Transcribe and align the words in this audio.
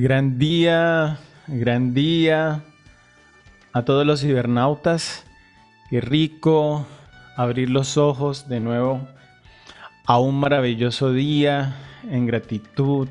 gran 0.00 0.38
día, 0.38 1.18
gran 1.46 1.94
día 1.94 2.62
a 3.72 3.84
todos 3.84 4.06
los 4.06 4.20
cibernautas. 4.20 5.24
Qué 5.90 6.00
rico 6.00 6.86
abrir 7.36 7.70
los 7.70 7.96
ojos 7.96 8.48
de 8.48 8.60
nuevo 8.60 9.06
a 10.04 10.18
un 10.18 10.38
maravilloso 10.38 11.12
día 11.12 11.76
en 12.10 12.26
gratitud, 12.26 13.08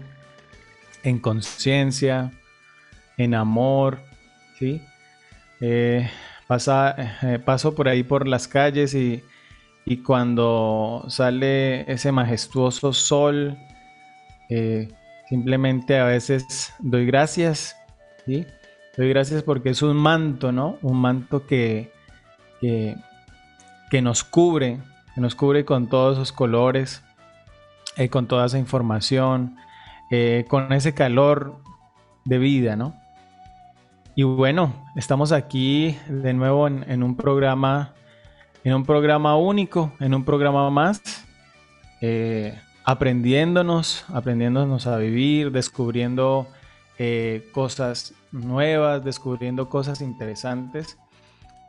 en 1.03 1.19
conciencia, 1.19 2.31
en 3.17 3.33
amor, 3.33 3.99
¿sí? 4.59 4.81
Eh, 5.61 6.09
eh, 6.49 7.39
paso 7.43 7.75
por 7.75 7.87
ahí 7.87 8.03
por 8.03 8.27
las 8.27 8.47
calles 8.47 8.93
y, 8.93 9.23
y, 9.85 9.97
cuando 9.97 11.05
sale 11.07 11.91
ese 11.91 12.11
majestuoso 12.11 12.93
sol, 12.93 13.57
eh, 14.49 14.89
simplemente 15.29 15.97
a 15.99 16.05
veces 16.05 16.73
doy 16.79 17.05
gracias, 17.05 17.75
¿sí? 18.25 18.45
Doy 18.97 19.09
gracias 19.09 19.43
porque 19.43 19.69
es 19.69 19.81
un 19.81 19.97
manto, 19.97 20.51
¿no? 20.51 20.77
Un 20.81 20.97
manto 20.97 21.45
que, 21.45 21.91
que, 22.61 24.01
nos 24.01 24.23
cubre, 24.23 24.79
que 25.13 25.21
nos 25.21 25.35
cubre 25.35 25.65
con 25.65 25.87
todos 25.87 26.17
esos 26.17 26.31
colores, 26.31 27.03
eh, 27.97 28.09
con 28.09 28.27
toda 28.27 28.45
esa 28.45 28.57
información, 28.57 29.57
eh, 30.11 30.45
con 30.47 30.71
ese 30.71 30.93
calor 30.93 31.59
de 32.23 32.37
vida, 32.37 32.75
¿no? 32.75 32.95
Y 34.15 34.23
bueno, 34.23 34.73
estamos 34.95 35.33
aquí 35.33 35.97
de 36.07 36.33
nuevo 36.33 36.67
en, 36.67 37.03
un 37.03 37.17
programa, 37.17 37.93
en 38.63 38.73
un 38.73 38.85
programa 38.85 39.35
único, 39.35 39.91
en 39.99 40.13
un 40.13 40.23
programa 40.23 40.69
más, 40.69 41.25
eh, 41.99 42.57
aprendiéndonos, 42.85 44.05
aprendiéndonos 44.09 44.87
a 44.87 44.97
vivir, 44.97 45.51
descubriendo 45.51 46.47
cosas 47.51 48.13
nuevas, 48.31 49.03
descubriendo 49.03 49.67
cosas 49.67 49.99
interesantes 49.99 50.97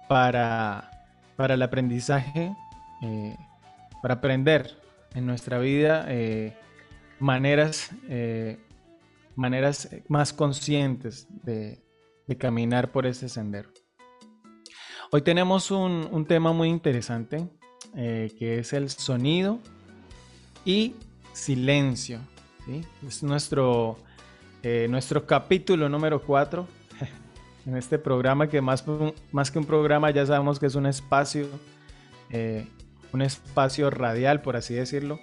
para, 0.09 0.91
para 1.35 1.55
el 1.55 1.63
aprendizaje, 1.63 2.55
para 4.03 4.15
aprender 4.15 4.79
en 5.15 5.27
nuestra 5.27 5.59
vida 5.59 6.07
maneras, 7.19 7.91
eh, 8.09 8.59
maneras 9.35 9.89
más 10.09 10.33
conscientes 10.33 11.27
de, 11.43 11.83
caminar 12.39 12.91
por 12.91 13.07
ese 13.07 13.29
sendero. 13.29 13.71
Hoy 15.13 15.23
tenemos 15.23 15.71
un, 15.71 16.27
tema 16.27 16.53
muy 16.53 16.69
interesante 16.69 17.49
eh, 17.95 18.35
que 18.37 18.59
es 18.59 18.73
el 18.73 18.91
sonido 18.91 19.61
y 20.65 20.97
silencio. 21.37 22.21
Es 23.07 23.23
nuestro, 23.23 23.97
eh, 24.63 24.87
nuestro 24.91 25.27
capítulo 25.27 25.89
número 25.89 26.21
4 26.23 26.67
en 27.67 27.77
este 27.77 27.99
programa 27.99 28.49
que 28.49 28.61
más, 28.61 28.85
más 29.31 29.51
que 29.51 29.59
un 29.59 29.65
programa 29.65 30.11
ya 30.11 30.27
sabemos 30.27 30.59
que 30.59 30.67
es 30.67 30.75
un 30.75 30.87
espacio, 30.87 31.47
un 33.13 33.23
espacio 33.23 33.91
radial 33.91 34.43
por 34.43 34.57
así 34.57 34.75
decirlo 34.75 35.21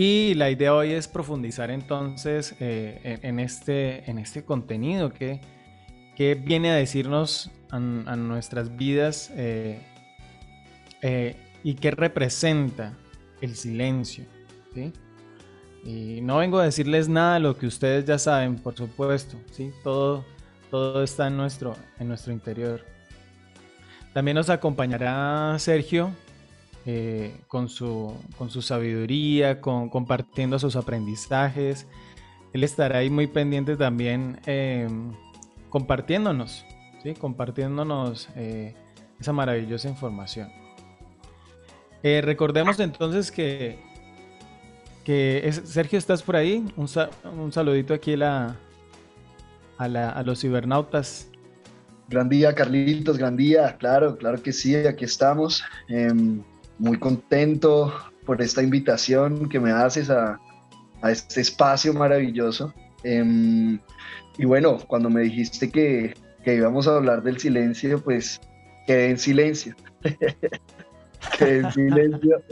y 0.00 0.34
la 0.34 0.48
idea 0.48 0.72
hoy 0.76 0.92
es 0.92 1.08
profundizar 1.08 1.72
entonces 1.72 2.54
eh, 2.60 3.18
en, 3.22 3.40
este, 3.40 4.08
en 4.08 4.20
este 4.20 4.44
contenido 4.44 5.12
que, 5.12 5.40
viene 6.16 6.70
a 6.70 6.76
decirnos 6.76 7.50
a, 7.68 7.80
nuestras 7.80 8.76
vidas 8.76 9.32
eh, 9.34 9.80
eh, 11.02 11.34
y 11.64 11.74
qué 11.74 11.90
representa 11.90 12.96
el 13.40 13.56
silencio. 13.56 14.24
Y 15.84 16.20
no 16.22 16.38
vengo 16.38 16.58
a 16.58 16.64
decirles 16.64 17.08
nada 17.08 17.34
de 17.34 17.40
lo 17.40 17.56
que 17.56 17.66
ustedes 17.66 18.04
ya 18.04 18.18
saben, 18.18 18.56
por 18.56 18.74
supuesto. 18.74 19.36
¿sí? 19.52 19.72
Todo, 19.82 20.24
todo 20.70 21.02
está 21.02 21.28
en 21.28 21.36
nuestro, 21.36 21.76
en 21.98 22.08
nuestro 22.08 22.32
interior. 22.32 22.84
También 24.12 24.34
nos 24.34 24.50
acompañará 24.50 25.56
Sergio 25.58 26.10
eh, 26.86 27.40
con, 27.48 27.68
su, 27.68 28.14
con 28.36 28.50
su 28.50 28.62
sabiduría, 28.62 29.60
con, 29.60 29.88
compartiendo 29.88 30.58
sus 30.58 30.74
aprendizajes. 30.74 31.86
Él 32.52 32.64
estará 32.64 32.98
ahí 32.98 33.10
muy 33.10 33.26
pendiente 33.26 33.76
también 33.76 34.40
em, 34.46 35.12
compartiéndonos, 35.68 36.64
¿sí? 37.02 37.14
compartiéndonos 37.14 38.28
eh, 38.36 38.74
esa 39.20 39.32
maravillosa 39.32 39.88
información. 39.88 40.48
Eh, 42.02 42.22
recordemos 42.22 42.80
entonces 42.80 43.30
que, 43.30 43.78
que 45.08 45.50
Sergio, 45.64 45.98
¿estás 45.98 46.22
por 46.22 46.36
ahí? 46.36 46.62
Un, 46.76 46.86
un 47.40 47.50
saludito 47.50 47.94
aquí 47.94 48.12
a, 48.22 48.54
a, 49.78 50.22
los 50.22 50.38
cibernautas. 50.38 51.30
Gran 52.10 52.28
día, 52.28 52.54
Carlitos, 52.54 53.16
gran 53.16 53.34
día. 53.34 53.74
Claro, 53.78 54.18
claro 54.18 54.42
que 54.42 54.52
sí, 54.52 54.76
aquí 54.76 55.06
estamos. 55.06 55.64
Em, 55.88 56.42
muy 56.78 56.98
contento 56.98 57.90
por 58.26 58.42
esta 58.42 58.62
invitación 58.62 59.48
que 59.48 59.58
me 59.58 59.70
haces 59.70 60.10
a, 60.10 60.38
este 61.04 61.40
espacio 61.40 61.94
maravilloso. 61.94 62.74
Em, 63.02 63.78
y 64.36 64.44
bueno, 64.44 64.76
cuando 64.88 65.08
me 65.08 65.22
dijiste 65.22 65.70
que, 65.70 66.12
íbamos 66.44 66.86
a 66.86 66.96
hablar 66.96 67.22
del 67.22 67.38
silencio, 67.38 67.98
pues 68.04 68.38
quedé 68.86 69.08
en 69.08 69.18
silencio. 69.18 69.74
quedé 71.38 71.58
en 71.60 71.72
silencio 71.72 72.42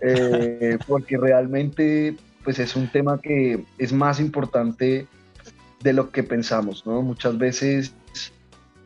eh, 0.00 0.78
porque 0.86 1.16
realmente 1.16 2.16
pues 2.44 2.58
es 2.58 2.76
un 2.76 2.88
tema 2.88 3.20
que 3.20 3.64
es 3.78 3.92
más 3.92 4.20
importante 4.20 5.06
de 5.82 5.92
lo 5.92 6.10
que 6.10 6.22
pensamos, 6.22 6.86
¿no? 6.86 7.02
Muchas 7.02 7.36
veces 7.38 7.94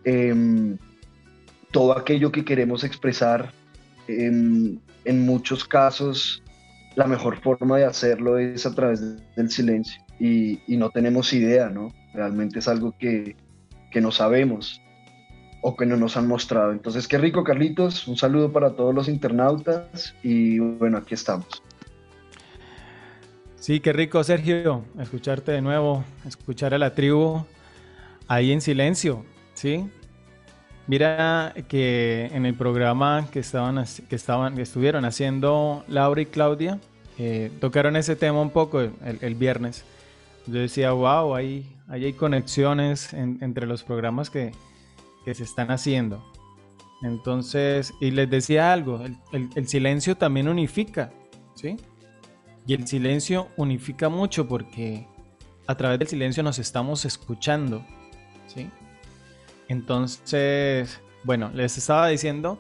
em, 0.05 0.79
todo 1.71 1.97
aquello 1.97 2.33
que 2.33 2.45
queremos 2.45 2.85
expresar 2.85 3.53
en, 4.07 4.81
muchos 5.05 5.65
casos 5.65 6.43
la 6.97 7.07
mejor 7.07 7.41
forma 7.41 7.79
de 7.79 7.85
hacerlo 7.85 8.39
es 8.39 8.67
a 8.67 8.75
través 8.75 9.01
del 9.37 9.51
silencio 9.51 10.03
y, 10.19 10.61
no 10.69 10.91
tenemos 10.91 11.33
idea, 11.33 11.69
¿no? 11.69 11.93
Realmente 12.13 12.59
es 12.59 12.69
algo 12.69 12.95
que, 12.99 13.37
no 14.01 14.11
sabemos 14.13 14.81
o 15.61 15.77
que 15.77 15.87
no 15.87 15.97
nos 15.97 16.17
han 16.17 16.27
mostrado. 16.27 16.73
Entonces, 16.73 17.09
qué 17.09 17.19
rico, 17.19 17.45
Carlitos. 17.45 18.07
Un 18.07 18.17
saludo 18.17 18.53
para 18.53 18.75
todos 18.75 18.95
los 18.95 19.09
internautas 19.09 20.15
y 20.23 20.59
bueno, 20.59 20.99
aquí 20.99 21.15
estamos. 21.15 21.63
Sí, 23.57 23.81
qué 23.81 23.93
rico, 23.93 24.23
Sergio, 24.25 24.85
escucharte 24.99 25.53
de 25.53 25.61
nuevo, 25.61 26.05
escuchar 26.27 26.73
a 26.75 26.79
la 26.79 26.95
tribu 26.95 27.45
ahí 28.27 28.53
en 28.53 28.61
silencio, 28.61 29.25
¿sí? 29.53 29.91
Mira 30.87 31.53
que 31.69 32.31
en 32.33 32.47
el 32.47 32.55
programa 32.55 33.27
que 33.31 33.41
estaban, 33.41 33.85
que 34.09 34.17
estaban, 34.17 34.59
estuvieron 34.59 35.05
haciendo 35.05 35.85
Laura 35.87 36.23
y 36.23 36.27
Claudia, 36.27 36.79
eh, 37.19 37.51
tocaron 37.61 37.97
ese 37.97 38.17
tema 38.17 38.41
un 38.41 38.51
poco 38.51 38.81
el, 38.81 39.35
viernes. 39.35 39.85
Yo 40.47 40.61
decía, 40.61 40.93
wow, 40.93 41.35
ahí, 41.35 41.67
hay 41.89 42.15
conexiones 42.15 43.13
entre 43.13 43.67
los 43.67 43.83
programas 43.83 44.31
que, 44.31 44.53
se 45.35 45.45
están 45.45 45.71
haciendo. 45.71 46.25
Entonces, 47.03 47.95
y 48.01 48.11
les 48.11 48.29
decía 48.29 48.73
algo, 48.73 49.05
el, 49.05 49.51
el, 49.55 49.69
silencio 49.69 50.17
también 50.17 50.49
unifica, 50.49 51.13
¿sí? 51.55 51.77
Y 52.67 52.75
el 52.75 52.87
silencio 52.89 53.49
unifica 53.57 54.09
mucho 54.09 54.49
porque 54.49 55.07
a 55.67 55.77
través 55.77 55.99
del 56.01 56.09
silencio 56.09 56.43
nos 56.43 56.59
estamos 56.59 57.05
escuchando, 57.05 57.85
¿sí? 58.47 58.69
Entonces, 59.69 61.01
bueno, 61.23 61.51
les 61.55 61.79
estaba 61.79 62.09
diciendo 62.09 62.59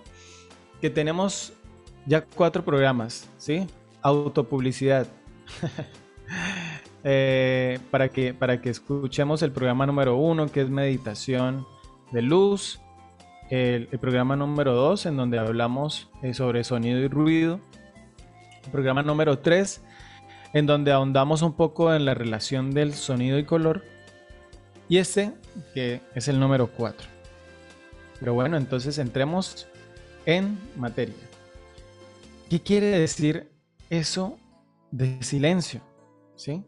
que 0.80 0.90
tenemos 0.90 1.52
ya 2.06 2.24
cuatro 2.24 2.64
programas, 2.64 3.28
¿sí? 3.38 3.66
Autopublicidad. 4.02 5.08
eh, 7.04 7.78
para, 7.90 8.08
que, 8.08 8.34
para 8.34 8.60
que 8.60 8.70
escuchemos 8.70 9.42
el 9.42 9.52
programa 9.52 9.86
número 9.86 10.16
uno, 10.16 10.46
que 10.46 10.60
es 10.60 10.70
meditación 10.70 11.66
de 12.12 12.22
luz. 12.22 12.80
El, 13.50 13.86
programa 13.98 14.36
número 14.36 14.74
dos, 14.74 15.06
en 15.06 15.16
donde 15.16 15.38
hablamos 15.38 16.10
eh, 16.22 16.34
sobre 16.34 16.64
sonido 16.64 16.98
y 16.98 17.08
ruido. 17.08 17.60
El 18.64 18.70
programa 18.70 19.02
número 19.02 19.38
tres, 19.38 19.82
en 20.52 20.66
donde 20.66 20.92
ahondamos 20.92 21.42
un 21.42 21.54
poco 21.54 21.94
en 21.94 22.04
la 22.04 22.14
relación 22.14 22.72
del 22.72 22.94
sonido 22.94 23.38
y 23.38 23.44
color. 23.44 23.84
Y 24.88 24.98
este, 24.98 25.32
que 25.74 26.00
es 26.14 26.28
el 26.28 26.40
número 26.40 26.70
4. 26.72 27.08
Pero 28.18 28.34
bueno, 28.34 28.56
entonces 28.56 28.98
entremos 28.98 29.68
en 30.24 30.58
materia. 30.76 31.14
¿Qué 32.48 32.60
quiere 32.60 32.86
decir 32.86 33.50
eso 33.90 34.38
de 34.90 35.22
silencio? 35.22 35.82
¿Sí? 36.36 36.64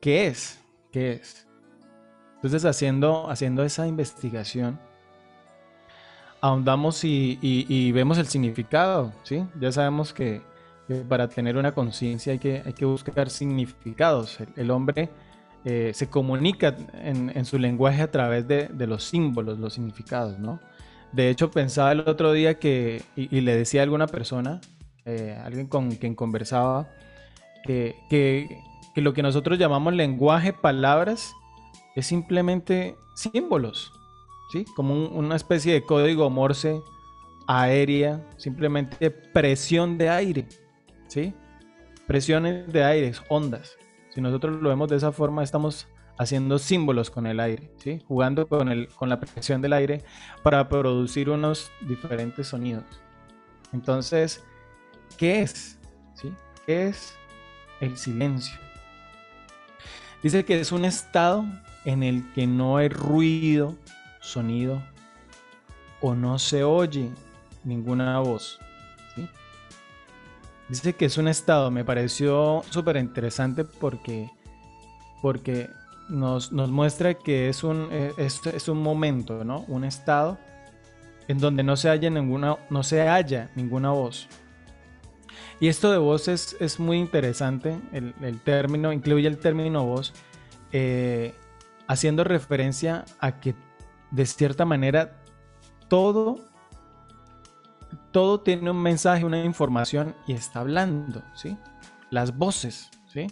¿Qué 0.00 0.26
es? 0.26 0.60
¿Qué 0.90 1.12
es? 1.12 1.43
Entonces 2.44 2.66
haciendo, 2.66 3.30
haciendo 3.30 3.64
esa 3.64 3.86
investigación, 3.86 4.78
ahondamos 6.42 7.02
y, 7.02 7.90
vemos 7.92 8.18
el 8.18 8.26
significado, 8.26 9.14
¿sí? 9.22 9.46
Ya 9.58 9.72
sabemos 9.72 10.12
que 10.12 10.42
para 11.08 11.26
tener 11.26 11.56
una 11.56 11.72
conciencia 11.72 12.34
hay 12.34 12.38
que, 12.38 12.62
hay 12.66 12.74
que 12.74 12.84
buscar 12.84 13.30
significados. 13.30 14.40
El, 14.56 14.70
hombre 14.70 15.08
eh, 15.64 15.92
se 15.94 16.10
comunica 16.10 16.76
en, 16.92 17.46
su 17.46 17.58
lenguaje 17.58 18.02
a 18.02 18.10
través 18.10 18.46
de, 18.46 18.86
los 18.86 19.04
símbolos, 19.04 19.58
los 19.58 19.72
significados, 19.72 20.38
¿no? 20.38 20.60
De 21.12 21.30
hecho, 21.30 21.50
pensaba 21.50 21.92
el 21.92 22.00
otro 22.00 22.30
día 22.32 22.58
que, 22.58 23.00
y, 23.16 23.40
le 23.40 23.56
decía 23.56 23.80
a 23.80 23.84
alguna 23.84 24.06
persona, 24.06 24.60
eh, 25.06 25.34
alguien 25.42 25.66
con 25.66 25.92
quien 25.92 26.14
conversaba, 26.14 26.90
que, 27.64 27.96
que, 28.10 28.60
lo 28.96 29.14
que 29.14 29.22
nosotros 29.22 29.58
llamamos 29.58 29.94
lenguaje, 29.94 30.52
palabras, 30.52 31.32
es 31.94 32.06
simplemente 32.06 32.96
símbolos, 33.14 33.92
¿sí? 34.52 34.64
Como 34.76 35.08
una 35.08 35.36
especie 35.36 35.72
de 35.74 35.84
código 35.84 36.28
Morse 36.30 36.82
aérea, 37.46 38.26
simplemente 38.36 39.10
presión 39.10 39.98
de 39.98 40.08
aire, 40.08 40.48
¿sí? 41.06 41.34
Presiones 42.06 42.72
de 42.72 42.84
aire, 42.84 43.12
ondas. 43.28 43.76
Si 44.10 44.20
nosotros 44.20 44.60
lo 44.60 44.68
vemos 44.68 44.88
de 44.88 44.96
esa 44.96 45.12
forma, 45.12 45.42
estamos 45.42 45.88
haciendo 46.16 46.58
símbolos 46.58 47.10
con 47.10 47.26
el 47.26 47.40
aire, 47.40 47.70
¿sí? 47.78 48.02
Jugando 48.06 48.46
con, 48.46 48.68
el, 48.68 48.88
con 48.88 49.08
la 49.08 49.20
presión 49.20 49.62
del 49.62 49.72
aire 49.72 50.02
para 50.42 50.68
producir 50.68 51.30
unos 51.30 51.70
diferentes 51.80 52.48
sonidos. 52.48 52.84
Entonces, 53.72 54.44
¿qué 55.16 55.42
es? 55.42 55.78
¿Sí? 56.14 56.32
¿Qué 56.66 56.88
es 56.88 57.16
el 57.80 57.96
silencio? 57.96 58.56
Dice 60.22 60.44
que 60.44 60.58
es 60.58 60.72
un 60.72 60.84
estado 60.84 61.44
en 61.84 62.02
el 62.02 62.32
que 62.32 62.46
no 62.46 62.76
hay 62.76 62.88
ruido, 62.88 63.74
sonido 64.20 64.82
o 66.00 66.14
no 66.14 66.38
se 66.38 66.64
oye 66.64 67.10
ninguna 67.64 68.20
voz. 68.20 68.58
Dice 70.68 70.94
que 70.94 71.04
es 71.04 71.18
un 71.18 71.28
estado, 71.28 71.70
me 71.70 71.84
pareció 71.84 72.62
súper 72.70 72.96
interesante 72.96 73.64
porque, 73.64 74.30
porque 75.20 75.68
nos, 76.08 76.52
muestra 76.52 77.14
que 77.14 77.48
es 77.48 77.64
un, 77.64 77.88
eh, 77.90 78.12
es, 78.16 78.68
un 78.68 78.82
momento, 78.82 79.44
¿no? 79.44 79.64
Un 79.68 79.84
estado 79.84 80.38
en 81.28 81.38
donde 81.38 81.62
no 81.62 81.76
se 81.76 81.90
haya 81.90 82.08
ninguna, 82.08 82.56
no 82.70 82.82
se 82.82 83.02
haya 83.02 83.50
ninguna 83.54 83.90
voz. 83.90 84.26
Y 85.60 85.68
esto 85.68 85.92
de 85.92 85.98
voz 85.98 86.28
es, 86.28 86.80
muy 86.80 86.98
interesante, 86.98 87.78
el, 87.92 88.40
término, 88.40 88.92
incluye 88.92 89.28
el 89.28 89.38
término 89.38 89.84
voz, 89.84 90.12
eh, 90.72 91.34
haciendo 91.86 92.24
referencia 92.24 93.04
a 93.20 93.40
que 93.40 93.54
de 94.10 94.26
cierta 94.26 94.64
manera 94.64 95.22
todo 95.88 96.38
todo 98.14 98.40
tiene 98.40 98.70
un 98.70 98.80
mensaje, 98.80 99.24
una 99.24 99.44
información 99.44 100.14
y 100.28 100.34
está 100.34 100.60
hablando, 100.60 101.24
¿sí? 101.34 101.58
Las 102.10 102.38
voces, 102.38 102.88
¿sí? 103.08 103.26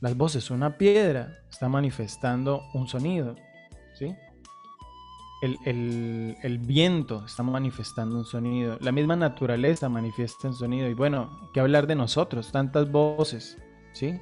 Las 0.00 0.16
voces, 0.16 0.50
una 0.50 0.76
piedra 0.76 1.38
está 1.48 1.68
manifestando 1.68 2.64
un 2.74 2.88
sonido, 2.88 3.36
¿sí? 3.94 4.16
El, 5.42 6.58
viento 6.58 7.24
está 7.24 7.44
manifestando 7.44 8.16
un 8.16 8.24
sonido, 8.24 8.78
la 8.80 8.90
misma 8.90 9.14
naturaleza 9.14 9.88
manifiesta 9.88 10.48
un 10.48 10.54
sonido 10.54 10.88
y 10.88 10.94
bueno, 10.94 11.50
que 11.54 11.60
hablar 11.60 11.86
de 11.86 11.94
nosotros, 11.94 12.50
tantas 12.50 12.90
voces, 12.90 13.58
¿sí? 13.92 14.20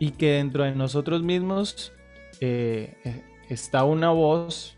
Y 0.00 0.10
que 0.12 0.32
dentro 0.32 0.64
de 0.64 0.74
nosotros 0.74 1.22
mismos 1.22 1.92
eh, 2.40 2.96
eh, 3.04 3.22
está 3.48 3.84
una 3.84 4.10
voz 4.10 4.76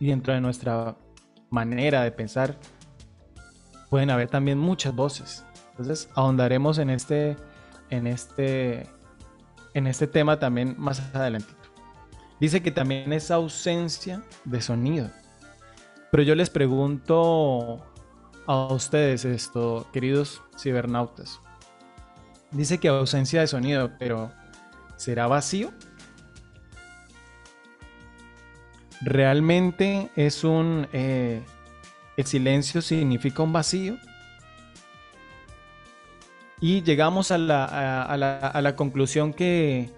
y 0.00 0.06
dentro 0.06 0.32
de 0.32 0.40
nuestra 0.40 0.96
manera 1.50 2.02
de 2.02 2.12
pensar, 2.12 2.56
pueden 3.90 4.08
haber 4.10 4.28
también 4.28 4.58
muchas 4.58 4.94
voces. 4.94 5.44
Entonces 5.70 6.08
ahondaremos 6.14 6.78
en 6.78 6.88
este, 6.88 7.36
en 7.90 8.06
este, 8.06 8.88
en 9.74 9.86
este 9.86 10.06
tema 10.06 10.38
también 10.38 10.74
más 10.78 11.00
adelante. 11.14 11.52
Dice 12.40 12.62
que 12.62 12.70
también 12.70 13.12
es 13.12 13.30
ausencia 13.30 14.22
de 14.44 14.60
sonido. 14.60 15.10
Pero 16.10 16.22
yo 16.22 16.34
les 16.34 16.50
pregunto 16.50 17.84
a 18.46 18.66
ustedes 18.66 19.24
esto, 19.24 19.86
queridos 19.92 20.42
cibernautas. 20.58 21.40
Dice 22.50 22.78
que 22.78 22.88
ausencia 22.88 23.40
de 23.40 23.46
sonido, 23.46 23.92
pero 23.98 24.32
¿será 24.96 25.26
vacío? 25.26 25.72
realmente 29.00 30.10
es 30.16 30.44
un... 30.44 30.88
Eh, 30.92 31.42
el 32.16 32.26
silencio 32.26 32.80
significa 32.80 33.42
un 33.42 33.52
vacío. 33.52 33.96
Y 36.60 36.82
llegamos 36.82 37.30
a 37.30 37.38
la, 37.38 38.74
conclusión 38.76 39.34
que 39.34 39.90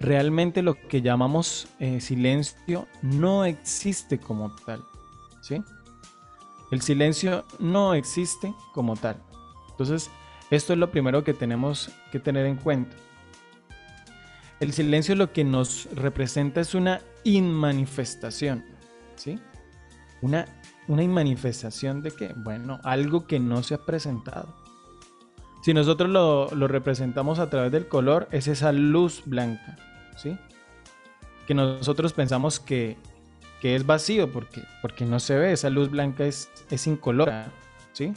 realmente 0.00 0.62
lo 0.62 0.74
que 0.74 1.02
llamamos 1.02 1.68
eh, 1.78 2.00
silencio 2.00 2.88
no 3.02 3.44
existe 3.44 4.18
como 4.18 4.54
tal. 4.64 4.82
¿sí? 5.42 5.62
El 6.72 6.80
silencio 6.80 7.44
no 7.58 7.92
existe 7.92 8.54
como 8.72 8.96
tal. 8.96 9.22
Entonces, 9.70 10.10
esto 10.50 10.72
es 10.72 10.78
lo 10.78 10.90
primero 10.90 11.24
que 11.24 11.34
tenemos 11.34 11.90
que 12.12 12.20
tener 12.20 12.46
en 12.46 12.56
cuenta. 12.56 12.96
El 14.60 14.72
silencio 14.72 15.14
lo 15.14 15.32
que 15.32 15.44
nos 15.44 15.88
representa 15.94 16.60
es 16.60 16.74
una 16.74 17.00
inmanifestación, 17.24 18.64
¿sí? 19.16 19.38
Una, 20.22 20.46
una 20.88 21.02
inmanifestación 21.02 22.02
de 22.02 22.10
qué? 22.12 22.32
Bueno, 22.36 22.80
algo 22.84 23.26
que 23.26 23.38
no 23.38 23.62
se 23.62 23.74
ha 23.74 23.78
presentado. 23.84 24.54
Si 25.62 25.74
nosotros 25.74 26.08
lo, 26.08 26.68
representamos 26.68 27.40
a 27.40 27.50
través 27.50 27.72
del 27.72 27.88
color, 27.88 28.28
es 28.30 28.46
esa 28.46 28.70
luz 28.70 29.22
blanca, 29.26 29.76
¿sí? 30.16 30.38
Que 31.46 31.54
nosotros 31.54 32.12
pensamos 32.12 32.60
que, 32.60 32.96
es 33.62 33.84
vacío 33.84 34.30
porque, 34.30 34.62
porque 34.80 35.04
no 35.04 35.18
se 35.18 35.36
ve, 35.36 35.50
esa 35.50 35.70
luz 35.70 35.90
blanca 35.90 36.24
es, 36.24 36.48
es 36.70 36.86
incolora, 36.86 37.50
¿sí? 37.92 38.14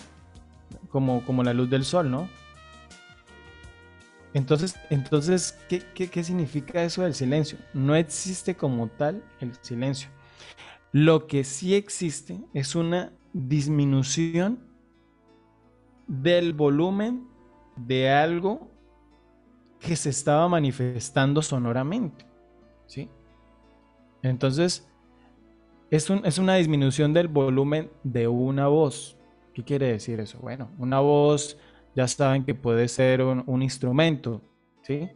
Como, 0.90 1.24
como 1.26 1.44
la 1.44 1.54
luz 1.54 1.70
del 1.70 1.84
sol, 1.84 2.10
¿no? 2.10 2.28
Entonces, 4.34 4.76
entonces 4.90 5.58
¿qué, 5.68 6.24
significa 6.24 6.84
eso 6.84 7.02
del 7.02 7.16
silencio? 7.16 7.58
No 7.74 7.96
existe 7.96 8.56
como 8.56 8.88
tal 8.88 9.24
el 9.40 9.54
silencio. 9.62 10.10
Lo 10.92 11.28
que 11.28 11.44
sí 11.44 11.76
existe 11.76 12.40
es 12.54 12.76
una 12.76 13.12
disminución 13.34 14.60
del 16.08 16.54
volumen 16.54 17.28
de 17.76 18.10
algo 18.12 18.70
que 19.80 19.96
se 19.96 20.10
estaba 20.10 20.48
manifestando 20.48 21.42
sonoramente. 21.42 22.26
¿sí? 22.86 23.10
Entonces, 24.22 24.88
es, 25.90 26.08
es 26.24 26.38
una 26.38 26.56
disminución 26.56 27.14
del 27.14 27.28
volumen 27.28 27.90
de 28.04 28.28
una 28.28 28.68
voz. 28.68 29.19
¿Qué 29.54 29.64
quiere 29.64 29.88
decir 29.88 30.20
eso? 30.20 30.40
Bueno, 30.40 30.70
una 30.78 31.00
voz 31.00 31.58
ya 31.96 32.08
saben 32.08 32.46
que 32.46 32.56
puede 32.56 32.88
ser 32.88 33.22
un, 33.22 33.62
instrumento, 33.62 34.42
¿sí? 34.84 35.10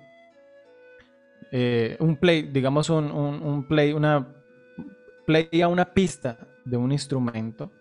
Eh, 1.52 1.96
un 2.00 2.18
play, 2.18 2.44
digamos 2.44 2.90
un, 2.90 3.66
play, 3.68 3.94
una 3.94 4.28
play 5.26 5.62
a 5.62 5.68
una 5.68 5.94
pista 5.94 6.38
de 6.66 6.78
un 6.78 6.92
instrumento 6.92 7.72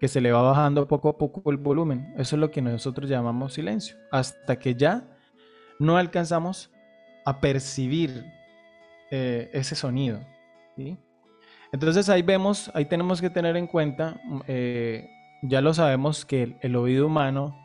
que 0.00 0.08
se 0.08 0.20
le 0.20 0.32
va 0.32 0.42
bajando 0.42 0.86
poco 0.86 1.08
a 1.08 1.18
poco 1.18 1.50
el 1.50 1.56
volumen. 1.56 2.14
Eso 2.16 2.36
es 2.36 2.40
lo 2.40 2.50
que 2.50 2.62
nosotros 2.62 3.08
llamamos 3.08 3.54
silencio. 3.54 3.96
Hasta 4.10 4.58
que 4.58 4.74
ya 4.74 5.04
no 5.78 5.96
alcanzamos 5.96 6.70
a 7.24 7.40
percibir 7.40 8.24
eh, 9.10 9.50
ese 9.52 9.74
sonido. 9.74 10.20
Entonces 11.72 12.08
ahí 12.08 12.22
vemos, 12.22 12.70
ahí 12.74 12.84
tenemos 12.84 13.20
que 13.20 13.30
tener 13.30 13.56
en 13.56 13.66
cuenta, 13.66 14.20
eh, 14.46 15.10
ya 15.42 15.60
lo 15.60 15.74
sabemos 15.74 16.24
que 16.24 16.56
el 16.60 16.76
oído 16.76 17.06
humano 17.06 17.56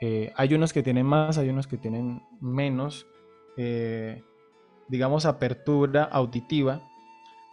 eh, 0.00 0.32
hay 0.36 0.54
unos 0.54 0.72
que 0.72 0.82
tienen 0.82 1.06
más, 1.06 1.38
hay 1.38 1.48
unos 1.48 1.66
que 1.66 1.76
tienen 1.76 2.22
menos, 2.40 3.06
eh, 3.56 4.22
digamos, 4.88 5.26
apertura 5.26 6.04
auditiva, 6.04 6.80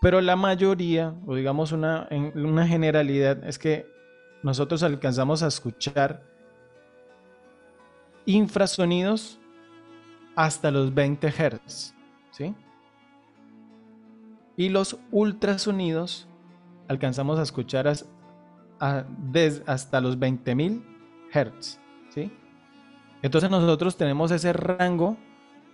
pero 0.02 0.22
la 0.22 0.36
mayoría, 0.36 1.16
o 1.26 1.36
digamos 1.36 1.72
una, 1.72 2.08
en 2.12 2.46
una 2.46 2.68
generalidad, 2.68 3.44
es 3.48 3.58
que 3.58 3.88
nosotros 4.44 4.84
alcanzamos 4.84 5.42
a 5.42 5.48
escuchar 5.48 6.24
infrasonidos 8.26 9.40
hasta 10.36 10.70
los 10.70 10.94
20 10.94 11.32
Hz, 11.32 11.96
¿sí? 12.32 12.54
Y 14.58 14.70
los 14.70 15.00
ultrasonidos 15.12 16.28
alcanzamos 16.88 17.40
a 17.40 17.44
escuchar 17.44 17.88
hasta 18.80 20.02
los 20.02 20.20
20.000 20.20 20.82
Hz. 21.32 21.80
Entonces 23.22 23.50
nosotros 23.50 23.98
tenemos 23.98 24.32
ese 24.32 24.54
rango, 24.54 25.18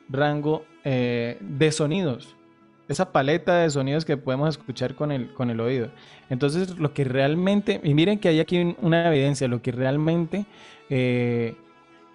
rango 0.09 0.65
eh, 0.83 1.37
de 1.41 1.71
sonidos. 1.71 2.35
esa 2.87 3.11
paleta 3.11 3.57
de 3.57 3.69
sonidos 3.69 4.05
que 4.05 4.17
podemos 4.17 4.49
escuchar 4.49 4.95
con 4.95 5.11
el, 5.11 5.33
con 5.33 5.49
el 5.49 5.59
oído. 5.59 5.91
Entonces, 6.29 6.77
lo 6.77 6.93
que 6.93 7.03
realmente, 7.03 7.79
y 7.83 7.93
miren 7.93 8.19
que 8.19 8.29
hay 8.29 8.39
aquí 8.39 8.75
una 8.81 9.07
evidencia, 9.07 9.47
lo 9.47 9.61
que 9.61 9.71
realmente 9.71 10.45
eh, 10.89 11.55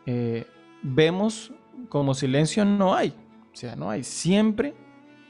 eh, 0.07 0.47
vemos 0.83 1.53
como 1.89 2.15
silencio 2.15 2.65
no 2.65 2.95
hay. 2.95 3.11
O 3.53 3.57
sea, 3.57 3.77
no 3.77 3.91
hay. 3.91 4.05
Siempre, 4.05 4.75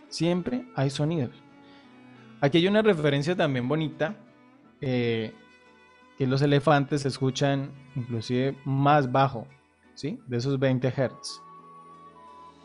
siempre 0.08 0.66
hay 0.74 0.90
sonidos. 0.90 1.34
Aquí 2.40 2.58
hay 2.58 2.66
una 2.66 2.82
referencia 2.82 3.34
también 3.34 3.68
bonita, 3.68 4.16
que 6.16 6.26
los 6.26 6.42
elefantes 6.42 7.02
se 7.02 7.08
escuchan 7.08 7.70
inclusive 7.94 8.56
más 8.64 9.10
bajo, 9.12 9.46
¿sí? 9.94 10.18
De 10.26 10.38
esos 10.38 10.58
20 10.58 10.90
Hz. 10.90 11.42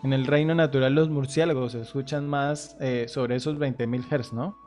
En 0.03 0.13
el 0.13 0.25
reino 0.25 0.55
natural 0.55 0.96
los 0.96 1.10
murciélagos 1.10 1.74
se 1.74 1.81
escuchan 1.81 2.27
más 2.27 2.75
eh, 2.79 3.05
sobre 3.08 3.36
esos 3.36 3.58
20.000 3.58 4.03
Hz, 4.03 4.34
¿no? 4.34 4.58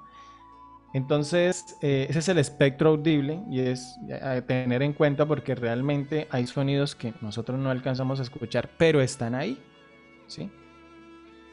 Entonces, 0.93 1.76
eh, 1.83 2.07
ese 2.09 2.21
es 2.21 2.29
el 2.29 2.38
espectro 2.38 2.91
audible 2.91 3.43
y 3.50 3.59
es 3.59 3.99
a 4.23 4.41
tener 4.43 4.81
en 4.81 4.93
cuenta 4.93 5.26
porque 5.26 5.57
realmente 5.57 6.29
hay 6.31 6.47
sonidos 6.47 6.95
que 6.95 7.14
nosotros 7.21 7.59
no 7.59 7.71
alcanzamos 7.71 8.21
a 8.21 8.23
escuchar, 8.23 8.71
pero 8.79 9.00
están 9.00 9.35
ahí, 9.35 9.61
¿sí? 10.29 10.49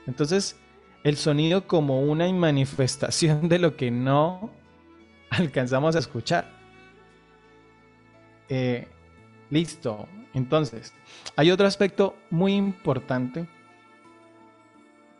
Entonces, 0.05 0.59
el 1.03 1.17
sonido 1.17 1.67
como 1.67 2.01
una 2.01 2.31
manifestación 2.31 3.49
de 3.49 3.57
lo 3.57 3.75
que 3.75 3.89
no 3.89 4.51
alcanzamos 5.31 5.95
a 5.95 5.99
escuchar. 5.99 6.60
Eh, 8.53 8.85
listo. 9.49 10.09
Entonces, 10.33 10.93
hay 11.37 11.51
otro 11.51 11.65
aspecto 11.65 12.17
muy 12.29 12.53
importante 12.53 13.47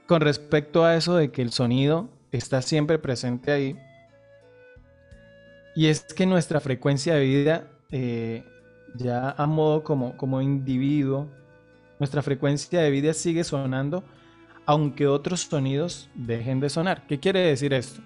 con 0.05 0.19
respecto 0.19 0.83
a 0.83 0.97
eso 0.97 1.15
de 1.15 1.31
que 1.31 1.41
el 1.41 1.53
sonido 1.53 2.09
está 2.33 2.61
siempre 2.61 2.99
presente 2.99 3.53
ahí, 3.53 3.79
y 5.75 5.87
es 5.87 6.03
que 6.13 6.25
nuestra 6.25 6.59
frecuencia 6.59 7.15
de 7.15 7.25
vida, 7.25 7.71
eh, 7.91 8.43
ya 8.95 9.31
a 9.31 9.45
modo 9.47 9.85
como, 9.85 10.17
como 10.17 10.41
individuo, 10.41 11.29
nuestra 11.99 12.21
frecuencia 12.21 12.81
de 12.81 12.91
vida 12.91 13.13
sigue 13.13 13.45
sonando, 13.45 14.03
aunque 14.65 15.07
otros 15.07 15.43
sonidos 15.43 16.09
dejen 16.15 16.59
de 16.59 16.69
sonar. 16.69 17.07
¿Qué 17.07 17.17
quiere 17.21 17.39
decir 17.39 17.73
esto? 17.73 18.01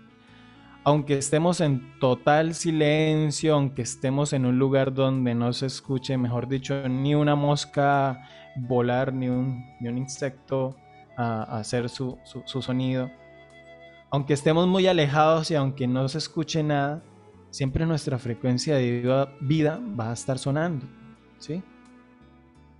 Aunque 0.87 1.17
estemos 1.17 1.61
en 1.61 1.99
total 1.99 2.53
silencio, 2.53 3.55
aunque 3.55 3.81
estemos 3.81 4.33
en 4.33 4.45
un 4.45 4.59
lugar 4.59 4.93
donde 4.93 5.33
no 5.33 5.51
se 5.51 5.65
escuche, 5.65 6.15
mejor 6.15 6.47
dicho, 6.47 6.87
ni 6.87 7.15
una 7.15 7.35
mosca 7.35 8.29
volar, 8.55 9.11
ni 9.11 9.27
un, 9.27 9.65
insecto 9.81 10.75
hacer 11.17 11.89
su, 11.89 12.19
sonido. 12.45 13.09
Aunque 14.11 14.35
estemos 14.35 14.67
muy 14.67 14.85
alejados 14.85 15.49
y 15.49 15.55
aunque 15.55 15.87
no 15.87 16.07
se 16.07 16.19
escuche 16.19 16.61
nada, 16.61 17.01
siempre 17.49 17.87
nuestra 17.87 18.19
frecuencia 18.19 18.75
de 18.75 19.27
vida 19.41 19.81
va 19.99 20.11
a 20.11 20.13
estar 20.13 20.37
sonando. 20.37 20.85
¿sí? 21.39 21.63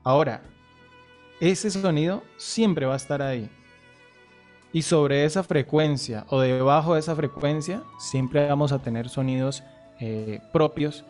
Ahora, 0.04 0.44
ese 1.40 1.72
sonido 1.72 2.22
siempre 2.38 2.86
va 2.86 2.94
a 2.94 2.98
estar 2.98 3.24
ahí. 3.24 3.50
Y 4.76 4.82
sobre 4.82 5.24
esa 5.24 5.42
frecuencia 5.42 6.26
o 6.28 6.42
debajo 6.42 6.96
de 6.96 7.00
esa 7.00 7.16
frecuencia 7.16 7.82
siempre 7.98 8.46
vamos 8.46 8.74
a 8.74 8.80
tener 8.80 9.08
sonidos 9.08 9.64
eh, 10.02 10.42
propios 10.52 11.06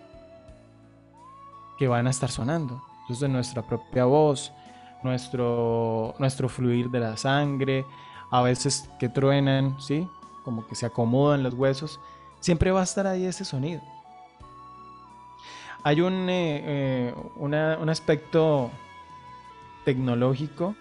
que 1.79 1.88
van 1.88 2.05
a 2.05 2.12
estar 2.12 2.29
sonando. 2.29 2.79
Entonces 3.01 3.27
nuestra 3.27 3.63
propia 3.63 4.05
voz, 4.05 4.53
nuestro, 5.01 6.13
nuestro 6.19 6.48
fluir 6.48 6.91
de 6.91 7.00
la 7.00 7.17
sangre, 7.17 7.88
a 8.29 8.43
veces 8.43 8.88
que 9.00 9.10
truenan, 9.10 9.81
¿sí? 9.81 10.07
Como 10.43 10.67
que 10.67 10.75
se 10.75 10.86
acomodan 10.86 11.41
los 11.41 11.55
huesos, 11.55 12.00
siempre 12.41 12.69
va 12.69 12.81
a 12.81 12.84
estar 12.84 13.07
ahí 13.07 13.25
ese 13.25 13.45
sonido. 13.45 13.81
Hay 15.81 16.01
un, 16.01 16.29
eh, 16.29 16.62
eh, 17.10 17.15
un 17.38 17.89
aspecto 17.89 18.69
tecnológico 19.86 20.75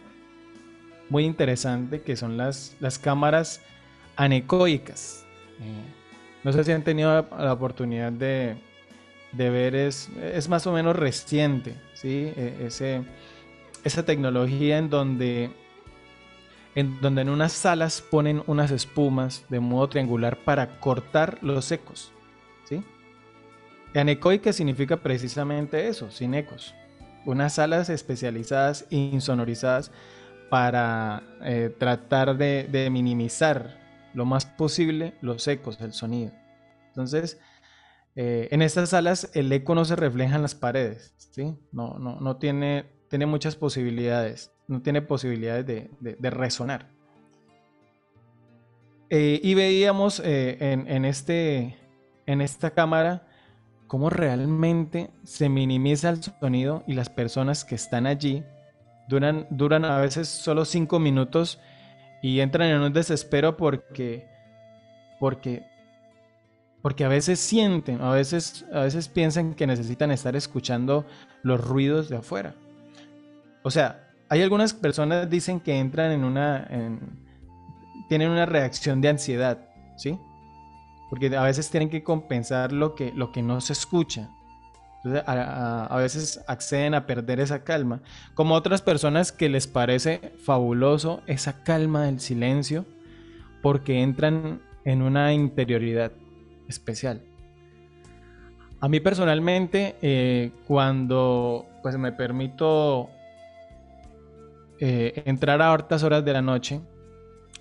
muy 1.11 1.25
interesante 1.25 2.03
que 2.03 2.17
son 2.17 2.37
las, 2.37 2.77
las 2.81 2.99
cámaras 2.99 3.61
anecoicas. 4.17 5.25
Eh, 5.61 5.85
no 6.43 6.53
sé 6.53 6.65
si 6.65 6.73
han 6.73 6.83
tenido 6.83 7.27
la, 7.37 7.53
oportunidad 7.53 8.13
de, 8.13 8.57
de, 9.33 9.51
ver, 9.51 9.75
es, 9.75 10.11
es 10.21 10.49
más 10.49 10.67
o 10.67 10.73
menos 10.73 10.97
reciente, 10.97 11.77
¿sí? 11.95 12.33
E, 12.37 12.67
ese, 12.67 13.03
esa 13.85 14.05
tecnología 14.05 14.79
en 14.79 14.91
donde 14.91 15.51
en 16.75 17.01
donde 17.01 17.23
en 17.23 17.29
unas 17.29 17.53
salas 17.53 18.03
ponen 18.03 18.43
unas 18.47 18.71
espumas 18.71 19.45
de 19.49 19.61
modo 19.61 19.89
triangular 19.89 20.37
para 20.39 20.81
cortar 20.81 21.39
los 21.41 21.71
ecos. 21.71 22.11
¿sí? 22.69 22.83
Anecoica 23.95 24.53
significa 24.53 24.97
precisamente 24.97 25.87
eso, 25.87 26.11
sin 26.11 26.35
ecos. 26.35 26.75
Unas 27.25 27.55
salas 27.55 27.89
especializadas 27.91 28.87
insonorizadas 28.91 29.93
para 30.51 31.23
eh, 31.43 31.75
tratar 31.79 32.37
de, 32.37 32.89
minimizar 32.91 33.79
lo 34.15 34.25
más 34.25 34.47
posible 34.47 35.15
los 35.21 35.47
ecos, 35.49 35.79
del 35.79 35.93
sonido. 35.93 36.33
Entonces, 36.89 37.41
eh, 38.15 38.49
en 38.53 38.63
estas 38.63 38.91
salas 38.91 39.31
el 39.35 39.53
eco 39.53 39.75
no 39.75 39.85
se 39.85 39.97
refleja 39.97 40.37
en 40.37 40.43
las 40.43 40.55
paredes, 40.55 41.15
¿sí? 41.33 41.57
no, 41.73 41.99
no, 41.99 42.21
no 42.21 42.37
tiene 42.37 42.95
tiene 43.15 43.27
muchas 43.27 43.55
posibilidades, 43.55 44.51
no 44.67 44.83
tiene 44.83 45.01
posibilidades 45.01 45.65
de, 45.67 46.31
resonar. 46.31 46.91
Eh, 49.09 49.39
y 49.41 49.55
veíamos 49.55 50.21
en, 50.25 51.05
este, 51.05 51.79
en 52.27 52.41
esta 52.41 52.71
cámara 52.71 53.29
cómo 53.87 54.11
realmente 54.11 55.11
se 55.23 55.49
minimiza 55.49 56.11
el 56.11 56.25
sonido 56.25 56.83
y 56.89 56.95
las 56.95 57.09
personas 57.09 57.65
que 57.65 57.77
están 57.77 58.07
allí 58.07 58.43
duran, 59.09 59.47
duran 59.51 59.85
a 59.85 59.99
veces 59.99 60.29
solo 60.29 60.65
cinco 60.65 60.99
minutos 60.99 61.61
y 62.23 62.41
entran 62.41 62.69
en 62.71 62.81
un 62.81 62.93
desespero 62.93 63.57
porque, 63.57 64.27
porque, 65.21 65.67
porque 66.83 67.05
a 67.05 67.09
veces 67.09 67.39
sienten, 67.39 68.01
a 68.01 68.11
veces, 68.11 68.65
a 68.73 68.81
veces 68.81 69.09
piensan 69.09 69.55
que 69.55 69.67
necesitan 69.67 70.11
estar 70.11 70.35
escuchando 70.37 71.05
los 71.43 71.63
ruidos 71.63 72.09
de 72.09 72.17
afuera. 72.17 72.55
O 73.63 73.71
sea, 73.71 74.05
hay 74.29 74.43
algunas 74.43 74.73
personas 74.75 75.29
dicen 75.29 75.61
que 75.61 75.79
entran 75.79 76.13
en 76.13 76.25
una. 76.25 76.69
tienen 78.09 78.31
una 78.31 78.47
reacción 78.47 79.01
de 79.01 79.09
ansiedad, 79.09 79.69
¿sí? 79.97 80.19
Porque 81.11 81.37
a 81.37 81.43
veces 81.43 81.71
tienen 81.71 81.91
que 81.91 82.03
compensar 82.03 82.73
lo 82.73 82.95
que, 82.95 83.13
lo 83.13 83.33
que 83.33 83.43
no 83.43 83.61
se 83.61 83.75
escucha. 83.75 84.31
Entonces, 85.05 85.23
a, 85.27 85.97
veces 85.99 86.45
acceden 86.47 86.95
a 86.95 87.07
perder 87.07 87.39
esa 87.39 87.63
calma. 87.63 88.01
Como 88.35 88.55
otras 88.55 88.81
personas 88.81 89.33
que 89.33 89.51
les 89.51 89.67
parece 89.67 90.33
fabuloso 90.43 91.23
esa 91.27 91.63
calma 91.63 92.05
del 92.05 92.21
silencio 92.21 92.87
porque 93.61 94.03
entran 94.03 94.63
en 94.85 95.03
una 95.03 95.35
interioridad 95.35 96.13
especial. 96.69 97.21
A 98.81 98.89
mí 98.89 99.01
personalmente, 99.01 99.97
eh, 100.01 100.53
cuando 100.67 101.67
pues 101.83 101.99
me 101.99 102.13
permito 102.13 103.11
eh, 104.81 105.23
entrar 105.27 105.61
a 105.61 105.73
hartas 105.73 106.03
horas 106.03 106.25
de 106.25 106.33
la 106.33 106.43
noche, 106.43 106.81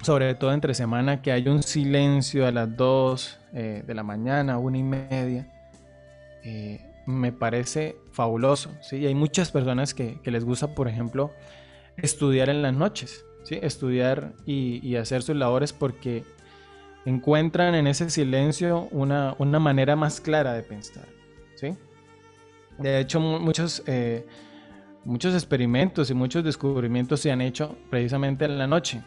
sobre 0.01 0.33
todo 0.35 0.53
entre 0.53 0.73
semana, 0.73 1.21
que 1.21 1.31
hay 1.31 1.47
un 1.47 1.61
silencio 1.61 2.47
a 2.47 2.51
las 2.51 2.75
2 2.75 3.39
eh, 3.53 3.83
de 3.85 3.93
la 3.93 4.03
mañana, 4.03 4.57
una 4.57 4.77
y 4.77 4.83
media, 4.83 5.47
eh, 6.43 6.92
me 7.05 7.31
parece 7.31 7.97
fabuloso. 8.11 8.71
¿sí? 8.81 9.05
hay 9.05 9.15
muchas 9.15 9.51
personas 9.51 9.93
que, 9.93 10.19
les 10.23 10.45
gusta, 10.45 10.73
por 10.75 10.87
ejemplo, 10.87 11.31
estudiar 11.97 12.49
en 12.49 12.61
las 12.61 12.73
noches, 12.73 13.25
¿sí? 13.43 13.59
estudiar 13.61 14.33
y, 14.45 14.95
hacer 14.95 15.23
sus 15.23 15.35
labores 15.35 15.73
porque 15.73 16.23
encuentran 17.05 17.75
en 17.75 17.87
ese 17.87 18.09
silencio 18.09 18.87
una, 18.91 19.35
manera 19.59 19.95
más 19.95 20.21
clara 20.21 20.53
de 20.53 20.63
pensar. 20.63 21.05
¿sí? 21.55 21.75
De 22.79 22.99
hecho, 22.99 23.19
muchos 23.19 23.83
muchos 25.05 25.33
experimentos 25.33 26.09
y 26.09 26.13
muchos 26.13 26.43
descubrimientos 26.43 27.19
se 27.19 27.31
han 27.31 27.41
hecho 27.41 27.77
precisamente 27.89 28.45
en 28.45 28.57
la 28.57 28.67
noche. 28.67 29.01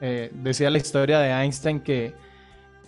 Eh, 0.00 0.30
decía 0.34 0.70
la 0.70 0.78
historia 0.78 1.18
de 1.20 1.30
Einstein 1.30 1.80
que, 1.80 2.14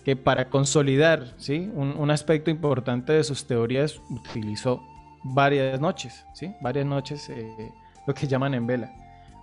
que 0.05 0.15
para 0.15 0.49
consolidar 0.49 1.33
¿sí? 1.37 1.71
Un, 1.73 2.11
aspecto 2.11 2.51
importante 2.51 3.11
de 3.11 3.23
sus 3.23 3.47
teorías 3.47 3.99
utilizó 4.09 4.83
varias 5.23 5.81
noches, 5.81 6.25
¿sí? 6.35 6.53
varias 6.61 6.85
noches, 6.85 7.27
eh, 7.29 7.71
lo 8.05 8.13
que 8.13 8.27
llaman 8.27 8.53
en 8.53 8.67
vela. 8.67 8.93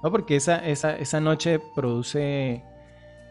¿no? 0.05 0.13
Porque 0.13 0.37
esa, 0.37 0.65
esa, 0.65 0.97
esa 0.97 1.21
noche 1.21 1.59
produce 1.75 2.63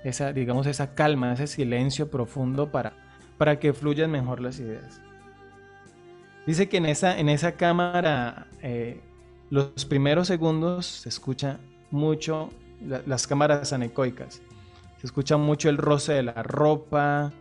esa, 0.04 0.34
digamos, 0.34 0.68
esa 0.68 0.94
calma, 0.94 1.32
ese 1.32 1.48
silencio 1.48 2.12
profundo 2.12 2.70
para, 2.70 2.94
para 3.38 3.60
que 3.60 3.72
fluyan 3.72 4.12
mejor 4.12 4.42
las 4.42 4.60
ideas. 4.60 5.02
Dice 6.46 6.68
que 6.68 6.78
en 6.78 6.86
esa, 6.86 7.18
en 7.18 7.30
esa 7.30 7.54
cámara 7.54 8.48
eh, 8.62 9.00
los 9.50 9.86
primeros 9.86 10.28
segundos 10.28 10.86
se 10.86 11.08
escucha 11.08 11.60
mucho 11.92 12.50
las 12.82 13.26
cámaras 13.26 13.72
anecoicas. 13.72 14.42
Se 15.01 15.08
escucha 15.08 15.36
mucho 15.36 15.67
el 15.67 15.77
roce 15.77 16.13
de 16.13 16.22
la 16.22 16.43
ropa, 16.43 17.31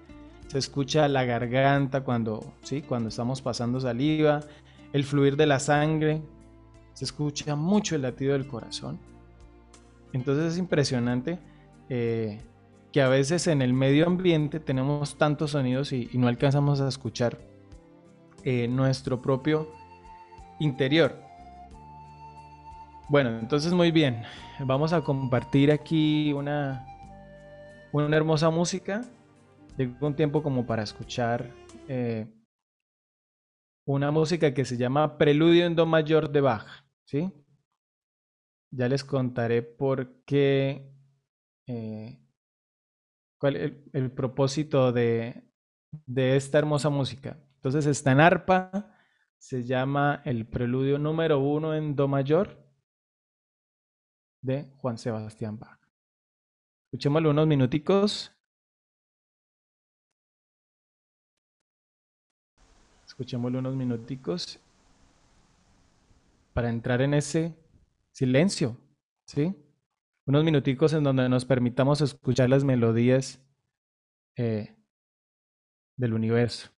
se 0.47 0.57
escucha 0.57 1.07
la 1.09 1.27
garganta 1.27 2.01
cuando, 2.01 2.55
¿sí? 2.63 2.81
cuando 2.81 3.11
estamos 3.11 3.43
pasando 3.43 3.79
saliva, 3.79 4.41
el 4.95 5.05
fluir 5.05 5.37
de 5.37 5.45
la 5.45 5.61
sangre, 5.61 6.23
se 6.95 7.05
escucha 7.05 7.57
mucho 7.57 7.97
el 7.97 8.03
latido 8.03 8.33
del 8.33 8.47
corazón. 8.47 8.99
Entonces 10.15 10.55
es 10.55 10.59
impresionante 10.59 11.39
eh, 11.91 12.41
que 12.93 13.03
a 13.03 13.09
veces 13.09 13.47
en 13.47 13.61
el 13.61 13.75
medio 13.75 14.07
ambiente 14.07 14.59
tenemos 14.59 15.19
tantos 15.19 15.51
sonidos 15.51 15.93
y, 15.93 16.09
no 16.15 16.29
alcanzamos 16.29 16.81
a 16.81 16.89
escuchar 16.89 17.37
eh, 18.43 18.69
nuestro 18.69 19.21
propio 19.21 19.69
interior. 20.61 21.15
Bueno, 23.11 23.39
entonces 23.39 23.75
muy 23.75 23.91
bien, 23.91 24.23
vamos 24.61 24.95
a 24.95 25.03
compartir 25.03 25.71
aquí 25.71 26.33
una, 26.33 26.87
una 27.93 28.17
hermosa 28.17 28.51
música. 28.51 29.03
Llegó 29.77 30.07
un 30.07 30.15
tiempo 30.15 30.43
como 30.43 30.67
para 30.67 30.83
escuchar 30.83 31.55
eh, 31.89 32.27
una 33.87 34.11
música 34.11 34.53
que 34.55 34.65
se 34.65 34.77
llama 34.77 35.19
Preludio 35.19 35.67
en 35.67 35.75
Do 35.75 35.87
mayor 35.87 36.31
de 36.31 36.41
Bach, 36.41 36.67
¿sí? 37.05 37.33
Ya 38.73 38.89
les 38.89 39.03
contaré 39.05 39.63
por 39.63 40.23
qué, 40.25 40.93
eh, 41.67 42.21
cuál 43.39 43.57
es 43.57 43.73
el, 43.93 44.13
propósito 44.13 44.93
de, 44.93 45.51
de 46.07 46.37
esta 46.37 46.59
hermosa 46.59 46.91
música. 46.91 47.43
Entonces 47.57 47.87
está 47.87 48.13
en 48.13 48.21
arpa, 48.21 48.95
se 49.39 49.65
llama 49.65 50.23
el 50.25 50.47
Preludio 50.47 50.99
número 50.99 51.41
uno 51.41 51.75
en 51.75 51.97
Do 51.97 52.07
mayor 52.07 52.65
de 54.43 54.71
Juan 54.77 54.99
Sebastián 54.99 55.59
Bach. 55.59 55.80
Escuchémoslo 56.93 57.31
unos 57.31 57.47
minuticos. 57.47 58.33
Escuchémoslo 63.07 63.61
unos 63.61 63.77
minuticos 63.77 64.59
para 66.53 66.69
entrar 66.69 67.01
en 67.01 67.15
ese 67.15 67.55
silencio, 68.11 68.77
¿sí? 69.25 69.55
Unos 70.27 70.43
minuticos 70.43 70.93
en 70.93 71.05
donde 71.05 71.29
nos 71.29 71.45
permitamos 71.45 72.01
escuchar 72.01 72.51
las 72.51 72.65
melodías 72.65 73.41
eh, 74.37 74.75
del 75.97 76.13
universo. 76.13 76.71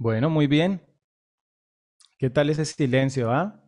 Bueno, 0.00 0.30
muy 0.30 0.46
bien. 0.46 0.80
¿Qué 2.18 2.30
tal 2.30 2.48
ese 2.48 2.64
silencio, 2.64 3.30
ah? 3.30 3.60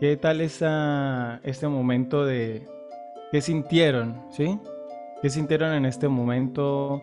¿Qué 0.00 0.16
tal 0.16 0.40
esa, 0.40 1.42
este 1.44 1.68
momento 1.68 2.24
de... 2.24 2.66
¿Qué 3.30 3.42
sintieron, 3.42 4.22
sí? 4.30 4.58
¿Qué 5.20 5.28
sintieron 5.28 5.74
en 5.74 5.84
este 5.84 6.08
momento? 6.08 7.02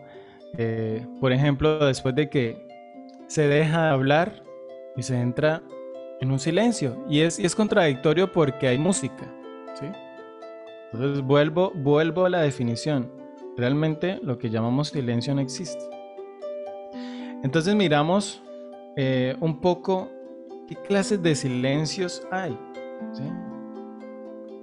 Eh, 0.58 1.06
por 1.20 1.32
ejemplo, 1.32 1.86
después 1.86 2.16
de 2.16 2.32
que 2.32 2.68
se 3.28 3.48
deja 3.48 3.84
de 3.84 3.90
hablar 3.90 4.42
y 4.98 5.04
se 5.04 5.22
entra 5.22 5.62
en 6.20 6.32
un 6.32 6.40
silencio. 6.40 7.06
Y 7.08 7.20
es, 7.20 7.38
y 7.38 7.46
es 7.46 7.56
contradictorio 7.56 8.32
porque 8.32 8.68
hay 8.68 8.80
música, 8.80 9.32
¿sí? 9.76 9.86
Entonces 10.92 11.24
vuelvo, 11.24 11.74
vuelvo 11.76 12.26
a 12.26 12.32
la 12.32 12.42
definición. 12.42 13.12
Realmente 13.56 14.20
lo 14.24 14.40
que 14.40 14.50
llamamos 14.50 14.88
silencio 14.88 15.36
no 15.36 15.42
existe. 15.42 16.01
Entonces 17.44 17.76
miramos 17.76 18.44
eh, 18.96 19.36
un 19.40 19.60
poco 19.60 20.10
qué 20.68 20.76
clases 20.76 21.22
de 21.22 21.36
silencios 21.36 22.26
hay. 22.32 22.58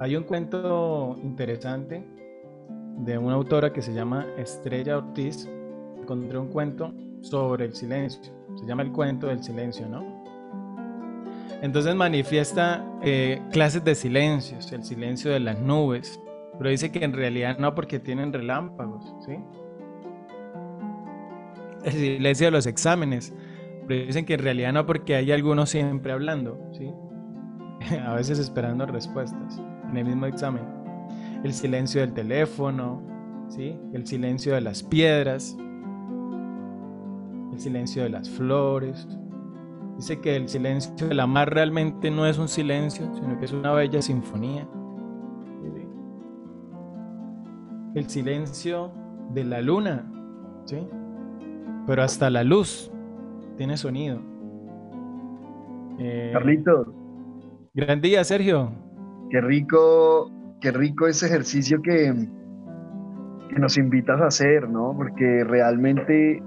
Hay 0.01 0.15
un 0.15 0.23
cuento 0.23 1.17
interesante 1.23 2.05
de 2.99 3.19
una 3.19 3.35
autora 3.35 3.73
que 3.73 3.83
se 3.83 3.93
llama 3.93 4.27
Estrella 4.37 4.99
Ortiz. 4.99 5.49
Encontré 5.99 6.39
un 6.39 6.49
cuento 6.49 6.95
sobre 7.21 7.65
el 7.65 7.75
silencio. 7.75 8.33
Se 8.57 8.65
llama 8.65 8.83
el 8.83 8.93
cuento 8.93 9.27
del 9.27 9.43
silencio, 9.43 9.89
¿no? 9.89 10.19
Entonces 11.61 11.95
manifiesta 11.97 12.85
eh, 13.03 13.43
clases 13.51 13.85
de 13.85 13.97
silencios, 13.97 14.71
el 14.71 14.85
silencio 14.85 15.33
de 15.33 15.41
las 15.41 15.59
nubes, 15.59 16.21
pero 16.57 16.71
dice 16.71 16.93
que 16.93 17.05
en 17.05 17.13
realidad 17.13 17.59
no 17.59 17.75
porque 17.75 17.99
tienen 17.99 18.33
relámpagos, 18.33 19.13
¿sí? 19.27 19.37
El 21.85 21.93
silencio 21.93 22.47
de 22.47 22.51
los 22.51 22.67
exámenes. 22.67 23.35
Pero 23.87 24.07
dicen 24.07 24.27
que 24.27 24.35
en 24.35 24.41
realidad 24.41 24.73
no 24.73 24.87
porque 24.87 25.15
hay 25.15 25.33
algunos 25.33 25.71
siempre 25.71 26.13
hablando, 26.13 26.61
¿sí? 26.73 26.91
A 28.05 28.15
veces 28.15 28.39
esperando 28.39 28.87
respuestas 28.87 29.61
en 29.91 29.97
el 29.97 30.05
mismo 30.05 30.27
examen. 30.27 30.63
El 31.45 31.55
silencio 31.55 32.01
del 32.01 32.13
teléfono, 32.13 33.03
¿sí? 33.49 33.79
El 33.93 34.07
silencio 34.07 34.55
de 34.55 34.61
las 34.61 34.83
piedras, 34.83 35.57
el 37.53 37.59
silencio 37.59 38.03
de 38.03 38.11
las 38.11 38.29
flores, 38.29 39.09
Dice 39.99 40.21
que 40.21 40.37
el 40.37 40.49
silencio 40.49 41.09
de 41.09 41.15
la 41.15 41.27
mar 41.27 41.53
realmente 41.53 42.09
no 42.09 42.25
es 42.25 42.39
un 42.39 42.47
silencio, 42.47 43.13
sino 43.17 43.37
que 43.37 43.47
es 43.47 43.53
una 43.53 43.73
bella 43.73 44.01
sinfonía. 44.01 44.67
El 47.97 48.09
silencio 48.09 48.93
de 49.31 49.43
la 49.43 49.61
luna, 49.61 50.09
¿sí? 50.67 50.87
Pero 51.89 52.03
hasta 52.03 52.29
la 52.29 52.45
luz 52.45 52.93
tiene 53.57 53.79
sonido. 53.79 54.21
Eh, 55.99 56.33
Carlitos. 56.35 56.87
Gran 57.73 58.03
día, 58.03 58.23
Sergio. 58.25 58.71
Qué 59.31 59.41
rico, 59.41 60.31
qué 60.61 60.71
rico 60.71 61.07
ese 61.07 61.25
ejercicio 61.25 61.81
que, 61.81 62.13
que 63.49 63.59
nos 63.59 63.79
invitas 63.79 64.21
a 64.21 64.27
hacer, 64.27 64.69
¿no? 64.69 64.95
Porque 64.95 65.45
realmente 65.45 66.43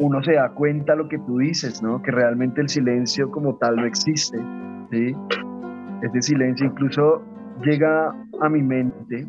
uno 0.00 0.20
se 0.24 0.32
da 0.32 0.50
cuenta 0.50 0.96
lo 0.96 1.08
que 1.08 1.18
tú 1.18 1.38
dices, 1.38 1.80
¿no? 1.80 2.02
Que 2.02 2.10
realmente 2.10 2.60
el 2.60 2.68
silencio 2.68 3.30
como 3.30 3.56
tal 3.58 3.76
no 3.76 3.86
existe, 3.86 4.36
¿sí? 4.90 5.14
Ese 6.02 6.22
silencio 6.22 6.66
incluso 6.66 7.22
llega 7.64 8.12
a 8.40 8.48
mi 8.48 8.62
mente 8.62 9.28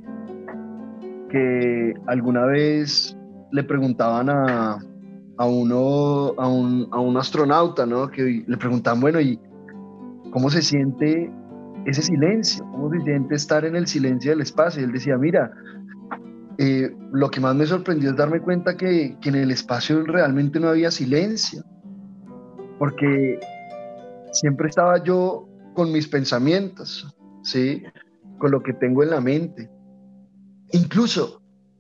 que 1.30 1.94
alguna 2.08 2.46
vez 2.46 3.19
le 3.52 3.64
preguntaban 3.64 4.30
a, 4.30 4.80
a 5.38 5.46
uno, 5.46 6.34
a 6.38 6.48
un, 6.48 6.88
a 6.92 7.00
un 7.00 7.18
astronauta, 7.18 7.86
¿no? 7.86 8.10
Que 8.10 8.44
le 8.46 8.58
preguntaban, 8.58 9.00
bueno, 9.00 9.20
¿y 9.20 9.40
cómo 10.32 10.50
se 10.50 10.62
siente 10.62 11.32
ese 11.86 12.02
silencio? 12.02 12.66
¿Cómo 12.72 12.92
se 12.92 13.02
siente 13.02 13.36
estar 13.36 13.66
en 13.66 13.76
el 13.76 13.88
silencio 13.88 14.32
del 14.32 14.42
espacio? 14.42 14.84
Él 14.84 14.92
decía, 14.92 15.18
mira, 15.18 15.52
eh, 16.58 16.94
lo 17.14 17.32
que 17.32 17.40
más 17.40 17.56
me 17.56 17.66
sorprendió 17.66 18.10
es 18.10 18.18
darme 18.18 18.42
cuenta 18.42 18.76
que, 18.76 19.18
en 19.24 19.36
el 19.36 19.50
espacio 19.50 20.04
realmente 20.04 20.60
no 20.60 20.68
había 20.68 20.92
silencio, 20.92 21.64
porque 22.78 23.40
siempre 24.34 24.68
estaba 24.68 25.02
yo 25.02 25.48
con 25.74 25.94
mis 25.94 26.10
pensamientos, 26.10 27.16
¿sí? 27.44 27.84
Con 28.40 28.52
lo 28.52 28.62
que 28.62 28.74
tengo 28.74 29.04
en 29.04 29.12
la 29.12 29.22
mente. 29.22 29.70
Incluso 30.74 31.39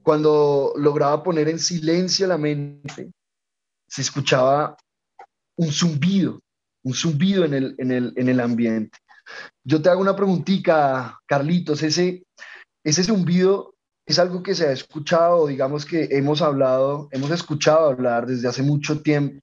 cuando 0.10 0.74
lograba 0.76 1.22
poner 1.22 1.50
en 1.50 1.60
silencio 1.60 2.26
la 2.26 2.40
mente, 2.40 3.12
se 3.88 4.02
escuchaba 4.02 4.76
un 5.56 5.72
zumbido, 5.72 6.40
un 6.84 6.96
zumbido 6.96 7.46
en 7.46 7.54
el, 7.54 7.76
en 7.78 7.92
el, 7.92 8.14
en 8.16 8.28
el 8.28 8.40
ambiente. 8.40 8.98
Yo 9.64 9.80
te 9.80 9.88
hago 9.88 10.02
una 10.02 10.16
preguntita, 10.16 11.20
Carlitos, 11.28 11.84
ese, 11.84 12.24
ese 12.84 13.04
zumbido 13.04 13.76
es 14.04 14.18
algo 14.18 14.42
que 14.42 14.56
se 14.56 14.66
ha 14.66 14.72
escuchado, 14.72 15.46
digamos 15.46 15.86
que 15.86 16.08
hemos 16.10 16.42
hablado, 16.42 17.08
hemos 17.12 17.30
escuchado 17.30 17.86
hablar 17.90 18.26
desde 18.26 18.48
hace 18.48 18.64
mucho 18.64 19.04
tiempo, 19.04 19.40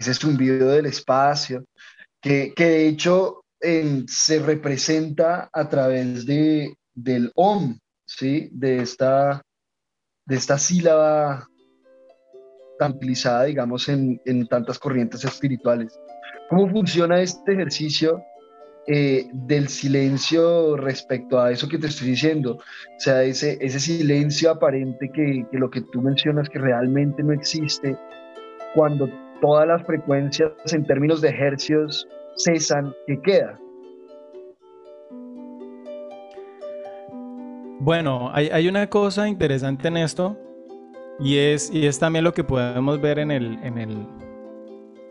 ese 0.00 0.14
zumbido 0.14 0.70
del 0.70 0.86
espacio, 0.86 1.66
que, 2.22 2.54
que 2.56 2.64
de 2.64 2.88
hecho 2.88 3.42
se 4.06 4.38
representa 4.38 5.50
a 5.52 5.68
través 5.68 6.24
de, 6.24 6.78
del 6.94 7.30
OM, 7.34 7.78
¿sí? 8.06 8.48
de, 8.52 8.78
esta, 8.78 9.42
de 10.28 10.36
esta 10.36 10.58
sílaba 10.58 11.48
tan 12.78 12.92
utilizada, 12.92 13.44
digamos, 13.44 13.88
en, 13.88 14.20
en 14.26 14.46
tantas 14.46 14.78
corrientes 14.78 15.24
espirituales. 15.24 15.98
¿Cómo 16.48 16.68
funciona 16.70 17.20
este 17.20 17.54
ejercicio 17.54 18.22
eh, 18.90 19.28
del 19.32 19.68
silencio 19.68 20.74
respecto 20.76 21.38
a 21.38 21.50
eso 21.50 21.68
que 21.68 21.76
te 21.76 21.88
estoy 21.88 22.08
diciendo. 22.08 22.54
O 22.54 23.00
sea, 23.00 23.22
ese, 23.22 23.58
ese 23.60 23.78
silencio 23.80 24.50
aparente 24.50 25.10
que, 25.12 25.44
que 25.50 25.58
lo 25.58 25.68
que 25.68 25.82
tú 25.92 26.00
mencionas 26.00 26.48
que 26.48 26.58
realmente 26.58 27.22
no 27.22 27.34
existe, 27.34 27.94
cuando 28.74 29.06
todas 29.42 29.68
las 29.68 29.84
frecuencias 29.84 30.52
en 30.72 30.86
términos 30.86 31.20
de 31.20 31.28
hercios 31.28 32.08
cesan, 32.38 32.94
¿qué 33.06 33.20
queda? 33.20 33.58
Bueno, 37.80 38.30
hay, 38.34 38.48
hay, 38.48 38.66
una 38.66 38.88
cosa 38.88 39.28
interesante 39.28 39.86
en 39.88 39.98
esto 39.98 40.36
y 41.20 41.36
es, 41.36 41.70
y 41.72 41.86
es 41.86 41.98
también 41.98 42.24
lo 42.24 42.34
que 42.34 42.42
podemos 42.42 43.00
ver 43.00 43.20
en 43.20 43.30
el, 43.30 43.58
en 43.62 43.78
el, 43.78 44.06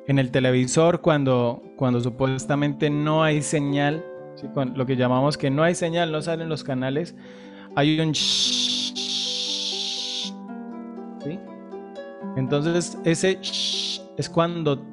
en 0.07 0.19
el 0.19 0.31
televisor 0.31 0.99
cuando, 0.99 1.63
cuando 1.77 2.01
supuestamente 2.01 2.89
no 2.89 3.23
hay 3.23 3.41
señal, 3.41 4.03
lo 4.75 4.85
que 4.85 4.97
llamamos 4.97 5.37
que 5.37 5.49
no 5.49 5.63
hay 5.63 5.75
señal, 5.75 6.11
no 6.11 6.21
salen 6.21 6.49
los 6.49 6.63
canales, 6.63 7.15
hay 7.75 7.99
un 7.99 8.13
¿sí? 8.13 8.97
Entonces 12.35 12.97
ese 13.05 13.39
es 14.17 14.29
cuando 14.29 14.83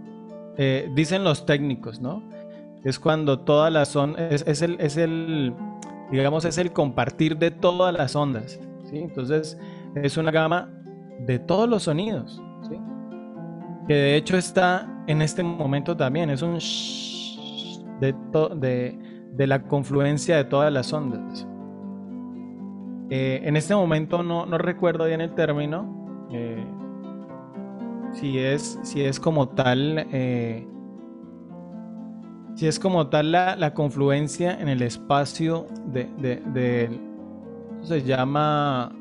eh, 0.56 0.90
dicen 0.94 1.24
los 1.24 1.44
técnicos, 1.44 2.00
¿no? 2.00 2.22
Es 2.84 2.98
cuando 2.98 3.40
todas 3.40 3.72
las 3.72 3.96
ondas, 3.96 4.44
es, 4.46 4.62
el, 4.62 4.76
es 4.78 4.96
el, 4.96 5.54
digamos, 6.10 6.44
es 6.44 6.58
el 6.58 6.72
compartir 6.72 7.38
de 7.38 7.50
todas 7.50 7.94
las 7.94 8.14
ondas, 8.16 8.60
¿sí? 8.90 8.98
Entonces 8.98 9.58
es 9.94 10.16
una 10.16 10.30
gama 10.30 10.70
de 11.20 11.38
todos 11.38 11.68
los 11.68 11.84
sonidos. 11.84 12.40
Que 13.86 13.94
de 13.94 14.16
hecho 14.16 14.38
está 14.38 14.88
en 15.06 15.20
este 15.20 15.42
momento 15.42 15.94
también. 15.94 16.30
Es 16.30 16.40
un 16.40 16.58
de, 18.00 18.14
de, 18.56 18.98
de, 19.32 19.46
la 19.46 19.62
confluencia 19.62 20.36
de 20.38 20.44
todas 20.44 20.72
las 20.72 20.90
ondas. 20.92 21.46
Eh, 23.10 23.42
en 23.44 23.56
este 23.56 23.74
momento 23.74 24.22
no, 24.22 24.46
no, 24.46 24.56
recuerdo 24.56 25.04
bien 25.04 25.20
el 25.20 25.34
término. 25.34 26.26
Eh, 26.32 26.64
si, 28.12 28.38
es, 28.38 28.78
si 28.82 29.02
es 29.02 29.20
como 29.20 29.50
tal. 29.50 30.06
Eh, 30.12 30.66
si 32.54 32.66
es 32.66 32.78
como 32.78 33.08
tal 33.08 33.32
la, 33.32 33.56
la, 33.56 33.74
confluencia 33.74 34.58
en 34.60 34.68
el 34.68 34.82
espacio 34.82 35.66
de, 35.86 36.08
de, 36.18 37.00
se 37.82 38.02
llama 38.02 38.92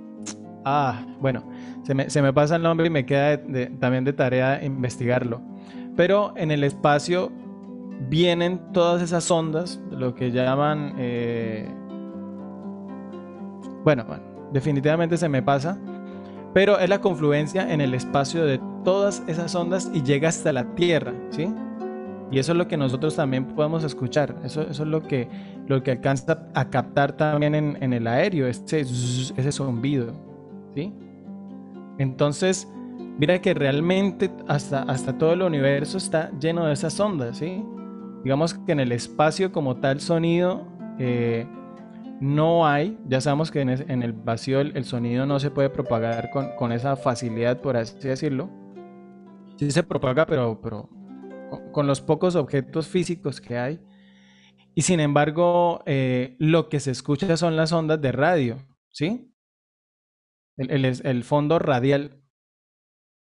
ah 0.65 1.05
bueno 1.19 1.43
se 1.83 1.93
me, 1.93 2.09
se 2.09 2.21
me, 2.21 2.33
pasa 2.33 2.55
el 2.55 2.63
nombre 2.63 2.87
y 2.87 2.89
me 2.89 3.05
queda 3.05 3.41
también 3.79 4.03
de 4.03 4.13
tarea 4.13 4.63
investigarlo 4.63 5.41
pero 5.95 6.33
en 6.35 6.51
el 6.51 6.63
espacio 6.63 7.31
vienen 8.09 8.59
todas 8.73 9.01
esas 9.01 9.29
ondas, 9.29 9.79
lo 9.91 10.15
que 10.15 10.31
llaman... 10.31 10.95
Eh, 10.97 11.69
bueno, 13.83 14.05
definitivamente 14.51 15.17
se 15.17 15.27
me 15.27 15.41
pasa, 15.41 15.77
pero 16.53 16.79
es 16.79 16.89
la 16.89 17.01
confluencia 17.01 17.71
en 17.71 17.81
el 17.81 17.93
espacio 17.93 18.45
de 18.45 18.61
todas 18.83 19.23
esas 19.27 19.53
ondas 19.55 19.91
y 19.93 20.03
llega 20.03 20.29
hasta 20.29 20.53
la 20.53 20.73
Tierra, 20.75 21.13
¿sí? 21.31 21.53
Y 22.33 22.39
eso 22.39 22.53
es 22.53 22.57
lo 22.57 22.67
que 22.67 22.77
nosotros 22.77 23.15
también 23.15 23.45
podemos 23.45 23.83
escuchar, 23.83 24.35
eso, 24.43 24.63
eso 24.63 24.83
es 24.83 24.89
lo 24.89 25.03
que, 25.03 25.29
lo 25.67 25.83
que 25.83 25.91
alcanza 25.91 26.49
a 26.55 26.69
captar 26.69 27.15
también 27.15 27.53
en, 27.53 27.77
en 27.81 27.93
el 27.93 28.07
aéreo, 28.07 28.47
ese, 28.47 28.81
ese 28.81 29.51
zumbido, 29.51 30.13
¿sí? 30.73 30.91
Entonces, 31.99 32.67
Mira 33.17 33.39
que 33.39 33.53
realmente 33.53 34.31
hasta, 34.47 34.81
hasta 34.83 35.17
todo 35.17 35.33
el 35.33 35.43
universo 35.43 35.97
está 35.97 36.31
lleno 36.39 36.65
de 36.65 36.73
esas 36.73 36.99
ondas, 36.99 37.37
¿sí? 37.37 37.63
Digamos 38.23 38.55
que 38.55 38.71
en 38.71 38.79
el 38.79 38.91
espacio 38.91 39.51
como 39.51 39.77
tal 39.77 39.99
sonido 39.99 40.65
eh, 40.97 41.45
no 42.19 42.65
hay, 42.65 42.97
ya 43.07 43.21
sabemos 43.21 43.51
que 43.51 43.61
en, 43.61 43.69
el 43.69 44.13
vacío 44.13 44.61
el, 44.61 44.85
sonido 44.85 45.25
no 45.27 45.39
se 45.39 45.51
puede 45.51 45.69
propagar 45.69 46.31
con, 46.31 46.71
esa 46.71 46.95
facilidad, 46.95 47.61
por 47.61 47.77
así 47.77 48.07
decirlo. 48.07 48.49
Sí 49.57 49.69
se 49.69 49.83
propaga, 49.83 50.25
pero 50.25 50.59
con, 51.71 51.87
los 51.87 52.01
pocos 52.01 52.35
objetos 52.35 52.87
físicos 52.87 53.41
que 53.41 53.57
hay. 53.57 53.79
Y 54.75 54.81
sin 54.81 54.99
embargo, 54.99 55.83
eh, 55.85 56.35
lo 56.39 56.69
que 56.69 56.79
se 56.79 56.91
escucha 56.91 57.37
son 57.37 57.55
las 57.55 57.71
ondas 57.71 58.01
de 58.01 58.11
radio, 58.11 58.57
¿sí? 58.89 59.33
El, 60.57 61.23
fondo 61.23 61.59
radial 61.59 62.23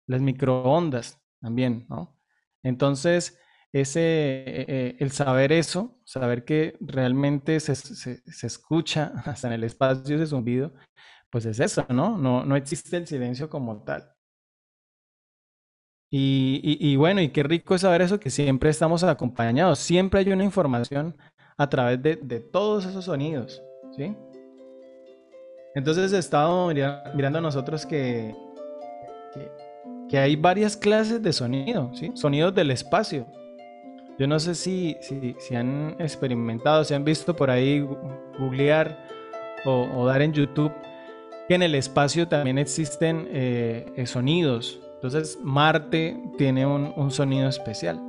las 0.07 0.21
microondas 0.21 1.21
también, 1.41 1.87
¿no? 1.89 2.19
Entonces, 2.63 3.39
ese, 3.73 4.01
eh, 4.01 4.65
eh, 4.69 4.97
el 4.99 5.11
saber 5.13 5.53
eso, 5.53 6.01
saber 6.05 6.45
que 6.45 6.77
realmente 6.81 7.59
se, 7.61 7.75
se, 7.75 8.47
escucha 8.47 9.13
hasta 9.25 9.49
en 9.49 9.55
el 9.55 9.65
espacio 9.65 10.17
ese 10.17 10.27
zumbido, 10.27 10.75
pues 11.31 11.47
es 11.47 11.61
eso, 11.61 11.87
¿no? 11.89 12.19
No, 12.19 12.45
no 12.45 12.57
existe 12.57 12.97
el 12.97 13.07
silencio 13.07 13.49
como 13.49 13.83
tal. 13.83 14.13
Y, 16.15 16.95
bueno, 16.97 17.23
y 17.23 17.31
qué 17.31 17.43
rico 17.43 17.75
es 17.75 17.81
saber 17.81 18.03
eso, 18.03 18.21
que 18.21 18.29
siempre 18.29 18.69
estamos 18.69 19.03
acompañados, 19.03 19.79
siempre 19.79 20.21
hay 20.21 20.31
una 20.31 20.45
información 20.45 21.17
a 21.57 21.71
través 21.71 22.03
de, 22.03 22.41
todos 22.41 22.85
esos 22.85 23.07
sonidos, 23.07 23.63
¿sí? 23.97 24.15
Entonces 25.75 26.13
he 26.13 26.19
estado 26.19 26.71
mirando 27.15 27.39
a 27.39 27.43
nosotros 27.43 27.87
que, 27.87 28.35
que 29.33 29.51
que 30.13 30.19
hay 30.19 30.37
varias 30.37 30.77
clases 30.77 31.23
de 31.23 31.33
sonido, 31.33 31.91
¿sí? 31.95 32.13
Sonidos 32.13 32.55
del 32.55 32.71
espacio. 32.71 33.27
Yo 34.19 34.27
no 34.27 34.39
sé 34.39 34.55
si, 34.55 34.95
si, 35.01 35.57
han 35.57 35.97
experimentado, 35.99 36.85
si 36.85 36.93
han 36.93 37.03
visto 37.03 37.35
por 37.35 37.51
ahí 37.51 37.81
googlear 38.39 39.09
o, 39.65 40.05
dar 40.05 40.21
en 40.21 40.35
YouTube 40.35 40.71
que 41.49 41.55
en 41.55 41.63
el 41.63 41.75
espacio 41.75 42.29
también 42.29 42.59
existen 42.59 43.27
eh, 43.31 43.87
eh, 43.97 44.05
sonidos. 44.05 44.82
Entonces 45.03 45.41
Marte 45.43 46.17
tiene 46.39 46.65
un, 46.65 47.11
sonido 47.11 47.49
especial. 47.49 48.01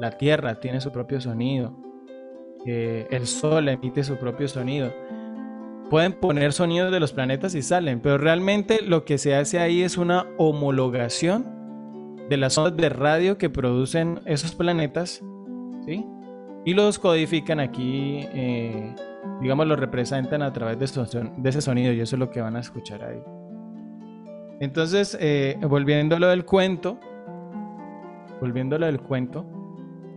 la 0.00 0.10
tierra 0.18 0.58
tiene 0.58 0.80
su 0.80 0.90
propio 0.90 1.20
sonido, 1.20 1.76
el 2.66 3.24
sol 3.28 3.68
emite 3.68 4.02
su 4.02 4.16
propio 4.16 4.48
sonido. 4.48 4.92
Pueden 5.90 6.14
poner 6.14 6.52
sonidos 6.52 6.90
de 6.90 6.98
los 6.98 7.12
planetas 7.12 7.54
y 7.54 7.62
salen, 7.62 8.00
pero 8.00 8.18
realmente 8.18 8.82
lo 8.82 9.04
que 9.04 9.16
se 9.16 9.36
hace 9.36 9.60
ahí 9.60 9.82
es 9.82 9.96
una 9.96 10.26
homologación 10.38 11.46
de 12.28 12.36
las 12.36 12.58
ondas 12.58 12.76
de 12.76 12.88
radio 12.88 13.38
que 13.38 13.48
producen 13.48 14.20
esos 14.26 14.56
planetas, 14.56 15.22
¿sí? 15.86 16.04
Y 16.64 16.74
los 16.74 16.98
codifican 16.98 17.60
aquí, 17.60 18.26
eh, 18.34 18.92
digamos, 19.40 19.68
los 19.68 19.78
representan 19.78 20.42
a 20.42 20.52
través 20.52 20.80
de, 20.80 20.84
ese 21.48 21.62
sonido 21.62 21.92
y 21.92 22.00
eso 22.00 22.16
es 22.16 22.20
lo 22.20 22.28
que 22.28 22.40
van 22.40 22.56
a 22.56 22.60
escuchar 22.60 23.04
ahí. 23.04 23.22
Entonces, 24.60 25.16
eh, 25.20 25.56
volviendo 25.68 26.16
a 26.16 26.18
lo 26.18 26.28
del 26.28 26.44
cuento, 26.44 26.98
volviendo 28.40 28.76
a 28.76 28.78
lo 28.78 28.86
del 28.86 29.00
cuento, 29.00 29.46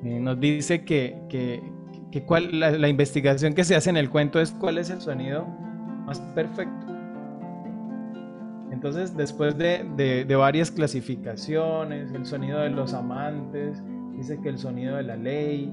eh, 0.04 0.20
nos 0.20 0.40
dice 0.40 0.84
que, 0.84 1.22
que, 1.30 2.24
cuál, 2.26 2.60
la, 2.60 2.88
investigación 2.88 3.54
que 3.54 3.64
se 3.64 3.76
hace 3.76 3.92
en 3.92 3.98
el 3.98 4.10
cuento 4.10 4.40
es 4.40 4.52
cuál 4.52 4.80
es 4.80 4.90
el 4.90 5.00
sonido 5.00 5.46
más 6.06 6.20
perfecto. 6.20 6.88
Entonces, 8.72 9.16
después 9.16 9.56
de, 9.58 10.26
varias 10.36 10.72
clasificaciones, 10.72 12.12
el 12.14 12.26
sonido 12.26 12.60
de 12.60 12.72
los 12.72 12.94
amantes, 12.96 13.84
dice 14.14 14.40
que 14.42 14.50
el 14.50 14.58
sonido 14.58 14.96
de 14.96 15.04
la 15.04 15.18
ley, 15.18 15.72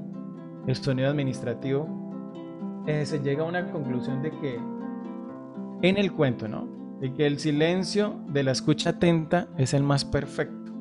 el 0.67 0.77
sonido 0.77 1.09
administrativo, 1.09 1.89
eh, 2.87 3.07
se 3.07 3.21
llega 3.21 3.45
a 3.45 3.47
una 3.47 3.71
conclusión 3.71 4.21
de 4.21 4.31
que 4.31 4.59
en 5.81 5.97
el 5.97 6.13
cuento, 6.13 6.49
¿no? 6.49 6.69
De 7.01 7.13
que 7.15 7.27
el 7.27 7.39
silencio 7.39 8.17
de 8.29 8.43
la 8.43 8.53
escucha 8.53 8.91
atenta 8.91 9.49
es 9.57 9.73
el 9.75 9.83
más 9.83 10.05
perfecto. 10.05 10.73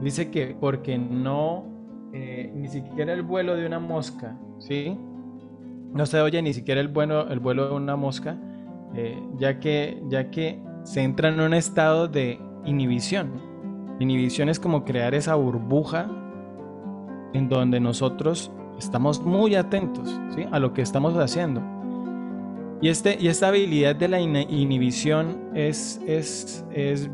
Dice 0.00 0.30
que 0.30 0.56
porque 0.58 0.98
no, 0.98 1.64
eh, 2.12 2.52
ni 2.54 2.68
siquiera 2.68 3.12
el 3.12 3.22
vuelo 3.22 3.56
de 3.56 3.66
una 3.66 3.80
mosca, 3.80 4.38
¿sí? 4.58 4.98
No 5.92 6.06
se 6.06 6.20
oye 6.20 6.42
ni 6.42 6.52
siquiera 6.52 6.80
el, 6.80 6.88
vuelo, 6.88 7.28
el 7.28 7.40
vuelo 7.40 7.68
de 7.68 7.74
una 7.74 7.96
mosca, 7.96 8.36
eh, 8.94 9.20
ya, 9.38 9.58
que, 9.60 10.02
ya 10.08 10.30
que 10.30 10.60
se 10.84 11.02
entra 11.02 11.28
en 11.28 11.40
un 11.40 11.54
estado 11.54 12.08
de 12.08 12.38
inhibición. 12.64 13.32
Inhibición 13.98 14.48
es 14.48 14.60
como 14.60 14.84
crear 14.84 15.14
esa 15.14 15.34
burbuja 15.36 16.08
en 17.32 17.48
donde 17.48 17.80
nosotros 17.80 18.52
estamos 18.78 19.22
muy 19.22 19.54
atentos 19.54 20.20
a 20.50 20.58
lo 20.58 20.72
que 20.72 20.82
estamos 20.82 21.14
haciendo. 21.16 21.62
Y, 22.84 22.90
este, 22.90 23.16
y 23.18 23.28
esta 23.28 23.48
habilidad 23.48 23.96
de 23.96 24.08
la 24.08 24.20
inhibición 24.20 25.52
es, 25.54 25.98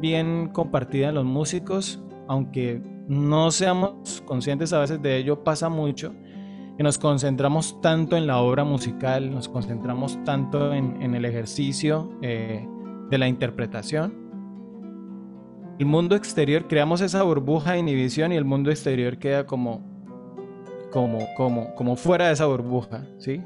bien 0.00 0.48
compartida 0.48 1.10
en 1.10 1.14
los 1.14 1.24
músicos, 1.24 2.02
aunque 2.26 2.82
no 3.06 3.52
seamos 3.52 4.20
conscientes 4.26 4.72
a 4.72 4.80
veces 4.80 5.00
de 5.00 5.16
ello, 5.16 5.44
pasa 5.44 5.68
mucho 5.68 6.12
que 6.76 6.82
nos 6.82 6.98
concentramos 6.98 7.80
tanto 7.80 8.16
en 8.16 8.26
la 8.26 8.38
obra 8.38 8.64
musical, 8.64 9.30
nos 9.30 9.48
concentramos 9.48 10.18
tanto 10.24 10.74
en, 10.74 11.14
el 11.14 11.24
ejercicio 11.24 12.18
eh, 12.20 12.66
de 13.08 13.18
la 13.18 13.28
interpretación. 13.28 14.12
El 15.78 15.86
mundo 15.86 16.16
exterior, 16.16 16.66
creamos 16.66 17.00
esa 17.00 17.22
burbuja 17.22 17.74
de 17.74 17.78
inhibición 17.78 18.32
y 18.32 18.36
el 18.36 18.44
mundo 18.44 18.72
exterior 18.72 19.18
queda 19.18 19.46
como, 19.46 19.84
como 20.90 21.94
fuera 21.94 22.26
de 22.26 22.32
esa 22.32 22.46
burbuja, 22.46 23.06
¿sí? 23.18 23.40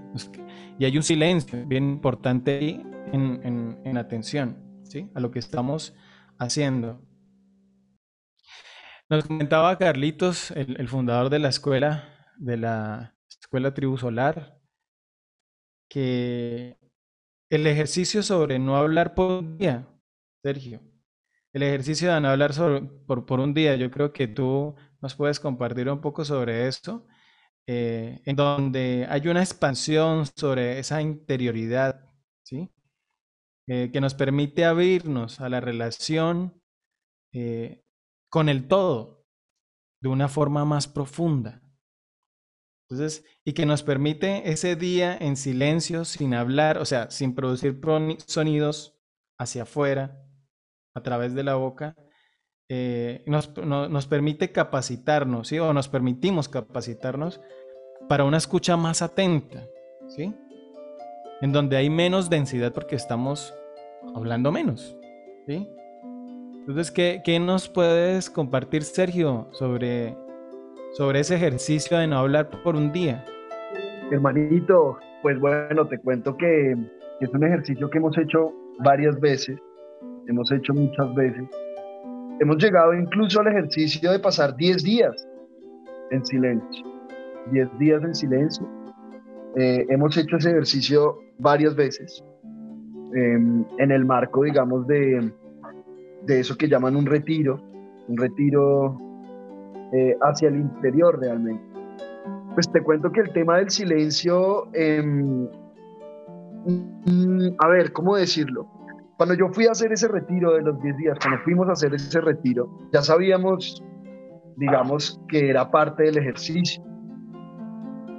Y 0.79 0.85
hay 0.85 0.97
un 0.97 1.03
silencio 1.03 1.65
bien 1.67 1.85
importante 1.85 2.59
ahí 2.59 2.83
en, 3.13 3.79
en, 3.85 3.97
atención, 3.97 4.83
¿sí? 4.85 5.11
A 5.15 5.21
lo 5.21 5.31
que 5.31 5.39
estamos 5.39 5.95
haciendo. 6.39 7.01
Nos 9.09 9.25
comentaba 9.25 9.79
Carlitos, 9.79 10.51
el 10.51 10.89
fundador 10.89 11.31
de 11.31 11.39
la 11.39 11.49
escuela, 11.49 12.33
de 12.39 12.57
la 12.57 13.15
Escuela 13.29 13.75
Tribu 13.75 13.97
Solar, 13.99 14.59
que 15.89 16.77
el 17.51 17.67
ejercicio 17.67 18.23
sobre 18.23 18.59
no 18.59 18.77
hablar 18.77 19.15
por 19.15 19.45
un 19.45 19.59
día, 19.59 19.89
Sergio, 20.43 20.83
el 21.53 21.63
ejercicio 21.63 22.13
de 22.13 22.21
no 22.21 22.29
hablar 22.29 22.53
por, 23.07 23.27
por, 23.27 23.41
un 23.41 23.55
día, 23.55 23.77
yo 23.77 23.91
creo 23.91 24.13
que 24.13 24.27
tú 24.27 24.75
nos 25.01 25.15
puedes 25.15 25.39
compartir 25.39 25.89
un 25.89 26.01
poco 26.01 26.25
sobre 26.25 26.67
esto, 26.67 27.07
eh, 27.67 28.21
en 28.25 28.37
donde 28.37 29.07
hay 29.09 29.27
una 29.29 29.41
expansión 29.41 30.27
sobre 30.27 30.79
esa 30.79 31.01
interioridad, 31.01 32.11
¿sí? 32.45 32.71
Eh, 33.67 33.91
que 33.91 34.01
nos 34.01 34.15
permite 34.15 34.67
abrirnos 34.67 35.41
a 35.41 35.49
la 35.49 35.61
relación 35.61 36.61
eh, 37.33 37.83
con 38.31 38.51
el 38.51 38.69
todo 38.69 39.25
de 40.03 40.11
una 40.11 40.29
forma 40.29 40.67
más 40.67 40.87
profunda. 40.87 41.63
Entonces, 42.91 43.25
y 43.45 43.55
que 43.55 43.65
nos 43.65 43.83
permite 43.83 44.51
ese 44.51 44.77
día 44.77 45.17
en 45.17 45.37
silencio, 45.37 46.05
sin 46.05 46.35
hablar, 46.35 46.77
o 46.77 46.85
sea, 46.85 47.11
sin 47.11 47.35
producir 47.35 47.81
sonidos 48.27 49.01
hacia 49.39 49.63
afuera, 49.63 50.23
a 50.95 51.03
través 51.03 51.35
de 51.35 51.45
la 51.45 51.55
boca, 51.55 51.97
eh, 52.69 53.23
nos, 53.27 54.07
permite 54.07 54.53
capacitarnos, 54.53 55.49
¿sí? 55.49 55.59
O 55.59 55.73
nos 55.73 55.89
permitimos 55.89 56.49
capacitarnos 56.49 57.41
para 58.09 58.25
una 58.25 58.37
escucha 58.37 58.77
más 58.77 59.03
atenta, 59.03 59.67
¿sí? 60.09 60.35
En 61.41 61.53
donde 61.53 61.77
hay 61.77 61.91
menos 61.91 62.31
densidad 62.31 62.73
porque 62.73 62.97
estamos 62.97 63.55
hablando 64.15 64.53
menos, 64.53 64.97
¿sí? 65.47 65.69
Entonces, 66.61 66.91
¿qué, 66.91 67.21
qué 67.25 67.39
nos 67.39 67.69
puedes 67.69 68.31
compartir, 68.31 68.85
Sergio, 68.85 69.49
sobre 69.53 70.17
sobre 70.95 71.19
ese 71.19 71.35
ejercicio 71.35 71.99
de 71.99 72.07
no 72.07 72.19
hablar 72.19 72.49
por 72.63 72.77
un 72.77 72.93
día? 72.93 73.25
Hermanito, 74.13 74.97
pues 75.23 75.39
bueno, 75.41 75.87
te 75.89 75.99
cuento 75.99 76.37
que 76.37 76.77
es 77.21 77.31
un 77.31 77.45
ejercicio 77.45 77.91
que 77.91 77.99
hemos 77.99 78.17
hecho 78.17 78.53
varias 78.79 79.19
veces, 79.21 79.59
hemos 80.29 80.51
hecho 80.53 80.73
muchas 80.73 81.13
veces. 81.17 81.45
Hemos 82.41 82.57
llegado 82.63 82.95
incluso 82.95 83.41
al 83.41 83.49
ejercicio 83.49 84.11
de 84.11 84.19
pasar 84.19 84.57
10 84.57 84.83
días 84.83 85.29
en 86.11 86.25
silencio, 86.27 86.85
10 87.53 87.79
días 87.79 88.03
en 88.03 88.15
silencio. 88.15 88.69
Eh, 89.57 89.87
hemos 89.89 90.17
hecho 90.17 90.37
ese 90.37 90.51
ejercicio 90.51 91.19
varias 91.39 91.77
veces 91.77 92.25
em, 93.15 93.65
en 93.79 93.91
el 93.93 94.05
marco, 94.05 94.43
digamos, 94.43 94.87
de, 94.89 95.33
de 96.27 96.41
eso 96.41 96.57
que 96.57 96.69
llaman 96.69 96.97
un 96.97 97.07
retiro, 97.07 97.61
un 98.09 98.17
retiro 98.17 98.99
eh, 99.93 100.17
hacia 100.23 100.49
el 100.49 100.57
interior 100.57 101.21
realmente. 101.21 101.63
Pues 102.55 102.71
te 102.71 102.81
cuento 102.83 103.13
que 103.13 103.21
el 103.21 103.33
tema 103.33 103.59
del 103.59 103.71
silencio, 103.71 104.69
em, 104.73 105.49
mm, 106.67 107.49
a 107.59 107.69
ver, 107.69 107.93
¿cómo 107.93 108.17
decirlo? 108.17 108.67
Cuando 109.17 109.35
yo 109.35 109.49
fui 109.51 109.67
a 109.67 109.71
hacer 109.71 109.93
ese 109.93 110.09
retiro 110.09 110.55
de 110.55 110.63
los 110.63 110.81
10 110.83 110.97
días, 110.97 111.19
cuando 111.21 111.41
fuimos 111.45 111.69
a 111.69 111.73
hacer 111.73 111.95
ese 111.95 112.21
retiro, 112.21 112.69
ya 112.93 113.01
sabíamos, 113.01 113.83
digamos, 114.57 115.21
que 115.29 115.51
era 115.51 115.71
parte 115.71 116.05
del 116.05 116.19
ejercicio. 116.19 116.83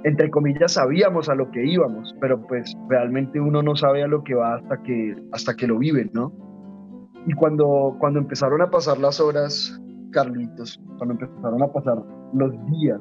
Entre 0.04 0.30
comillas, 0.30 0.72
sabíamos 0.72 1.28
a 1.28 1.34
lo 1.34 1.50
que 1.50 1.66
íbamos, 1.66 2.14
pero 2.20 2.40
pues 2.46 2.74
realmente 2.88 3.40
uno 3.40 3.62
no 3.62 3.76
sabe 3.76 4.04
a 4.04 4.06
lo 4.06 4.22
que 4.22 4.34
va 4.34 4.56
hasta 4.56 4.82
que, 4.82 5.14
hasta 5.32 5.54
que 5.54 5.66
lo 5.66 5.78
vive, 5.78 6.08
¿no? 6.14 6.32
Y 7.26 7.32
cuando, 7.34 7.96
cuando 7.98 8.20
empezaron 8.20 8.62
a 8.62 8.70
pasar 8.70 8.98
las 8.98 9.20
horas 9.20 9.78
Carlitos, 10.12 10.80
cuando 10.96 11.14
empezaron 11.14 11.62
a 11.62 11.66
pasar 11.66 11.98
los 12.32 12.52
días, 12.70 13.00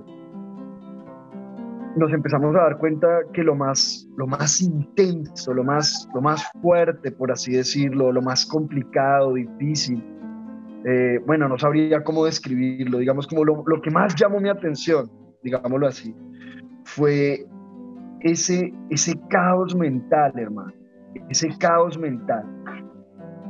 nos 1.95 2.11
empezamos 2.11 2.55
a 2.55 2.63
dar 2.63 2.77
cuenta 2.77 3.07
que 3.33 3.41
lo 3.41 3.55
más, 3.55 4.07
lo 4.17 4.27
más 4.27 4.61
intenso, 4.61 5.53
lo 5.53 5.63
más, 5.63 6.07
lo 6.13 6.21
más 6.21 6.51
fuerte, 6.61 7.11
por 7.11 7.31
así 7.31 7.53
decirlo, 7.53 8.11
lo 8.11 8.21
más 8.21 8.45
complicado, 8.45 9.33
difícil, 9.33 10.03
eh, 10.85 11.19
bueno, 11.25 11.47
no 11.47 11.57
sabría 11.57 12.03
cómo 12.03 12.25
describirlo, 12.25 12.99
digamos 12.99 13.27
como 13.27 13.43
lo, 13.43 13.63
lo, 13.65 13.81
que 13.81 13.89
más 13.89 14.13
llamó 14.15 14.39
mi 14.39 14.49
atención, 14.49 15.09
digámoslo 15.41 15.87
así, 15.87 16.13
fue 16.83 17.45
ese, 18.19 18.73
ese 18.89 19.13
caos 19.29 19.75
mental, 19.75 20.33
hermano, 20.35 20.73
ese 21.29 21.49
caos 21.59 21.97
mental. 21.97 22.45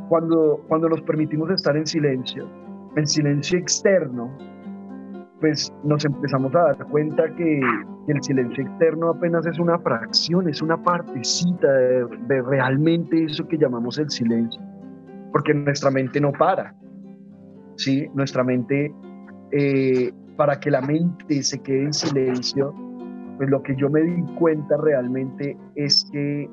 Cuando, 0.07 0.63
cuando 0.67 0.87
nos 0.87 1.01
permitimos 1.01 1.49
estar 1.49 1.75
en 1.75 1.85
silencio, 1.87 2.47
el 2.95 3.07
silencio 3.07 3.57
externo, 3.57 4.37
pues 5.45 5.71
nos 5.83 6.03
empezamos 6.03 6.55
a 6.55 6.73
dar 6.73 6.87
cuenta 6.87 7.23
que, 7.35 7.61
el 8.07 8.23
silencio 8.23 8.63
externo 8.63 9.11
apenas 9.11 9.45
es 9.45 9.59
una 9.59 9.77
fracción, 9.77 10.49
es 10.49 10.59
una 10.59 10.75
partecita 10.81 11.71
de, 11.71 12.41
realmente 12.41 13.25
eso 13.25 13.47
que 13.47 13.55
llamamos 13.55 13.99
el 13.99 14.09
silencio, 14.09 14.59
porque 15.31 15.53
nuestra 15.53 15.91
mente 15.91 16.19
no 16.19 16.31
para, 16.31 16.75
¿sí? 17.75 18.07
Nuestra 18.15 18.43
mente, 18.43 18.91
eh, 19.51 20.11
para 20.35 20.59
que 20.59 20.71
la 20.71 20.81
mente 20.81 21.43
se 21.43 21.61
quede 21.61 21.83
en 21.83 21.93
silencio, 21.93 22.73
pues 23.37 23.47
lo 23.47 23.61
que 23.61 23.75
yo 23.75 23.87
me 23.91 24.01
di 24.01 24.23
cuenta 24.39 24.77
realmente 24.77 25.55
es 25.75 26.09
que 26.11 26.49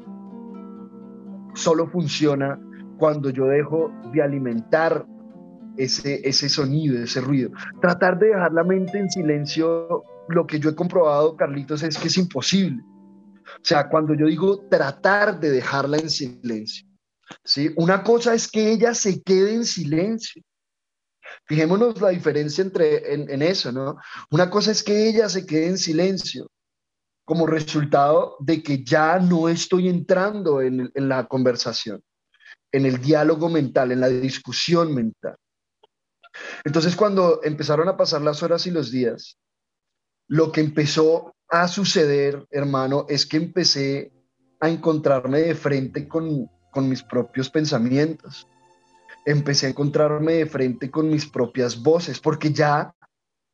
solo 1.55 1.87
funciona 1.87 2.61
cuando 2.98 3.31
yo 3.31 3.46
dejo 3.46 3.90
de 4.12 4.22
alimentar 4.22 5.07
ese, 5.76 6.26
ese 6.28 6.48
sonido, 6.48 7.02
ese 7.02 7.20
ruido. 7.20 7.50
Tratar 7.80 8.18
de 8.18 8.28
dejar 8.28 8.52
la 8.52 8.64
mente 8.64 8.98
en 8.98 9.11
silencio, 9.11 10.04
lo 10.28 10.46
que 10.46 10.58
yo 10.58 10.70
he 10.70 10.74
comprobado, 10.74 11.37
Carlitos, 11.37 11.82
es 11.82 11.98
que 11.98 12.08
es 12.08 12.18
imposible. 12.18 12.82
O 13.56 13.64
sea, 13.64 13.88
cuando 13.88 14.14
yo 14.14 14.26
digo 14.26 14.66
tratar 14.68 15.38
de 15.38 15.50
dejarla 15.50 15.98
en 15.98 16.11
silencio, 16.11 16.87
¿sí? 17.44 17.70
Una 17.76 18.02
cosa 18.02 18.35
es 18.35 18.50
que 18.50 18.72
ella 18.72 18.94
se 18.94 19.22
quede 19.22 19.54
en 19.54 19.64
silencio. 19.64 20.42
Fijémonos 21.46 22.00
la 22.00 22.11
diferencia 22.11 22.62
entre 22.62 23.14
en, 23.14 23.42
eso, 23.42 23.72
¿no? 23.72 23.96
Una 24.30 24.50
cosa 24.50 24.70
es 24.70 24.82
que 24.82 25.08
ella 25.08 25.28
se 25.28 25.46
quede 25.46 25.66
en 25.66 25.78
silencio 25.78 26.50
como 27.24 27.46
resultado 27.46 28.37
de 28.40 28.62
que 28.62 28.85
ya 28.85 29.18
no 29.18 29.48
estoy 29.48 29.88
entrando 29.88 30.61
en, 30.61 30.90
en 30.94 31.08
la 31.08 31.26
conversación, 31.26 32.02
en 32.72 32.87
el 32.87 33.00
diálogo 33.00 33.48
mental, 33.48 33.92
en 33.92 34.00
la 34.00 34.08
discusión 34.08 34.94
mental. 34.94 35.37
Entonces, 36.64 36.97
cuando 36.97 37.40
empezaron 37.42 37.88
a 37.88 37.97
pasar 37.97 38.23
las 38.23 38.42
horas 38.42 38.66
y 38.66 38.71
los 38.71 38.90
días, 38.90 39.38
lo 40.29 40.53
que 40.53 40.61
empezó 40.61 41.35
a 41.49 41.68
suceder, 41.68 42.47
hermano, 42.51 43.07
es 43.09 43.27
que 43.27 43.37
empecé 43.37 44.12
a 44.61 44.68
encontrarme 44.68 45.40
de 45.40 45.55
frente 45.55 46.09
con, 46.09 46.49
con 46.71 46.88
mis 46.88 47.03
propios 47.03 47.51
pensamientos. 47.51 48.49
Empecé 49.27 49.66
a 49.66 49.71
encontrarme 49.71 50.35
de 50.35 50.47
frente 50.47 50.90
con 50.90 51.09
mis 51.09 51.27
propias 51.27 51.81
voces, 51.81 52.18
porque 52.21 52.53
ya 52.53 52.95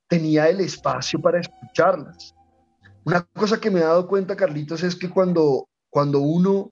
tenía 0.09 0.49
el 0.49 0.61
espacio 0.61 1.21
para 1.21 1.41
escucharlas. 1.41 2.35
Una 3.05 3.23
cosa 3.35 3.59
que 3.59 3.71
me 3.71 3.81
he 3.81 3.85
dado 3.85 4.07
cuenta, 4.07 4.37
Carlitos, 4.37 4.83
es 4.83 4.95
que 4.95 5.11
cuando, 5.11 5.69
cuando 5.91 6.21
uno 6.21 6.71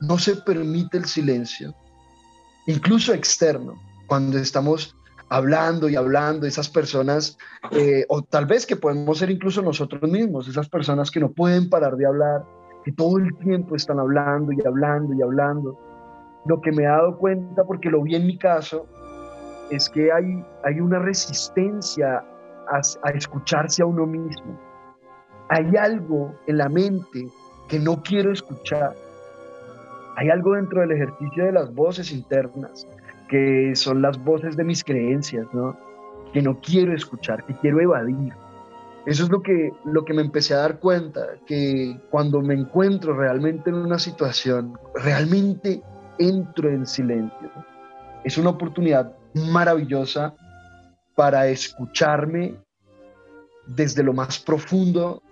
no 0.00 0.18
se 0.18 0.36
permite 0.36 0.98
el 0.98 1.06
silencio, 1.06 1.74
incluso 2.66 3.12
externo, 3.12 3.80
cuando 4.06 4.38
estamos 4.38 4.96
hablando 5.28 5.88
y 5.88 5.96
hablando, 5.96 6.46
esas 6.46 6.68
personas, 6.68 7.38
eh, 7.70 8.04
o 8.08 8.22
tal 8.22 8.46
vez 8.46 8.66
que 8.66 8.76
podemos 8.76 9.18
ser 9.18 9.30
incluso 9.30 9.62
nosotros 9.62 10.10
mismos, 10.10 10.48
esas 10.48 10.68
personas 10.68 11.10
que 11.10 11.20
no 11.20 11.30
pueden 11.30 11.68
parar 11.68 11.96
de 11.96 12.06
hablar, 12.06 12.44
que 12.84 12.92
todo 12.92 13.18
el 13.18 13.36
tiempo 13.38 13.76
están 13.76 13.98
hablando 13.98 14.52
y 14.52 14.66
hablando 14.66 15.14
y 15.14 15.22
hablando. 15.22 15.78
Lo 16.46 16.60
que 16.60 16.72
me 16.72 16.84
he 16.84 16.86
dado 16.86 17.18
cuenta, 17.18 17.64
porque 17.64 17.90
lo 17.90 18.02
vi 18.02 18.14
en 18.14 18.26
mi 18.26 18.38
caso, 18.38 18.86
es 19.70 19.88
que 19.90 20.10
hay, 20.10 20.42
hay 20.64 20.80
una 20.80 20.98
resistencia 20.98 22.24
a, 22.68 22.80
a 23.02 23.10
escucharse 23.10 23.82
a 23.82 23.86
uno 23.86 24.06
mismo. 24.06 24.58
Hay 25.50 25.76
algo 25.76 26.34
en 26.46 26.58
la 26.58 26.68
mente 26.68 27.28
que 27.68 27.78
no 27.78 28.02
quiero 28.02 28.32
escuchar. 28.32 28.94
Hay 30.16 30.30
algo 30.30 30.54
dentro 30.54 30.80
del 30.80 30.92
ejercicio 30.92 31.44
de 31.44 31.52
las 31.52 31.72
voces 31.74 32.10
internas 32.12 32.86
que 33.28 33.72
son 33.74 34.02
las 34.02 34.22
voces 34.22 34.56
de 34.56 34.64
mis 34.64 34.82
creencias, 34.82 35.46
¿no? 35.52 35.78
Que 36.32 36.42
no 36.42 36.58
quiero 36.60 36.94
escuchar, 36.94 37.44
que 37.44 37.54
quiero 37.54 37.80
evadir. 37.80 38.32
Eso 39.06 39.24
es 39.24 39.30
lo 39.30 39.40
que, 39.42 39.72
lo 39.84 40.04
que 40.04 40.12
me 40.12 40.22
empecé 40.22 40.54
a 40.54 40.58
dar 40.58 40.80
cuenta, 40.80 41.22
que 41.46 41.98
cuando 42.10 42.42
me 42.42 42.54
encuentro 42.54 43.16
realmente 43.16 43.70
en 43.70 43.76
una 43.76 43.98
situación, 43.98 44.78
realmente 44.94 45.82
entro 46.18 46.68
en 46.68 46.84
silencio. 46.86 47.50
Es 48.24 48.36
una 48.36 48.50
oportunidad 48.50 49.16
maravillosa 49.34 50.34
para 51.14 51.46
escucharme 51.48 52.56
desde 53.66 54.02
lo 54.02 54.12
más 54.12 54.38
profundo 54.38 55.22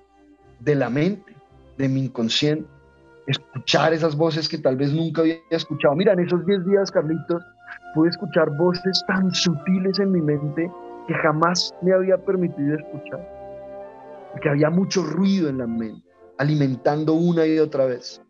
de 0.61 0.75
la 0.75 0.89
mente, 0.89 1.35
de 1.77 1.89
mi 1.89 2.05
inconsciente, 2.05 2.69
escuchar 3.27 3.93
esas 3.93 4.17
voces 4.17 4.49
que 4.49 4.59
tal 4.59 4.77
vez 4.77 4.93
nunca 4.93 5.23
había 5.23 5.37
escuchado. 5.51 5.95
Mira, 5.97 6.13
en 6.13 6.21
esos 6.21 6.47
10 6.47 6.67
días, 6.67 6.91
Carlitos, 6.91 7.43
pude 7.95 8.11
escuchar 8.11 8.51
voces 8.57 9.03
tan 9.07 9.33
sutiles 9.35 9.99
en 9.99 10.12
mi 10.12 10.21
mente 10.21 10.71
que 11.07 11.15
jamás 11.15 11.75
me 11.83 11.93
había 11.93 12.19
permitido 12.19 12.77
escuchar. 12.77 13.27
Porque 14.33 14.49
había 14.49 14.71
mucho 14.71 15.03
ruido 15.03 15.49
en 15.49 15.59
la 15.59 15.67
mente, 15.67 16.07
alimentando 16.39 17.15
una 17.15 17.47
y 17.47 17.59
otra 17.59 17.87
vez. 17.87 18.23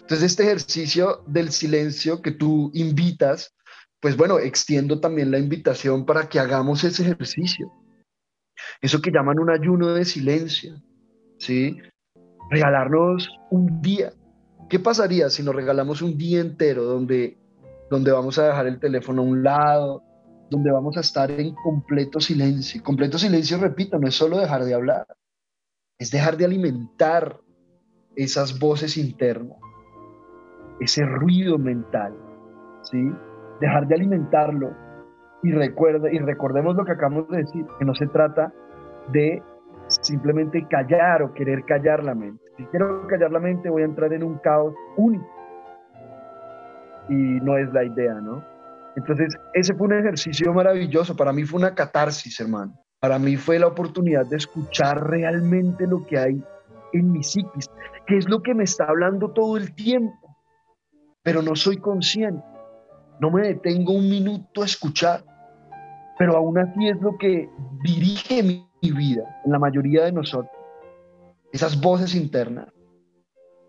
Entonces, 0.00 0.30
este 0.30 0.44
ejercicio 0.44 1.22
del 1.26 1.50
silencio 1.50 2.22
que 2.22 2.30
tú 2.30 2.70
invitas, 2.74 3.54
pues 4.00 4.16
bueno, 4.16 4.38
extiendo 4.38 5.00
también 5.00 5.30
la 5.30 5.38
invitación 5.38 6.06
para 6.06 6.28
que 6.28 6.38
hagamos 6.38 6.84
ese 6.84 7.02
ejercicio. 7.02 7.72
Eso 8.80 9.00
que 9.00 9.10
llaman 9.10 9.38
un 9.38 9.50
ayuno 9.50 9.92
de 9.94 10.04
silencio, 10.04 10.74
¿sí? 11.38 11.78
Regalarnos 12.50 13.28
un 13.50 13.80
día. 13.80 14.12
¿Qué 14.68 14.78
pasaría 14.78 15.30
si 15.30 15.42
nos 15.42 15.54
regalamos 15.54 16.02
un 16.02 16.16
día 16.16 16.40
entero 16.40 16.84
donde 16.84 17.38
donde 17.90 18.12
vamos 18.12 18.38
a 18.38 18.46
dejar 18.46 18.66
el 18.66 18.78
teléfono 18.78 19.22
a 19.22 19.24
un 19.24 19.42
lado, 19.42 20.02
donde 20.48 20.70
vamos 20.70 20.96
a 20.96 21.00
estar 21.00 21.30
en 21.30 21.54
completo 21.54 22.20
silencio. 22.20 22.82
Completo 22.82 23.18
silencio, 23.18 23.58
repito, 23.58 23.98
no 23.98 24.06
es 24.06 24.14
solo 24.14 24.38
dejar 24.38 24.64
de 24.64 24.74
hablar, 24.74 25.06
es 25.98 26.10
dejar 26.10 26.36
de 26.36 26.44
alimentar 26.44 27.40
esas 28.14 28.58
voces 28.58 28.96
internas, 28.96 29.58
ese 30.80 31.04
ruido 31.04 31.58
mental, 31.58 32.14
¿sí? 32.82 33.12
Dejar 33.60 33.86
de 33.88 33.96
alimentarlo 33.96 34.70
y 35.42 35.50
y 35.50 36.18
recordemos 36.18 36.76
lo 36.76 36.84
que 36.84 36.92
acabamos 36.92 37.28
de 37.28 37.38
decir, 37.38 37.66
que 37.78 37.84
no 37.84 37.94
se 37.94 38.06
trata 38.08 38.52
de 39.10 39.42
simplemente 39.88 40.66
callar 40.68 41.22
o 41.22 41.32
querer 41.32 41.64
callar 41.64 42.04
la 42.04 42.14
mente. 42.14 42.44
Si 42.56 42.64
quiero 42.66 43.06
callar 43.08 43.32
la 43.32 43.40
mente, 43.40 43.70
voy 43.70 43.82
a 43.82 43.86
entrar 43.86 44.12
en 44.12 44.22
un 44.22 44.38
caos 44.38 44.74
único 44.96 45.39
y 47.10 47.40
no 47.42 47.58
es 47.58 47.70
la 47.72 47.84
idea, 47.84 48.14
¿no? 48.14 48.42
Entonces, 48.96 49.36
ese 49.52 49.74
fue 49.74 49.88
un 49.88 49.94
ejercicio 49.94 50.52
maravilloso. 50.52 51.16
Para 51.16 51.32
mí 51.32 51.44
fue 51.44 51.58
una 51.58 51.74
catarsis, 51.74 52.38
hermano. 52.40 52.78
Para 53.00 53.18
mí 53.18 53.36
fue 53.36 53.58
la 53.58 53.66
oportunidad 53.66 54.26
de 54.26 54.36
escuchar 54.36 55.08
realmente 55.08 55.86
lo 55.86 56.06
que 56.06 56.18
hay 56.18 56.44
en 56.92 57.12
mi 57.12 57.22
psiquis, 57.22 57.68
que 58.06 58.16
es 58.16 58.28
lo 58.28 58.42
que 58.42 58.54
me 58.54 58.64
está 58.64 58.84
hablando 58.84 59.30
todo 59.30 59.56
el 59.56 59.74
tiempo, 59.74 60.36
pero 61.22 61.42
no 61.42 61.56
soy 61.56 61.78
consciente. 61.78 62.44
No 63.20 63.30
me 63.30 63.48
detengo 63.48 63.92
un 63.92 64.08
minuto 64.08 64.62
a 64.62 64.66
escuchar, 64.66 65.24
pero 66.18 66.36
aún 66.36 66.58
así 66.58 66.88
es 66.88 67.00
lo 67.00 67.16
que 67.18 67.48
dirige 67.82 68.42
mi, 68.42 68.68
mi 68.82 68.92
vida 68.92 69.40
en 69.44 69.52
la 69.52 69.58
mayoría 69.58 70.04
de 70.04 70.12
nosotros. 70.12 70.52
Esas 71.52 71.80
voces 71.80 72.14
internas, 72.14 72.68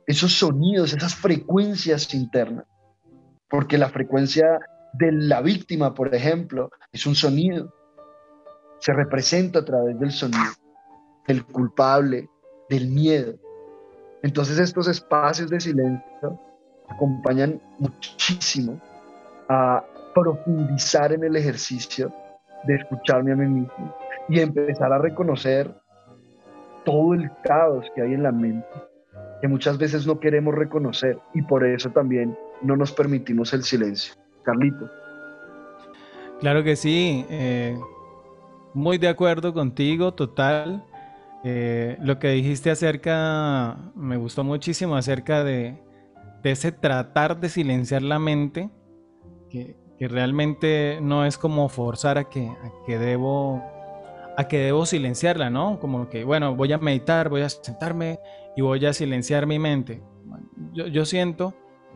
esos 0.05 0.33
sonidos, 0.33 0.93
esas 0.93 1.15
frecuencias 1.15 2.13
internas 2.13 2.65
porque 3.51 3.77
la 3.77 3.89
frecuencia 3.89 4.59
de 4.93 5.11
la 5.11 5.41
víctima, 5.41 5.93
por 5.93 6.15
ejemplo, 6.15 6.71
es 6.91 7.05
un 7.05 7.15
sonido. 7.15 7.73
Se 8.79 8.93
representa 8.93 9.59
a 9.59 9.65
través 9.65 9.99
del 9.99 10.11
sonido, 10.11 10.53
del 11.27 11.45
culpable, 11.45 12.29
del 12.69 12.87
miedo. 12.87 13.35
Entonces 14.23 14.57
estos 14.57 14.87
espacios 14.87 15.49
de 15.49 15.59
silencio 15.59 16.39
acompañan 16.87 17.61
muchísimo 17.77 18.79
a 19.49 19.83
profundizar 20.15 21.11
en 21.11 21.23
el 21.25 21.35
ejercicio 21.35 22.11
de 22.63 22.75
escucharme 22.75 23.33
a 23.33 23.35
mí 23.35 23.47
mismo 23.47 23.95
y 24.29 24.39
empezar 24.39 24.93
a 24.93 24.97
reconocer 24.97 25.73
todo 26.85 27.13
el 27.13 27.29
caos 27.43 27.85
que 27.95 28.01
hay 28.01 28.13
en 28.13 28.23
la 28.23 28.31
mente, 28.31 28.67
que 29.41 29.47
muchas 29.47 29.77
veces 29.77 30.07
no 30.07 30.19
queremos 30.19 30.55
reconocer 30.55 31.19
y 31.33 31.41
por 31.41 31.65
eso 31.65 31.89
también 31.89 32.37
no 32.61 32.75
nos 32.75 32.91
permitimos 32.91 33.53
el 33.53 33.63
silencio. 33.63 34.13
Carlito. 34.43 34.89
Claro 36.39 36.63
que 36.63 36.75
sí, 36.75 37.25
eh, 37.29 37.77
muy 38.73 38.97
de 38.97 39.07
acuerdo 39.07 39.53
contigo, 39.53 40.13
total. 40.13 40.83
Eh, 41.43 41.97
lo 42.01 42.19
que 42.19 42.29
dijiste 42.29 42.71
acerca, 42.71 43.77
me 43.95 44.17
gustó 44.17 44.43
muchísimo 44.43 44.95
acerca 44.95 45.43
de, 45.43 45.79
ese 46.43 46.71
tratar 46.71 47.39
de 47.39 47.49
silenciar 47.49 48.01
la 48.01 48.19
mente, 48.19 48.69
que, 49.49 49.79
realmente 49.99 50.97
no 50.99 51.27
es 51.27 51.37
como 51.37 51.69
forzar 51.69 52.17
a 52.17 52.23
que, 52.23 52.51
que 52.87 52.97
debo 52.97 53.61
a 54.35 54.47
que 54.47 54.57
debo 54.57 54.87
silenciarla, 54.87 55.51
¿no? 55.51 55.79
Como 55.79 56.09
que, 56.09 56.23
bueno, 56.23 56.55
voy 56.55 56.73
a 56.73 56.79
meditar, 56.79 57.29
voy 57.29 57.41
a 57.41 57.49
sentarme 57.49 58.19
y 58.55 58.61
voy 58.61 58.83
a 58.83 58.93
silenciar 58.93 59.45
mi 59.45 59.59
mente. 59.59 60.01
Yo 60.73 61.05
siento 61.05 61.53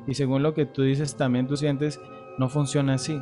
y 0.08 0.14
según 0.14 0.44
lo 0.44 0.54
que 0.54 0.66
tú 0.66 0.84
dices, 0.84 1.16
también 1.16 1.48
tú 1.48 1.58
sientes, 1.58 2.00
no 2.38 2.50
funciona 2.50 2.96
así. 2.96 3.20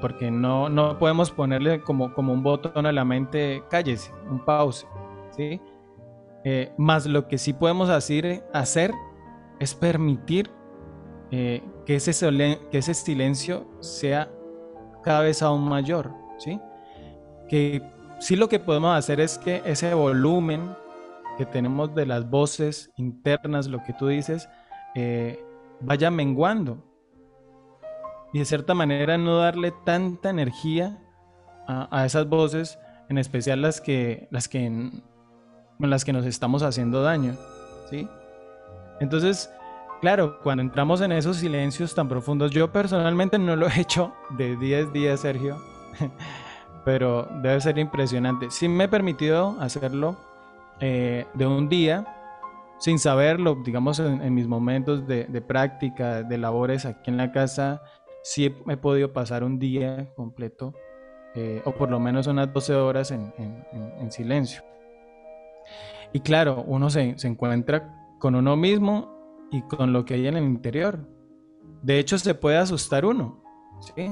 Porque 0.00 0.30
no, 0.30 0.68
no 0.68 0.98
podemos 0.98 1.30
ponerle 1.30 1.80
como, 1.80 2.12
como 2.12 2.32
un 2.32 2.42
botón 2.42 2.84
a 2.84 2.92
la 2.92 3.04
mente, 3.04 3.62
cállese, 3.70 4.12
un 4.30 4.44
pause. 4.44 4.86
¿sí? 5.36 5.60
Eh, 6.44 6.72
más 6.76 7.06
lo 7.06 7.28
que 7.28 7.38
sí 7.38 7.52
podemos 7.52 7.88
hacer, 7.88 8.44
hacer 8.52 8.92
es 9.58 9.74
permitir 9.74 10.50
eh, 11.30 11.62
que, 11.86 11.96
ese 11.96 12.12
que 12.70 12.78
ese 12.78 12.94
silencio 12.94 13.66
sea 13.80 14.30
cada 15.02 15.22
vez 15.22 15.42
aún 15.42 15.62
mayor. 15.62 16.12
¿sí? 16.38 16.60
Que 17.48 17.82
sí 18.20 18.36
lo 18.36 18.48
que 18.48 18.58
podemos 18.58 18.96
hacer 18.96 19.18
es 19.18 19.38
que 19.38 19.62
ese 19.64 19.94
volumen 19.94 20.74
que 21.38 21.46
tenemos 21.46 21.94
de 21.94 22.04
las 22.04 22.28
voces 22.28 22.90
internas, 22.96 23.66
lo 23.66 23.82
que 23.82 23.94
tú 23.94 24.08
dices, 24.08 24.46
eh, 24.94 25.42
vaya 25.80 26.10
menguando. 26.10 26.84
y 28.32 28.38
de 28.38 28.44
cierta 28.44 28.74
manera 28.74 29.18
no 29.18 29.38
darle 29.38 29.72
tanta 29.84 30.30
energía 30.30 30.98
a, 31.66 32.04
esas 32.04 32.28
voces, 32.28 32.78
en 33.08 33.18
especial 33.18 33.62
las 33.62 33.80
que, 33.80 34.28
las 34.30 34.48
que, 34.48 34.90
las 35.78 36.04
que 36.04 36.12
nos 36.12 36.26
estamos 36.26 36.62
haciendo 36.62 37.02
daño, 37.02 37.36
¿sí? 37.90 38.08
Entonces, 39.00 39.50
claro, 40.00 40.38
cuando 40.42 40.62
entramos 40.62 41.00
en 41.00 41.12
esos 41.12 41.38
silencios 41.38 41.94
tan 41.94 42.08
profundos, 42.08 42.50
yo 42.50 42.72
personalmente 42.72 43.38
no 43.38 43.56
lo 43.56 43.66
he 43.68 43.80
hecho 43.80 44.12
de 44.30 44.56
10 44.56 44.92
días, 44.92 45.20
Sergio, 45.20 45.60
pero 46.84 47.28
debe 47.42 47.60
ser 47.60 47.78
impresionante. 47.78 48.50
Sí 48.50 48.68
me 48.68 48.84
he 48.84 48.88
permitido 48.88 49.56
hacerlo 49.60 50.16
eh, 50.80 51.26
de 51.34 51.46
un 51.46 51.68
día, 51.68 52.19
sin 52.80 52.98
saberlo, 52.98 53.56
digamos, 53.62 54.00
en, 54.00 54.34
mis 54.34 54.48
momentos 54.48 55.06
de, 55.06 55.26
práctica, 55.46 56.22
de 56.22 56.38
labores 56.38 56.86
aquí 56.86 57.10
en 57.10 57.18
la 57.18 57.30
casa, 57.30 57.82
sí 58.22 58.46
he, 58.46 58.76
podido 58.78 59.12
pasar 59.12 59.44
un 59.44 59.58
día 59.58 60.12
completo, 60.14 60.72
eh, 61.34 61.60
o 61.66 61.72
por 61.72 61.90
lo 61.90 62.00
menos 62.00 62.26
unas 62.26 62.52
12 62.52 62.74
horas 62.74 63.10
en, 63.10 64.10
silencio. 64.10 64.62
Y 66.14 66.20
claro, 66.20 66.64
uno 66.66 66.88
se, 66.88 67.14
encuentra 67.22 68.16
con 68.18 68.34
uno 68.34 68.56
mismo 68.56 69.46
y 69.52 69.60
con 69.62 69.92
lo 69.92 70.06
que 70.06 70.14
hay 70.14 70.26
en 70.26 70.38
el 70.38 70.44
interior. 70.44 71.06
De 71.82 71.98
hecho, 71.98 72.16
se 72.18 72.34
puede 72.34 72.56
asustar 72.56 73.04
uno. 73.04 73.42
¿sí? 73.80 74.10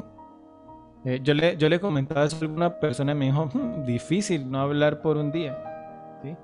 Eh, 1.07 1.21
yo, 1.23 1.33
le, 1.33 1.57
yo 1.57 1.71
le 1.71 1.81
comentaba 1.81 2.27
eso 2.27 2.37
a 2.37 2.41
alguna 2.41 2.79
persona 2.79 3.13
y 3.13 3.15
me 3.15 3.25
dijo, 3.27 3.47
hmm, 3.47 3.85
difícil 3.87 4.51
no 4.51 4.61
hablar 4.61 5.01
por 5.01 5.17
un 5.17 5.33
día. 5.33 5.57
¿sí? 6.23 6.37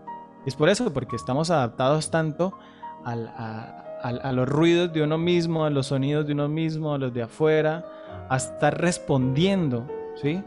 Es 0.46 0.56
por 0.56 0.68
eso, 0.68 0.92
porque 0.92 1.16
estamos 1.16 1.50
adaptados 1.50 2.10
tanto 2.10 2.54
a, 3.04 4.32
los 4.32 4.48
ruidos 4.48 4.92
de 4.92 5.02
uno 5.02 5.18
mismo, 5.18 5.64
a 5.64 5.70
los 5.70 5.86
sonidos 5.88 6.26
de 6.26 6.32
uno 6.32 6.48
mismo, 6.48 6.94
a 6.94 6.98
los 6.98 7.12
de 7.14 7.22
afuera, 7.22 7.84
a 8.28 8.36
estar 8.36 8.78
respondiendo, 8.80 9.86
¿sí? 10.16 10.42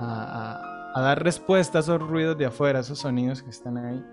A, 0.00 0.70
dar 0.94 1.22
respuesta 1.22 1.78
a 1.78 1.80
esos 1.80 2.00
ruidos 2.00 2.38
de 2.38 2.46
afuera, 2.46 2.78
a 2.78 2.82
esos 2.82 2.98
sonidos 2.98 3.42
que 3.42 3.50
están 3.50 3.78
ahí. 3.78 4.04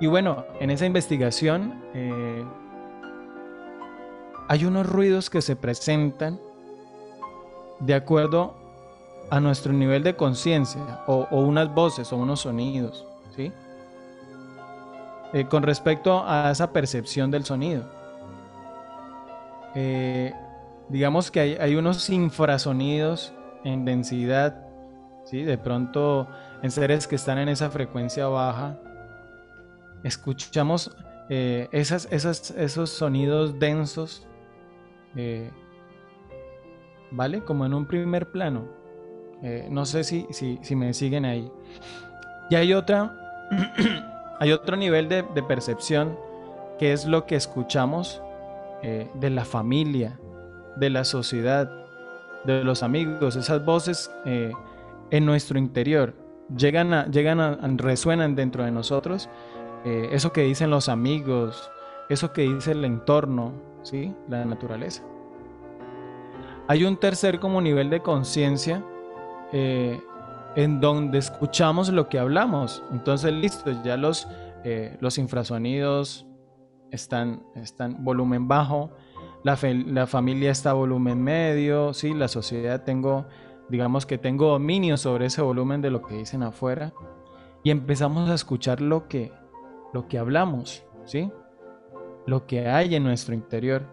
Y 0.00 0.06
bueno, 0.06 0.44
en 0.58 0.70
esa 0.70 0.86
investigación 0.86 1.80
eh, 1.94 2.44
hay 4.48 4.64
unos 4.64 4.86
ruidos 4.88 5.30
que 5.30 5.40
se 5.40 5.54
presentan 5.54 6.40
de 7.78 7.94
acuerdo 7.94 8.56
a 9.30 9.40
nuestro 9.40 9.72
nivel 9.72 10.02
de 10.02 10.16
conciencia, 10.16 11.00
o, 11.06 11.28
o 11.30 11.40
unas 11.40 11.72
voces 11.72 12.12
o 12.12 12.16
unos 12.16 12.40
sonidos, 12.40 13.06
¿sí? 13.36 13.52
Eh, 15.32 15.46
con 15.46 15.62
respecto 15.62 16.22
a 16.26 16.50
esa 16.50 16.72
percepción 16.72 17.30
del 17.30 17.44
sonido. 17.44 17.84
Eh, 19.74 20.34
digamos 20.90 21.30
que 21.30 21.40
hay, 21.58 21.74
unos 21.74 22.10
infrasonidos 22.10 23.32
en 23.64 23.86
densidad, 23.86 24.66
¿sí? 25.24 25.42
de 25.42 25.56
pronto 25.56 26.28
en 26.62 26.70
seres 26.70 27.06
que 27.06 27.16
están 27.16 27.38
en 27.38 27.48
esa 27.48 27.70
frecuencia 27.70 28.26
baja, 28.26 28.78
escuchamos 30.04 30.94
eh, 31.30 31.68
esos 31.72 32.90
sonidos 32.90 33.58
densos, 33.58 34.26
¿vale? 37.10 37.42
Como 37.42 37.64
en 37.64 37.72
un 37.72 37.86
primer 37.86 38.30
plano. 38.30 38.68
no 39.70 39.86
sé 39.86 40.04
si, 40.04 40.26
si, 40.30 40.58
si 40.60 40.76
me 40.76 40.92
siguen 40.92 41.24
ahí. 41.24 41.50
Y 42.50 42.54
hay 42.54 42.74
otra 42.74 43.18
Hay 44.42 44.50
otro 44.50 44.76
nivel 44.76 45.08
de, 45.08 45.22
percepción 45.46 46.18
que 46.76 46.92
es 46.92 47.06
lo 47.06 47.26
que 47.26 47.36
escuchamos 47.36 48.20
eh, 48.82 49.08
de 49.14 49.30
la 49.30 49.44
familia, 49.44 50.18
de 50.74 50.90
la 50.90 51.04
sociedad, 51.04 51.70
de 52.42 52.64
los 52.64 52.82
amigos, 52.82 53.36
esas 53.36 53.64
voces 53.64 54.10
eh, 54.24 54.50
en 55.12 55.26
nuestro 55.26 55.60
interior 55.60 56.14
llegan 56.56 57.08
llegan 57.12 57.78
resuenan 57.78 58.34
dentro 58.34 58.64
de 58.64 58.72
nosotros, 58.72 59.28
eh, 59.84 60.08
eso 60.10 60.32
que 60.32 60.40
dicen 60.42 60.70
los 60.70 60.88
amigos, 60.88 61.70
eso 62.08 62.32
que 62.32 62.42
dice 62.42 62.72
el 62.72 62.84
entorno, 62.84 63.52
¿sí? 63.84 64.12
la 64.28 64.44
naturaleza. 64.44 65.04
Hay 66.66 66.82
un 66.82 66.96
tercer 66.96 67.38
como 67.38 67.60
nivel 67.60 67.90
de 67.90 68.00
conciencia 68.00 68.82
en 70.56 70.80
donde 70.80 71.18
escuchamos 71.18 71.88
lo 71.90 72.08
que 72.08 72.18
hablamos. 72.18 72.82
Entonces, 72.92 73.32
listo, 73.32 73.70
ya 73.82 73.96
los, 73.96 74.28
eh, 74.64 74.96
los 75.00 75.18
infrasonidos 75.18 76.26
están, 76.90 77.44
están 77.54 78.04
volumen 78.04 78.48
bajo, 78.48 78.90
la, 79.44 79.58
la, 79.86 80.06
familia 80.06 80.50
está 80.50 80.72
volumen 80.72 81.22
medio, 81.22 81.94
¿sí? 81.94 82.14
la 82.14 82.28
sociedad 82.28 82.84
tengo, 82.84 83.26
digamos 83.68 84.06
que 84.06 84.18
tengo 84.18 84.48
dominio 84.48 84.96
sobre 84.96 85.26
ese 85.26 85.42
volumen 85.42 85.80
de 85.80 85.90
lo 85.90 86.02
que 86.02 86.16
dicen 86.16 86.42
afuera 86.42 86.92
y 87.64 87.70
empezamos 87.70 88.28
a 88.30 88.34
escuchar 88.34 88.80
lo 88.80 89.08
que, 89.08 89.32
lo 89.92 90.06
que 90.06 90.18
hablamos, 90.18 90.84
¿sí? 91.04 91.30
lo 92.26 92.46
que 92.46 92.68
hay 92.68 92.94
en 92.94 93.04
nuestro 93.04 93.34
interior. 93.34 93.88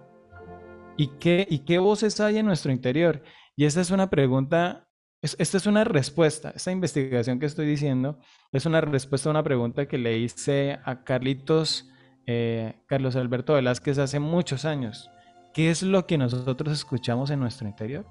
¿Y 0.97 1.07
qué, 1.19 1.47
¿Y 1.49 1.59
qué 1.59 1.79
voces 1.79 2.19
hay 2.19 2.37
en 2.37 2.45
nuestro 2.45 2.71
interior? 2.71 3.23
Y 3.55 3.65
esta 3.65 3.81
es 3.81 3.89
una 3.89 4.09
pregunta 4.09 4.88
esta 5.21 5.57
es 5.57 5.65
una 5.65 5.83
respuesta, 5.83 6.53
esta 6.55 6.71
investigación 6.71 7.39
que 7.39 7.45
estoy 7.45 7.65
diciendo 7.65 8.19
es 8.53 8.65
una 8.65 8.79
respuesta 8.79 9.29
a 9.29 9.31
una 9.31 9.43
pregunta 9.43 9.85
que 9.87 9.97
le 9.97 10.17
hice 10.17 10.79
a 10.85 11.03
Carlitos, 11.03 11.89
eh, 12.25 12.81
Carlos 12.85 13.17
Alberto 13.17 13.53
Velázquez 13.53 13.97
hace 13.97 14.19
muchos 14.19 14.63
años. 14.63 15.09
¿Qué 15.53 15.71
es 15.71 15.83
lo 15.83 16.07
que 16.07 16.17
nosotros 16.17 16.71
escuchamos 16.71 17.31
en 17.31 17.39
nuestro 17.41 17.67
interior? 17.67 18.05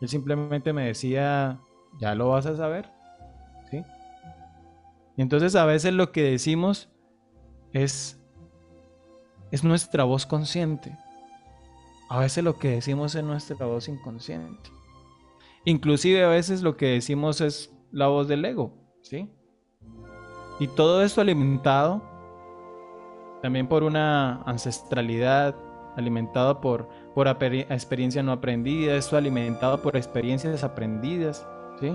Él 0.00 0.08
simplemente 0.08 0.72
me 0.72 0.86
decía, 0.86 1.60
ya 2.00 2.14
lo 2.16 2.30
vas 2.30 2.46
a 2.46 2.56
saber. 2.56 2.90
¿Sí? 3.70 3.82
Y 5.16 5.22
entonces 5.22 5.54
a 5.54 5.64
veces 5.64 5.92
lo 5.92 6.10
que 6.10 6.22
decimos 6.22 6.88
es, 7.72 8.20
es 9.52 9.62
nuestra 9.62 10.02
voz 10.02 10.26
consciente. 10.26 10.96
A 12.08 12.18
veces 12.18 12.42
lo 12.42 12.58
que 12.58 12.70
decimos 12.70 13.14
es 13.14 13.22
nuestra 13.22 13.66
voz 13.66 13.88
inconsciente. 13.88 14.70
Inclusive 15.64 16.24
a 16.24 16.28
veces 16.28 16.62
lo 16.62 16.76
que 16.76 16.86
decimos 16.86 17.40
es 17.40 17.72
la 17.90 18.08
voz 18.08 18.28
del 18.28 18.44
ego, 18.44 18.72
¿sí? 19.02 19.30
Y 20.60 20.68
todo 20.68 21.02
esto 21.02 21.20
alimentado 21.20 22.02
también 23.44 23.66
por 23.66 23.82
una 23.82 24.40
ancestralidad, 24.44 25.54
alimentado 25.96 26.62
por, 26.62 26.88
por 27.14 27.28
experiencia 27.28 28.22
no 28.22 28.32
aprendida, 28.32 28.96
esto 28.96 29.18
alimentado 29.18 29.82
por 29.82 29.96
experiencias 29.96 30.64
aprendidas, 30.64 31.46
¿sí? 31.78 31.92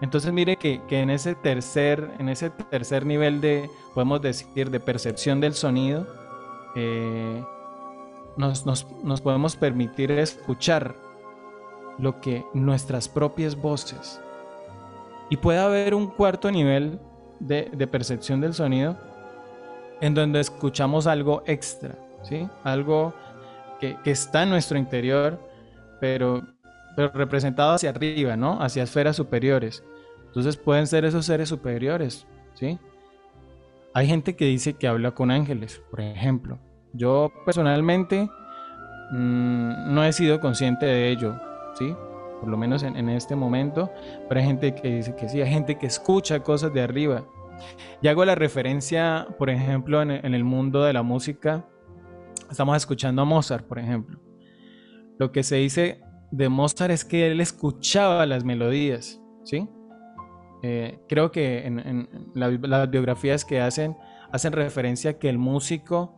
Entonces 0.00 0.32
mire 0.32 0.56
que, 0.56 0.80
en 0.88 1.10
ese 1.10 1.34
tercer, 1.34 2.12
en 2.18 2.30
ese 2.30 2.48
tercer 2.48 3.04
nivel 3.04 3.42
de, 3.42 3.68
podemos 3.94 4.22
decir, 4.22 4.70
de 4.70 4.80
percepción 4.80 5.40
del 5.40 5.52
sonido, 5.52 6.06
eh, 6.74 7.44
nos, 8.38 8.64
nos 8.64 9.20
podemos 9.20 9.56
permitir 9.56 10.12
escuchar 10.12 10.94
lo 12.00 12.20
que 12.20 12.44
nuestras 12.54 13.08
propias 13.08 13.56
voces. 13.56 14.20
Y 15.28 15.36
puede 15.36 15.58
haber 15.58 15.94
un 15.94 16.08
cuarto 16.08 16.50
nivel 16.50 16.98
de, 17.38 17.64
percepción 17.86 18.40
del 18.40 18.54
sonido 18.54 18.96
en 20.00 20.14
donde 20.14 20.40
escuchamos 20.40 21.06
algo 21.06 21.42
extra, 21.46 21.94
¿sí? 22.22 22.48
Algo 22.64 23.14
que, 23.78 23.96
está 24.04 24.42
en 24.42 24.50
nuestro 24.50 24.78
interior, 24.78 25.38
pero, 26.00 26.42
representado 26.96 27.72
hacia 27.72 27.90
arriba, 27.90 28.36
¿no? 28.36 28.60
Hacia 28.60 28.82
esferas 28.82 29.16
superiores. 29.16 29.84
Entonces 30.26 30.56
pueden 30.56 30.86
ser 30.86 31.04
esos 31.04 31.26
seres 31.26 31.48
superiores, 31.48 32.26
¿sí? 32.54 32.78
Hay 33.92 34.06
gente 34.06 34.36
que 34.36 34.46
dice 34.46 34.74
que 34.74 34.86
habla 34.86 35.12
con 35.12 35.30
ángeles, 35.30 35.82
por 35.90 36.00
ejemplo. 36.00 36.58
Yo 36.92 37.30
personalmente 37.44 38.28
mm, 39.12 39.94
no 39.94 40.04
he 40.04 40.12
sido 40.12 40.40
consciente 40.40 40.86
de 40.86 41.10
ello. 41.10 41.49
¿Sí? 41.80 41.96
Por 42.40 42.48
lo 42.48 42.56
menos 42.56 42.82
en, 42.82 43.08
este 43.08 43.36
momento, 43.36 43.90
pero 44.28 44.40
hay 44.40 44.46
gente 44.46 44.74
que 44.74 44.96
dice 44.96 45.14
que 45.14 45.28
sí, 45.28 45.42
hay 45.42 45.50
gente 45.50 45.76
que 45.76 45.86
escucha 45.86 46.40
cosas 46.40 46.72
de 46.72 46.80
arriba. 46.80 47.26
Y 48.00 48.08
hago 48.08 48.24
la 48.24 48.34
referencia, 48.34 49.26
por 49.38 49.50
ejemplo, 49.50 50.00
en, 50.00 50.10
el 50.10 50.44
mundo 50.44 50.82
de 50.84 50.94
la 50.94 51.02
música, 51.02 51.66
estamos 52.50 52.76
escuchando 52.78 53.20
a 53.20 53.24
Mozart, 53.26 53.66
por 53.66 53.78
ejemplo. 53.78 54.18
Lo 55.18 55.32
que 55.32 55.42
se 55.42 55.56
dice 55.56 56.00
de 56.30 56.48
Mozart 56.48 56.92
es 56.92 57.04
que 57.04 57.30
él 57.30 57.40
escuchaba 57.42 58.24
las 58.24 58.44
melodías, 58.44 59.20
¿sí? 59.44 59.68
Eh, 60.62 60.98
creo 61.08 61.30
que 61.30 61.66
en, 61.66 62.08
las 62.34 62.90
biografías 62.90 63.44
que 63.44 63.60
hacen, 63.60 63.96
hacen 64.32 64.52
referencia 64.52 65.12
a 65.12 65.14
que 65.18 65.28
el 65.28 65.36
músico 65.36 66.14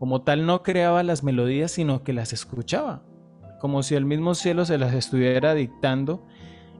como 0.00 0.22
tal 0.22 0.46
no 0.46 0.64
creaba 0.64 1.04
las 1.04 1.22
melodías, 1.22 1.70
sino 1.70 2.02
que 2.02 2.12
las 2.12 2.32
escuchaba 2.32 3.04
como 3.64 3.82
si 3.82 3.94
el 3.94 4.04
mismo 4.04 4.34
cielo 4.34 4.66
se 4.66 4.76
las 4.76 4.92
estuviera 4.92 5.54
dictando 5.54 6.22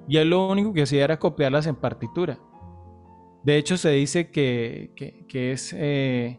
y 0.07 0.19
él 0.19 0.29
lo 0.29 0.47
único 0.47 0.75
que 0.75 0.83
hacía 0.83 1.03
era 1.03 1.19
copiarlas 1.19 1.67
en 1.67 1.77
partitura. 1.77 2.39
De 3.43 3.57
hecho, 3.57 3.79
se 3.79 3.89
dice 3.89 4.31
que, 4.31 4.93
es, 5.33 5.75
eh, 5.75 6.39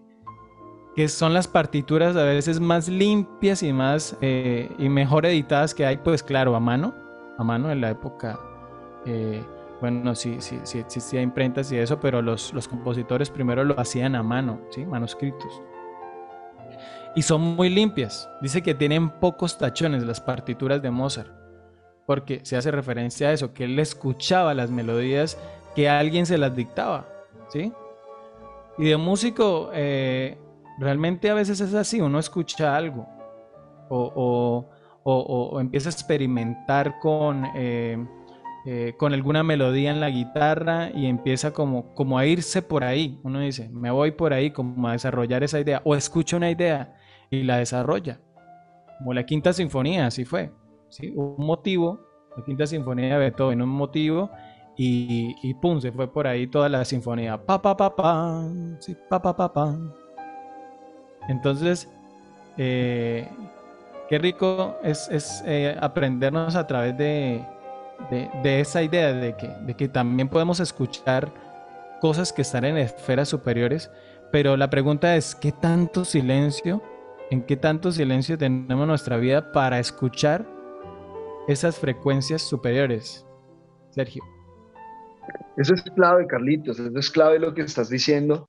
que 0.96 1.08
son 1.08 1.34
las 1.34 1.48
partituras 1.48 2.16
a 2.16 2.26
veces 2.26 2.60
más 2.60 2.88
limpias 2.88 3.64
y 3.64 3.74
más 3.74 4.20
eh, 4.22 4.70
y 4.78 4.88
mejor 4.88 5.26
editadas 5.26 5.74
que 5.74 5.84
hay, 5.84 5.98
pues 5.98 6.22
claro, 6.22 6.56
a 6.56 6.60
mano, 6.60 6.94
a 7.40 7.44
mano 7.44 7.72
en 7.72 7.82
la 7.82 7.90
época, 7.90 8.40
eh, 9.08 9.44
bueno, 9.82 10.14
sí, 10.14 10.36
sí, 10.42 10.60
sí 10.62 10.78
existía 10.78 11.24
imprentas 11.24 11.72
y 11.72 11.78
eso, 11.78 12.00
pero 12.00 12.22
los, 12.22 12.54
los 12.54 12.68
compositores 12.68 13.32
primero 13.32 13.64
lo 13.64 13.80
hacían 13.80 14.14
a 14.14 14.22
mano, 14.22 14.62
¿sí? 14.70 14.86
Manuscritos. 14.86 15.64
Y 17.16 17.22
son 17.22 17.42
muy 17.42 17.70
limpias. 17.70 18.30
Dice 18.42 18.62
que 18.62 18.76
tienen 18.76 19.10
pocos 19.10 19.58
tachones 19.58 20.04
las 20.04 20.20
partituras 20.20 20.82
de 20.82 20.92
Mozart, 20.92 21.32
porque 22.06 22.42
se 22.44 22.58
hace 22.58 22.72
referencia 22.72 23.30
a 23.30 23.32
eso, 23.32 23.54
que 23.54 23.64
él 23.64 23.80
escuchaba 23.80 24.54
las 24.54 24.70
melodías 24.70 25.38
que 25.76 25.90
alguien 25.90 26.26
se 26.26 26.38
las 26.38 26.56
dictaba, 26.56 27.08
¿sí? 27.50 27.72
Y 28.78 28.90
de 28.90 28.98
músico, 28.98 29.70
eh, 29.74 30.38
realmente 30.78 31.30
a 31.30 31.34
veces 31.34 31.62
es 31.62 31.74
así, 31.74 32.02
uno 32.02 32.20
escucha 32.20 32.76
algo 32.76 33.08
o, 33.90 35.58
empieza 35.60 35.90
a 35.90 35.92
experimentar 35.92 37.00
con, 37.00 37.46
eh, 37.56 37.98
eh, 38.66 38.94
con 38.98 39.14
alguna 39.14 39.44
melodía 39.44 39.92
en 39.92 40.00
la 40.00 40.10
guitarra 40.10 40.90
y 40.94 41.06
empieza 41.06 41.52
como, 41.52 41.94
como 41.94 42.18
a 42.18 42.26
irse 42.26 42.62
por 42.62 42.84
ahí. 42.84 43.20
Uno 43.24 43.40
dice, 43.40 43.70
me 43.70 43.92
voy 43.92 44.12
por 44.12 44.34
ahí 44.34 44.52
como 44.52 44.88
a 44.88 44.94
desarrollar 44.94 45.44
esa 45.44 45.60
idea 45.60 45.82
o 45.86 45.96
escucha 45.96 46.38
una 46.38 46.50
idea 46.50 46.96
y 47.36 47.44
la 47.44 47.58
desarrolla. 47.58 48.20
Como 48.98 49.14
la 49.14 49.26
quinta 49.26 49.54
sinfonía, 49.54 50.08
así 50.08 50.26
fue. 50.26 50.52
¿sí? 50.90 51.12
Un 51.16 51.46
motivo, 51.46 52.00
la 52.36 52.44
quinta 52.44 52.66
sinfonía 52.66 53.14
de 53.14 53.18
Beethoven, 53.18 53.62
un 53.62 53.70
motivo 53.70 54.30
y, 54.78 55.36
y, 55.42 55.54
pum, 55.54 55.80
se 55.80 55.92
fue 55.92 56.12
por 56.12 56.28
ahí 56.28 56.48
toda 56.48 56.70
la 56.70 56.84
sinfonía. 56.84 57.38
Pa, 57.38 57.62
pa, 57.62 57.76
pa, 57.76 57.96
pa, 57.96 58.44
pa, 59.10 59.22
pa, 59.22 59.36
pa, 59.36 59.54
pa. 59.54 59.78
Entonces, 61.28 61.90
eh, 62.58 63.30
qué 64.10 64.18
rico 64.18 64.78
es, 64.84 65.44
eh, 65.46 65.78
aprendernos 65.80 66.56
a 66.56 66.68
través 66.68 66.98
de, 66.98 67.44
esa 68.44 68.84
idea 68.84 69.14
de 69.14 69.36
que, 69.36 69.48
de 69.48 69.74
que 69.74 69.88
también 69.88 70.30
podemos 70.30 70.60
escuchar 70.60 71.32
cosas 72.02 72.32
que 72.34 72.42
están 72.42 72.66
en 72.66 72.78
esferas 72.78 73.30
superiores, 73.30 73.90
pero 74.32 74.58
la 74.58 74.70
pregunta 74.70 75.16
es, 75.16 75.34
¿qué 75.34 75.52
tanto 75.52 76.06
silencio, 76.06 76.82
en 77.32 77.44
qué 77.44 77.58
tanto 77.58 77.92
silencio 77.92 78.38
tenemos 78.38 78.88
nuestra 78.88 79.18
vida 79.18 79.52
para 79.52 79.80
escuchar 79.80 80.46
esas 81.48 81.78
frecuencias 81.78 82.42
superiores? 82.42 83.26
Sergio. 83.92 84.24
Eso 85.58 85.74
es 85.74 85.82
clave, 85.96 86.28
Carlitos, 86.28 86.80
eso 86.80 87.00
es 87.00 87.10
clave 87.10 87.40
lo 87.40 87.54
que 87.54 87.62
estás 87.62 87.90
diciendo 87.90 88.48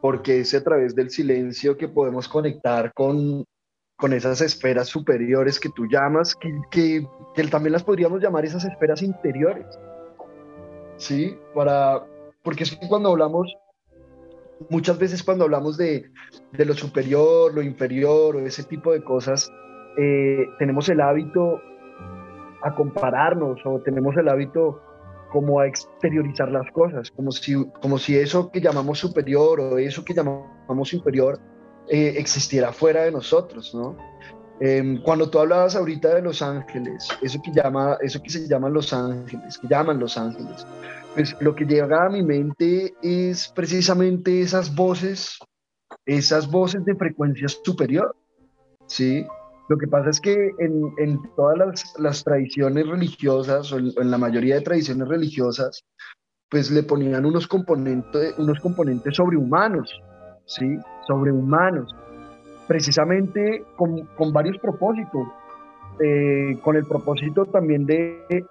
porque 0.00 0.40
es 0.40 0.54
a 0.54 0.62
través 0.62 0.94
del 0.94 1.10
silencio 1.10 1.76
que 1.76 1.88
podemos 1.88 2.28
conectar 2.28 2.92
con, 2.94 3.44
con 3.96 4.12
esas 4.12 4.40
esferas 4.40 4.88
superiores 4.88 5.58
que 5.58 5.70
tú 5.70 5.86
llamas, 5.86 6.34
que, 6.36 6.52
que, 7.34 7.48
también 7.48 7.72
las 7.72 7.82
podríamos 7.82 8.20
llamar 8.20 8.44
esas 8.44 8.64
esferas 8.64 9.02
interiores. 9.02 9.66
¿Sí? 10.96 11.36
Para, 11.54 12.04
porque 12.42 12.64
es 12.64 12.76
que 12.76 12.88
cuando 12.88 13.10
hablamos, 13.10 13.52
muchas 14.70 14.98
veces 14.98 15.22
cuando 15.22 15.44
hablamos 15.44 15.76
de, 15.76 16.10
de 16.52 16.64
lo 16.64 16.74
superior, 16.74 17.54
lo 17.54 17.62
inferior 17.62 18.36
o 18.36 18.40
ese 18.40 18.64
tipo 18.64 18.92
de 18.92 19.02
cosas, 19.02 19.50
eh, 19.96 20.46
tenemos 20.58 20.88
el 20.88 21.00
hábito 21.00 21.60
a 22.62 22.74
compararnos 22.74 23.60
o 23.64 23.80
tenemos 23.80 24.16
el 24.16 24.28
hábito 24.28 24.82
como 25.32 25.60
a 25.60 25.66
exteriorizar 25.66 26.50
las 26.50 26.70
cosas, 26.72 27.10
como 27.10 27.30
si, 27.30 27.54
como 27.82 27.98
si 27.98 28.16
eso 28.16 28.50
que 28.50 28.60
llamamos 28.60 28.98
superior 28.98 29.60
o 29.60 29.78
eso 29.78 30.04
que 30.04 30.14
llamamos 30.14 30.92
inferior 30.92 31.38
eh, 31.88 32.14
existiera 32.16 32.72
fuera 32.72 33.02
de 33.02 33.12
nosotros, 33.12 33.74
¿no? 33.74 33.96
Em, 34.60 35.00
cuando 35.02 35.30
tú 35.30 35.38
hablabas 35.38 35.76
ahorita 35.76 36.16
de 36.16 36.22
los 36.22 36.42
ángeles, 36.42 37.08
eso 37.22 37.40
que, 37.40 37.52
llama, 37.52 37.96
eso 38.00 38.20
que 38.20 38.30
se 38.30 38.48
llaman 38.48 38.72
los 38.72 38.92
ángeles, 38.92 39.56
que 39.58 39.68
llaman 39.68 40.00
los 40.00 40.18
ángeles, 40.18 40.66
pues 41.14 41.36
lo 41.40 41.54
que 41.54 41.64
llega 41.64 42.06
a 42.06 42.08
mi 42.08 42.22
mente 42.22 42.94
es 43.02 43.48
precisamente 43.54 44.40
esas 44.40 44.74
voces, 44.74 45.38
esas 46.06 46.50
voces 46.50 46.84
de 46.84 46.96
frecuencia 46.96 47.48
superior, 47.48 48.16
¿sí? 48.86 49.24
Lo 49.68 49.76
que 49.76 49.86
pasa 49.86 50.10
es 50.10 50.20
que 50.20 50.50
en, 50.58 51.20
todas 51.36 51.92
las, 51.98 52.24
tradiciones 52.24 52.86
religiosas, 52.86 53.70
o 53.72 53.78
en, 53.78 54.10
la 54.10 54.18
mayoría 54.18 54.56
de 54.56 54.62
tradiciones 54.62 55.06
religiosas, 55.06 55.84
pues 56.50 56.70
le 56.70 56.82
ponían 56.82 57.26
unos 57.26 57.46
componentes, 57.46 58.34
unos 58.38 58.58
componentes 58.60 59.14
sobrehumanos, 59.14 59.88
¿sí? 60.46 60.78
Sobrehumanos, 61.06 61.94
precisamente 62.68 63.64
con, 63.76 64.06
varios 64.32 64.58
propósitos, 64.58 65.26
eh, 66.00 66.56
con 66.62 66.76
el 66.76 66.84
propósito 66.84 67.46
también 67.46 67.86
de, 67.86 68.44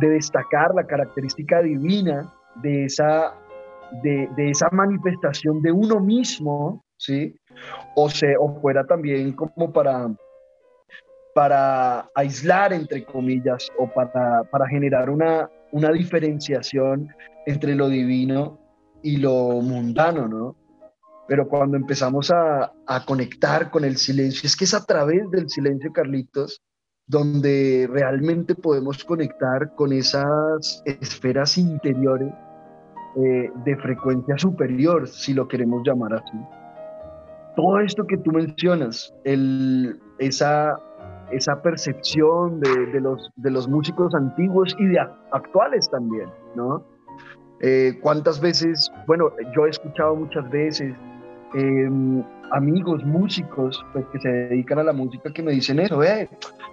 destacar 0.00 0.74
la 0.74 0.84
característica 0.84 1.62
divina 1.62 2.34
de 2.56 2.84
esa, 2.84 3.32
de, 4.02 4.28
esa 4.36 4.68
manifestación 4.72 5.62
de 5.62 5.70
uno 5.70 6.00
mismo, 6.00 6.84
¿sí? 6.98 7.34
O, 7.94 8.10
se, 8.10 8.36
o 8.36 8.60
fuera 8.60 8.84
también 8.84 9.32
como 9.32 9.72
para 9.72 10.08
para 11.34 12.08
aislar, 12.14 12.72
entre 12.72 13.04
comillas, 13.04 13.68
o 13.76 13.88
para, 13.88 14.44
para 14.44 14.68
generar 14.68 15.10
una, 15.10 15.50
una 15.72 15.90
diferenciación 15.90 17.08
entre 17.44 17.74
lo 17.74 17.88
divino 17.88 18.58
y 19.02 19.16
lo 19.16 19.60
mundano, 19.60 20.28
¿no? 20.28 20.56
Pero 21.26 21.48
cuando 21.48 21.76
empezamos 21.76 22.30
a, 22.30 22.72
a, 22.86 23.04
conectar 23.06 23.70
con 23.70 23.84
el 23.84 23.96
silencio, 23.96 24.46
es 24.46 24.56
que 24.56 24.64
es 24.64 24.74
a 24.74 24.84
través 24.84 25.30
del 25.30 25.48
silencio, 25.48 25.92
Carlitos, 25.92 26.60
donde 27.06 27.88
realmente 27.90 28.54
podemos 28.54 29.04
conectar 29.04 29.74
con 29.74 29.92
esas 29.92 30.82
esferas 30.84 31.56
interiores 31.58 32.32
eh, 33.16 33.50
de 33.64 33.76
frecuencia 33.76 34.36
superior, 34.38 35.08
si 35.08 35.34
lo 35.34 35.46
queremos 35.48 35.82
llamar 35.86 36.14
así. 36.14 36.38
Todo 37.56 37.80
esto 37.80 38.06
que 38.06 38.16
tú 38.18 38.32
mencionas, 38.32 39.14
el, 39.24 40.00
esa 40.18 40.76
esa 41.30 41.60
percepción 41.62 42.60
de, 42.60 43.00
los, 43.00 43.30
de 43.36 43.50
los 43.50 43.68
músicos 43.68 44.14
antiguos 44.14 44.76
y 44.78 44.86
de 44.86 44.98
actuales 45.32 45.88
también, 45.90 46.28
¿no? 46.54 46.84
Eh, 47.60 47.98
¿Cuántas 48.02 48.40
veces, 48.40 48.90
bueno, 49.06 49.30
yo 49.54 49.66
he 49.66 49.70
escuchado 49.70 50.14
muchas 50.14 50.48
veces 50.50 50.94
em, 51.54 52.22
amigos 52.50 53.04
músicos 53.04 53.84
pues, 53.92 54.04
que 54.12 54.20
se 54.20 54.28
dedican 54.28 54.78
a 54.78 54.84
la 54.84 54.92
música 54.92 55.32
que 55.32 55.42
me 55.42 55.52
dicen 55.52 55.80
eso, 55.80 56.02
eh, 56.02 56.28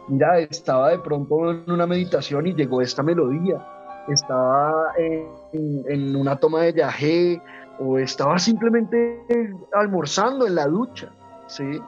mira, 0.08 0.40
estaba 0.40 0.90
de 0.90 1.00
pronto 1.00 1.52
en 1.52 1.70
una 1.70 1.88
meditación 1.88 2.48
y 2.48 2.54
llegó 2.54 2.82
esta 2.82 3.04
melodía, 3.04 3.66
estaba 4.08 4.94
en, 4.98 6.16
una 6.16 6.36
toma 6.36 6.64
de 6.64 6.74
yagé 6.74 7.42
o 7.80 7.98
estaba 7.98 8.38
simplemente 8.40 9.26
almorzando 9.74 10.48
en 10.48 10.56
la 10.56 10.68
ducha, 10.68 11.12
¿sí? 11.48 11.80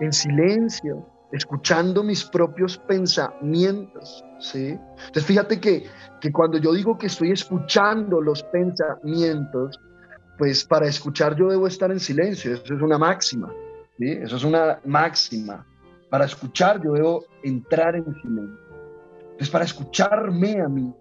En 0.00 0.12
silencio, 0.12 1.04
escuchando 1.32 2.02
mis 2.02 2.24
propios 2.24 2.78
pensamientos, 2.78 4.24
¿sí? 4.38 4.78
Entonces 5.06 5.24
fíjate 5.24 5.60
que, 5.60 5.84
que 6.20 6.32
cuando 6.32 6.58
yo 6.58 6.72
digo 6.72 6.98
que 6.98 7.06
estoy 7.06 7.32
escuchando 7.32 8.20
los 8.20 8.42
pensamientos, 8.44 9.78
pues 10.40 10.64
para 10.64 10.86
escuchar 10.86 11.36
yo 11.36 11.48
debo 11.48 11.66
estar 11.66 11.90
en 11.90 12.00
silencio, 12.00 12.54
eso 12.54 12.74
es 12.74 12.80
una 12.80 12.96
máxima, 12.96 13.52
¿sí? 13.98 14.10
Eso 14.10 14.36
es 14.36 14.44
una 14.44 14.80
máxima. 14.86 15.66
Para 16.08 16.24
escuchar 16.24 16.82
yo 16.82 16.94
debo 16.94 17.24
entrar 17.42 17.94
en 17.94 18.06
silencio. 18.22 18.58
Entonces 19.20 19.50
para 19.50 19.66
escucharme 19.66 20.62
a 20.62 20.66
mí, 20.66 20.94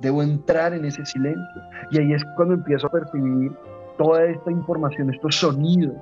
debo 0.00 0.24
entrar 0.24 0.74
en 0.74 0.84
ese 0.86 1.06
silencio. 1.06 1.62
Y 1.92 2.00
ahí 2.00 2.12
es 2.14 2.24
cuando 2.34 2.54
empiezo 2.54 2.88
a 2.88 2.90
percibir 2.90 3.52
toda 3.96 4.24
esta 4.24 4.50
información, 4.50 5.14
estos 5.14 5.36
sonidos, 5.36 5.94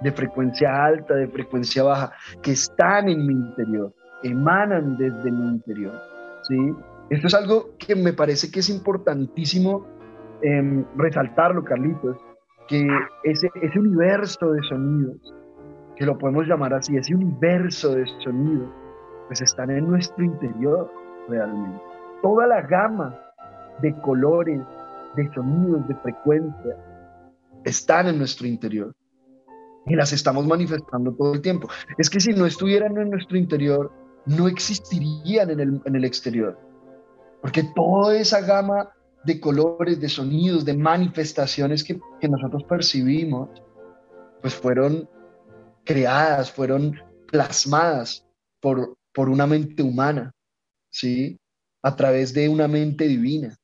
de 0.00 0.10
frecuencia 0.10 0.86
alta, 0.86 1.14
de 1.14 1.28
frecuencia 1.28 1.84
baja, 1.84 2.12
que 2.42 2.50
están 2.50 3.08
en 3.08 3.24
mi 3.24 3.34
interior, 3.34 3.94
emanan 4.24 4.96
desde 4.96 5.30
mi 5.30 5.50
interior. 5.50 5.94
¿sí? 6.48 6.56
Esto 7.10 7.28
es 7.28 7.34
algo 7.34 7.76
que 7.78 7.94
me 7.94 8.12
parece 8.12 8.50
que 8.50 8.58
es 8.58 8.70
importantísimo 8.70 9.86
eh, 10.42 10.84
resaltarlo, 10.96 11.64
Carlitos, 11.64 12.16
que 12.68 12.86
ese, 13.24 13.50
ese 13.62 13.78
universo 13.78 14.52
de 14.52 14.62
sonidos, 14.68 15.34
que 15.96 16.04
lo 16.04 16.16
podemos 16.18 16.46
llamar 16.46 16.74
así, 16.74 16.96
ese 16.96 17.14
universo 17.14 17.94
de 17.94 18.06
sonidos, 18.22 18.68
pues 19.26 19.40
están 19.40 19.70
en 19.70 19.88
nuestro 19.88 20.24
interior 20.24 20.90
realmente. 21.28 21.80
Toda 22.22 22.46
la 22.46 22.62
gama 22.62 23.18
de 23.82 23.94
colores, 24.00 24.60
de 25.16 25.32
sonidos, 25.32 25.86
de 25.88 25.94
frecuencia, 25.96 26.76
están 27.64 28.08
en 28.08 28.18
nuestro 28.18 28.46
interior 28.46 28.94
y 29.86 29.94
las 29.94 30.12
estamos 30.12 30.46
manifestando 30.46 31.12
todo 31.14 31.34
el 31.34 31.42
tiempo. 31.42 31.68
Es 31.96 32.10
que 32.10 32.20
si 32.20 32.32
no 32.32 32.46
estuvieran 32.46 32.96
en 32.98 33.10
nuestro 33.10 33.36
interior, 33.36 33.90
no 34.26 34.48
existirían 34.48 35.50
en 35.50 35.60
el, 35.60 35.80
en 35.84 35.96
el 35.96 36.04
exterior. 36.04 36.58
Porque 37.40 37.64
toda 37.74 38.16
esa 38.16 38.40
gama 38.40 38.90
de 39.24 39.40
colores, 39.40 40.00
de 40.00 40.08
sonidos, 40.08 40.64
de 40.64 40.76
manifestaciones 40.76 41.84
que, 41.84 42.00
que 42.20 42.28
nosotros 42.28 42.64
percibimos, 42.64 43.50
pues 44.40 44.54
fueron 44.54 45.08
creadas, 45.84 46.50
fueron 46.50 46.98
plasmadas 47.26 48.26
por, 48.60 48.96
por 49.12 49.28
una 49.28 49.46
mente 49.46 49.82
humana, 49.82 50.32
¿sí? 50.90 51.38
A 51.82 51.96
través 51.96 52.32
de 52.32 52.48
una 52.48 52.68
mente 52.68 53.06
divina. 53.06 53.56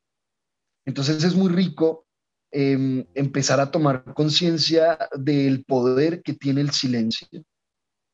Entonces 0.84 1.24
es 1.24 1.34
muy 1.34 1.48
rico 1.48 2.06
em, 2.50 3.04
empezar 3.14 3.60
a 3.60 3.70
tomar 3.70 4.04
conciencia 4.14 4.98
del 5.16 5.64
poder 5.64 6.22
que 6.22 6.34
tiene 6.34 6.60
el 6.60 6.70
silencio. 6.70 7.28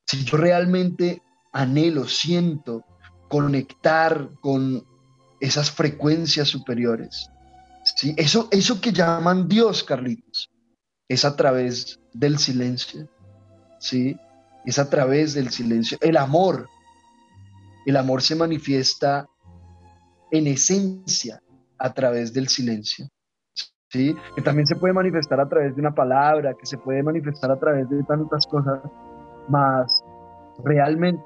Si 0.06 0.24
yo 0.24 0.36
realmente 0.36 1.22
anhelo, 1.52 2.06
siento 2.06 2.84
conectar 3.28 4.30
con 4.40 4.84
esas 5.40 5.70
frecuencias 5.70 6.48
superiores, 6.48 7.30
¿sí? 7.84 8.14
eso, 8.16 8.48
eso 8.50 8.80
que 8.80 8.92
llaman 8.92 9.48
Dios, 9.48 9.82
Carlitos, 9.82 10.50
es 11.08 11.24
a 11.24 11.34
través 11.34 11.98
del 12.12 12.38
silencio, 12.38 13.08
¿sí? 13.78 14.16
Es 14.64 14.78
a 14.78 14.88
través 14.88 15.34
del 15.34 15.50
silencio. 15.50 15.98
El 16.00 16.16
amor, 16.16 16.68
el 17.86 17.96
amor 17.96 18.22
se 18.22 18.36
manifiesta 18.36 19.26
en 20.30 20.46
esencia 20.46 21.42
a 21.78 21.92
través 21.92 22.32
del 22.32 22.48
silencio. 22.48 23.08
¿sí? 23.88 24.14
Que 24.36 24.42
también 24.42 24.66
se 24.66 24.76
puede 24.76 24.94
manifestar 24.94 25.40
a 25.40 25.48
través 25.48 25.74
de 25.74 25.80
una 25.80 25.94
palabra, 25.94 26.54
que 26.54 26.66
se 26.66 26.78
puede 26.78 27.02
manifestar 27.02 27.50
a 27.50 27.58
través 27.58 27.88
de 27.88 28.02
tantas 28.04 28.46
cosas, 28.46 28.80
más 29.48 30.04
realmente 30.62 31.24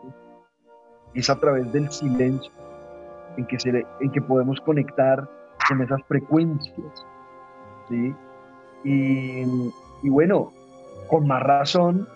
es 1.14 1.28
a 1.28 1.38
través 1.38 1.70
del 1.72 1.90
silencio 1.90 2.52
en 3.36 3.46
que, 3.46 3.58
se, 3.58 3.70
en 4.00 4.10
que 4.12 4.22
podemos 4.22 4.60
conectar 4.60 5.28
con 5.68 5.82
esas 5.82 6.00
frecuencias. 6.06 7.06
¿sí? 7.88 8.14
Y, 8.84 9.42
y 10.02 10.08
bueno, 10.08 10.52
con 11.08 11.26
más 11.26 11.42
razón, 11.42 12.08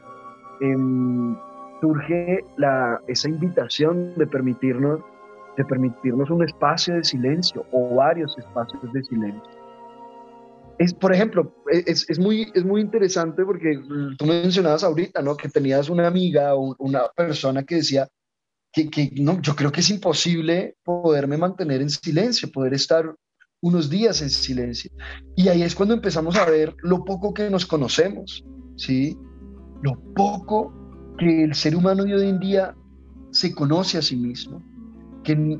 em, 0.60 1.36
surge 1.80 2.44
la, 2.56 3.00
esa 3.06 3.28
invitación 3.28 4.14
de 4.16 4.26
permitirnos 4.26 5.00
de 5.56 5.64
permitirnos 5.64 6.30
un 6.30 6.44
espacio 6.44 6.94
de 6.94 7.02
silencio 7.02 7.66
o 7.72 7.96
varios 7.96 8.38
espacios 8.38 8.80
de 8.92 9.02
silencio. 9.02 9.42
Es, 10.78 10.94
por 10.94 11.12
ejemplo, 11.12 11.52
es, 11.66 12.08
es, 12.08 12.20
muy, 12.20 12.52
es 12.54 12.64
muy 12.64 12.80
interesante 12.80 13.44
porque 13.44 13.80
tú 14.16 14.24
mencionabas 14.24 14.84
ahorita, 14.84 15.20
¿no? 15.20 15.36
Que 15.36 15.48
tenías 15.48 15.90
una 15.90 16.06
amiga 16.06 16.54
o 16.54 16.76
una 16.78 17.08
persona 17.16 17.64
que 17.64 17.74
decía 17.76 18.06
que, 18.72 18.90
que, 18.90 19.10
no, 19.20 19.40
yo 19.40 19.56
creo 19.56 19.72
que 19.72 19.80
es 19.80 19.90
imposible 19.90 20.76
poderme 20.84 21.36
mantener 21.36 21.82
en 21.82 21.90
silencio, 21.90 22.50
poder 22.50 22.74
estar 22.74 23.14
unos 23.60 23.90
días 23.90 24.22
en 24.22 24.30
silencio. 24.30 24.90
Y 25.36 25.48
ahí 25.48 25.62
es 25.62 25.74
cuando 25.74 25.94
empezamos 25.94 26.36
a 26.36 26.44
ver 26.44 26.74
lo 26.82 27.04
poco 27.04 27.34
que 27.34 27.50
nos 27.50 27.66
conocemos, 27.66 28.44
¿sí? 28.76 29.16
Lo 29.82 30.00
poco 30.14 30.72
que 31.18 31.44
el 31.44 31.54
ser 31.54 31.74
humano 31.74 32.04
de 32.04 32.14
hoy 32.14 32.28
en 32.28 32.38
día 32.38 32.74
se 33.30 33.54
conoce 33.54 33.98
a 33.98 34.02
sí 34.02 34.16
mismo 34.16 34.62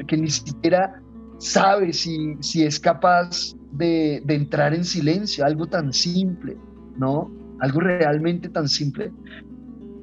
que, 0.06 0.16
ni 0.16 0.30
siquiera 0.30 1.02
sabe 1.38 1.92
si, 1.92 2.36
si 2.40 2.64
es 2.64 2.80
capaz 2.80 3.54
de, 3.72 4.22
entrar 4.28 4.74
en 4.74 4.84
silencio, 4.84 5.44
algo 5.44 5.66
tan 5.66 5.92
simple, 5.92 6.56
¿no? 6.96 7.30
Algo 7.60 7.80
realmente 7.80 8.48
tan 8.48 8.68
simple, 8.68 9.12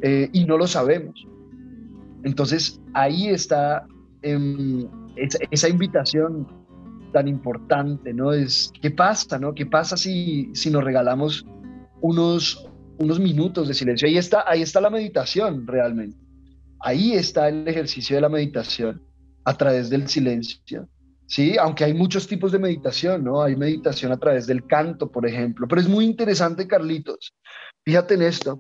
eh, 0.01 0.29
y 0.33 0.45
no 0.45 0.57
lo 0.57 0.67
sabemos. 0.67 1.25
Entonces 2.25 2.81
ahí 2.93 3.29
está 3.29 3.85
em, 4.23 4.89
esa, 5.15 5.69
invitación 5.69 6.47
tan 7.13 7.27
importante, 7.27 8.13
¿no? 8.13 8.33
Es, 8.33 8.73
¿qué 8.81 8.89
pasa, 8.89 9.37
no? 9.37 9.53
¿Qué 9.53 9.67
pasa 9.67 9.95
si, 9.95 10.49
si 10.53 10.71
nos 10.71 10.83
regalamos 10.83 11.45
unos, 12.01 12.67
unos 12.97 13.19
minutos 13.19 13.67
de 13.67 13.75
silencio? 13.75 14.07
Ahí 14.07 14.17
está, 14.17 14.43
ahí 14.47 14.63
está 14.63 14.81
la 14.81 14.89
meditación 14.89 15.67
realmente. 15.67 16.17
Ahí 16.79 17.13
está 17.13 17.47
el 17.47 17.67
ejercicio 17.67 18.15
de 18.15 18.21
la 18.21 18.29
meditación 18.29 19.01
a 19.45 19.55
través 19.55 19.91
del 19.91 20.09
silencio. 20.09 20.89
Sí, 21.27 21.57
aunque 21.57 21.83
hay 21.83 21.93
muchos 21.93 22.27
tipos 22.27 22.51
de 22.51 22.59
meditación, 22.59 23.23
¿no? 23.23 23.43
Hay 23.43 23.55
meditación 23.55 24.11
a 24.11 24.17
través 24.17 24.47
del 24.47 24.65
canto, 24.65 25.11
por 25.11 25.27
ejemplo. 25.27 25.67
Pero 25.67 25.81
es 25.81 25.87
muy 25.87 26.05
interesante, 26.05 26.67
Carlitos. 26.67 27.33
Fíjate 27.83 28.15
en 28.15 28.23
esto, 28.23 28.59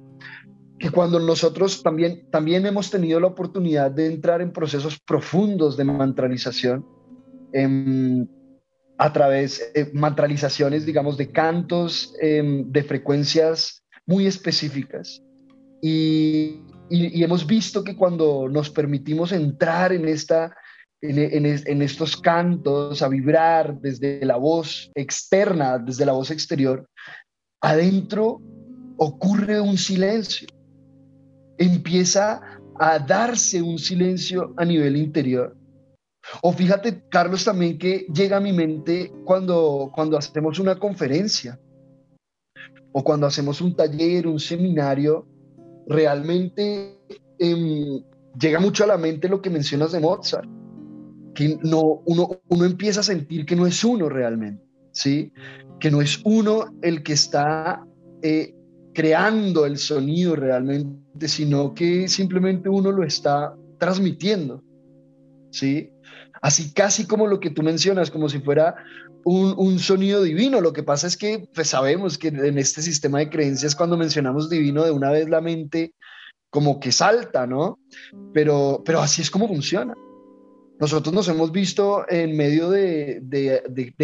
que 0.79 0.89
cuando 0.89 1.19
nosotros 1.19 1.81
también, 1.83 2.29
también 2.31 2.65
hemos 2.65 2.89
tenido 2.89 3.19
la 3.19 3.27
oportunidad 3.27 3.91
de 3.91 4.07
entrar 4.07 4.41
en 4.41 4.51
procesos 4.51 4.99
profundos 4.99 5.77
de 5.77 5.83
mantralización, 5.85 6.85
em, 7.53 8.27
a 8.97 9.11
través 9.11 9.71
de 9.73 9.81
eh, 9.81 9.91
mantralizaciones, 9.93 10.85
digamos, 10.85 11.17
de 11.17 11.31
cantos 11.31 12.13
em, 12.21 12.71
de 12.71 12.83
frecuencias 12.83 13.83
muy 14.05 14.25
específicas. 14.27 15.21
Y, 15.81 16.61
hemos 16.89 17.47
visto 17.47 17.83
que 17.83 17.95
cuando 17.95 18.47
nos 18.47 18.69
permitimos 18.69 19.31
entrar 19.31 19.91
en 19.91 20.07
esta 20.07 20.55
en, 21.01 21.81
estos 21.81 22.17
cantos, 22.17 23.01
a 23.01 23.07
vibrar 23.07 23.79
desde 23.79 24.23
la 24.25 24.37
voz 24.37 24.91
externa, 24.95 25.77
desde 25.77 26.05
la 26.05 26.13
voz 26.13 26.31
exterior, 26.31 26.87
adentro 27.61 28.41
ocurre 28.97 29.61
un 29.61 29.77
silencio. 29.77 30.47
Empieza 31.57 32.41
a 32.79 32.99
darse 32.99 33.61
un 33.61 33.77
silencio 33.77 34.53
a 34.57 34.65
nivel 34.65 34.97
interior. 34.97 35.55
O 36.41 36.51
fíjate, 36.51 37.03
Carlos, 37.09 37.45
también 37.45 37.77
que 37.77 38.05
llega 38.13 38.37
a 38.37 38.41
mi 38.41 38.51
mente 38.51 39.11
cuando, 39.25 39.91
cuando 39.93 40.17
hacemos 40.17 40.59
una 40.59 40.77
conferencia 40.79 41.59
o 42.91 43.03
cuando 43.03 43.27
hacemos 43.27 43.61
un 43.61 43.75
taller, 43.75 44.25
un 44.25 44.39
seminario, 44.39 45.27
realmente 45.87 46.97
em, 47.37 48.01
llega 48.39 48.59
mucho 48.59 48.83
a 48.83 48.87
la 48.87 48.97
mente 48.97 49.29
lo 49.29 49.41
que 49.41 49.49
mencionas 49.49 49.91
de 49.91 49.99
Mozart 49.99 50.49
que 51.35 51.59
no, 51.61 52.01
uno, 52.05 52.41
uno 52.47 52.65
empieza 52.65 53.01
a 53.01 53.03
sentir 53.03 53.45
que 53.45 53.55
no 53.55 53.67
es 53.67 53.83
uno 53.83 54.09
realmente, 54.09 54.63
¿sí? 54.91 55.31
Que 55.79 55.91
no 55.91 56.01
es 56.01 56.19
uno 56.23 56.73
el 56.81 57.03
que 57.03 57.13
está 57.13 57.85
eh, 58.23 58.54
creando 58.95 59.65
el 59.65 59.77
sonido 59.77 60.35
realmente, 60.35 61.27
sino 61.27 61.75
que 61.75 62.07
simplemente 62.07 62.69
uno 62.69 62.91
lo 62.91 63.03
está 63.03 63.53
transmitiendo, 63.77 64.63
¿sí? 65.51 65.91
Así 66.41 66.73
casi 66.73 67.05
como 67.05 67.27
lo 67.27 67.39
que 67.39 67.49
tú 67.51 67.61
mencionas, 67.61 68.09
como 68.09 68.29
si 68.29 68.39
fuera 68.39 68.75
un, 69.25 69.79
sonido 69.79 70.23
divino. 70.23 70.61
Lo 70.61 70.73
que 70.73 70.83
pasa 70.83 71.07
es 71.07 71.17
que 71.17 71.47
pues, 71.53 71.69
sabemos 71.69 72.17
que 72.17 72.29
en 72.29 72.57
este 72.57 72.81
sistema 72.81 73.19
de 73.19 73.29
creencias, 73.29 73.75
cuando 73.75 73.97
mencionamos 73.97 74.49
divino, 74.49 74.83
de 74.83 74.91
una 74.91 75.11
vez 75.11 75.29
la 75.29 75.41
mente 75.41 75.93
como 76.49 76.79
que 76.79 76.91
salta, 76.91 77.45
¿no? 77.45 77.79
Pero, 78.33 78.81
pero 78.85 78.99
así 79.01 79.21
es 79.21 79.29
como 79.29 79.47
funciona. 79.47 79.93
Nosotros 80.79 81.13
nos 81.13 81.27
hemos 81.29 81.51
visto 81.51 82.05
en 82.09 82.35
medio 82.35 82.69
de, 82.69 83.23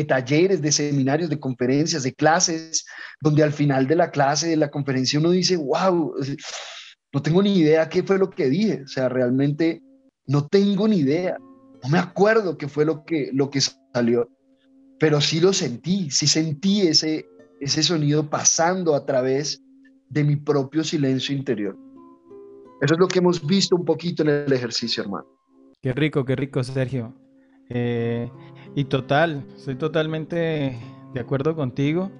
talleres, 0.07 0.61
de 0.61 0.71
seminarios, 0.71 1.29
de 1.29 1.39
conferencias, 1.39 2.03
de 2.03 2.13
clases, 2.13 2.85
donde 3.19 3.43
al 3.43 3.51
final 3.51 3.87
de 3.87 3.95
la 3.97 4.09
clase, 4.09 4.47
de 4.47 4.55
la 4.55 4.71
conferencia, 4.71 5.19
uno 5.19 5.31
dice, 5.31 5.57
wow, 5.57 6.13
no 7.13 7.21
tengo 7.21 7.43
ni 7.43 7.59
idea 7.59 7.89
qué 7.89 8.03
fue 8.03 8.17
lo 8.17 8.29
que 8.29 8.49
dije. 8.49 8.83
O 8.83 8.87
sea, 8.87 9.09
realmente 9.09 9.81
no 10.27 10.47
tengo 10.47 10.87
ni 10.87 10.99
idea. 10.99 11.37
No 11.83 11.89
me 11.89 11.99
acuerdo 11.99 12.57
qué 12.57 12.69
fue 12.69 12.85
lo 12.85 13.03
que, 13.03 13.31
salió, 13.93 14.29
pero 14.97 15.19
sí 15.19 15.41
lo 15.41 15.51
sentí, 15.51 16.09
sí 16.09 16.25
sentí 16.25 16.87
ese 16.87 17.83
sonido 17.83 18.29
pasando 18.29 18.95
a 18.95 19.05
través 19.05 19.61
de 20.09 20.23
mi 20.23 20.37
propio 20.37 20.85
silencio 20.85 21.35
interior. 21.35 21.77
Eso 22.81 22.93
es 22.93 22.99
lo 22.99 23.07
que 23.07 23.19
hemos 23.19 23.45
visto 23.45 23.75
un 23.75 23.83
poquito 23.83 24.23
en 24.23 24.29
el 24.29 24.53
ejercicio, 24.53 25.03
hermano. 25.03 25.40
Qué 25.81 25.93
rico, 25.93 26.25
qué 26.25 26.35
rico, 26.35 26.63
Sergio. 26.63 27.15
Eh, 27.67 28.29
y 28.75 28.83
total, 28.83 29.47
estoy 29.55 29.75
totalmente 29.75 30.77
de 31.13 31.19
acuerdo 31.19 31.55
contigo. 31.55 32.11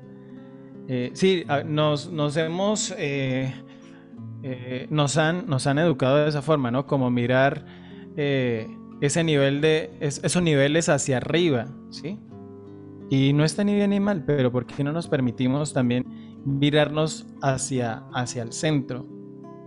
Eh, 0.87 1.11
sí, 1.13 1.45
nos, 1.67 2.09
hemos, 2.37 2.95
eh, 2.97 3.53
nos, 4.89 5.17
han, 5.17 5.45
nos 5.47 5.67
han 5.67 5.77
educado 5.77 6.17
de 6.17 6.29
esa 6.29 6.41
forma, 6.41 6.71
¿no? 6.71 6.87
Como 6.87 7.11
mirar 7.11 7.65
ese 8.15 9.23
nivel 9.23 9.61
de, 9.61 9.95
esos 9.99 10.41
niveles 10.41 10.89
hacia 10.89 11.17
arriba, 11.17 11.67
¿sí? 11.91 12.19
Y 13.11 13.33
no 13.33 13.43
está 13.45 13.63
ni 13.63 13.75
bien 13.75 13.91
ni 13.91 13.99
mal, 13.99 14.25
pero 14.25 14.51
¿por 14.51 14.65
qué 14.65 14.83
no 14.83 14.91
nos 14.91 15.07
permitimos 15.07 15.71
también 15.71 16.05
mirarnos 16.45 17.27
hacia, 17.41 18.05
hacia 18.13 18.41
el 18.41 18.53
centro 18.53 19.05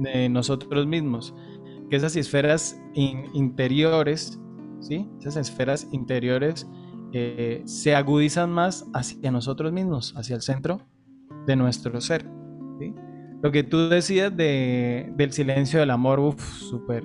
de 0.00 0.28
nosotros 0.28 0.84
mismos? 0.86 1.32
Que 1.88 1.96
esas 1.96 2.16
esferas 2.16 2.80
interiores, 2.94 4.40
¿sí? 4.80 5.08
esas 5.20 5.36
esferas 5.36 5.88
interiores 5.92 6.66
eh, 7.12 7.62
se 7.64 7.94
agudizan 7.94 8.50
más 8.50 8.86
hacia 8.92 9.30
nosotros 9.30 9.72
mismos, 9.72 10.14
hacia 10.16 10.36
el 10.36 10.42
centro 10.42 10.80
de 11.46 11.56
nuestro 11.56 12.00
ser. 12.00 12.26
Lo 13.42 13.52
que 13.52 13.62
tú 13.62 13.90
decías 13.90 14.34
de, 14.34 15.12
del 15.16 15.32
silencio 15.32 15.78
del 15.78 15.90
amor, 15.90 16.18
uff, 16.18 16.42
súper, 16.42 17.04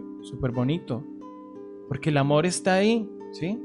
bonito. 0.53 1.03
Porque 1.89 2.11
el 2.11 2.17
amor 2.17 2.45
está 2.45 2.75
ahí, 2.75 3.09
¿sí? 3.33 3.61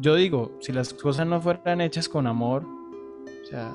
yo 0.00 0.14
digo, 0.14 0.58
si 0.60 0.72
las 0.72 0.92
cosas 0.92 1.26
no 1.26 1.40
fueran 1.40 1.80
hechas 1.80 2.06
con 2.06 2.26
amor, 2.26 2.66
o 2.66 3.46
sea, 3.46 3.74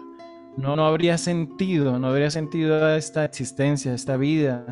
no, 0.55 0.75
no 0.75 0.85
habría 0.85 1.17
sentido, 1.17 1.97
no 1.97 2.09
habría 2.09 2.29
sentido 2.29 2.95
esta 2.95 3.25
existencia, 3.25 3.93
esta 3.93 4.17
vida. 4.17 4.67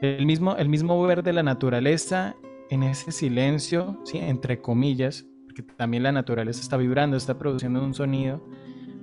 El 0.00 0.26
mismo, 0.26 0.56
el 0.56 0.68
mismo 0.68 1.00
ver 1.02 1.22
de 1.22 1.32
la 1.32 1.42
naturaleza 1.42 2.34
en 2.70 2.82
ese 2.82 3.12
silencio, 3.12 3.98
¿sí? 4.04 4.18
entre 4.18 4.60
comillas, 4.60 5.26
porque 5.46 5.62
también 5.62 6.02
la 6.02 6.12
naturaleza 6.12 6.60
está 6.60 6.76
vibrando, 6.76 7.16
está 7.16 7.38
produciendo 7.38 7.82
un 7.82 7.94
sonido, 7.94 8.42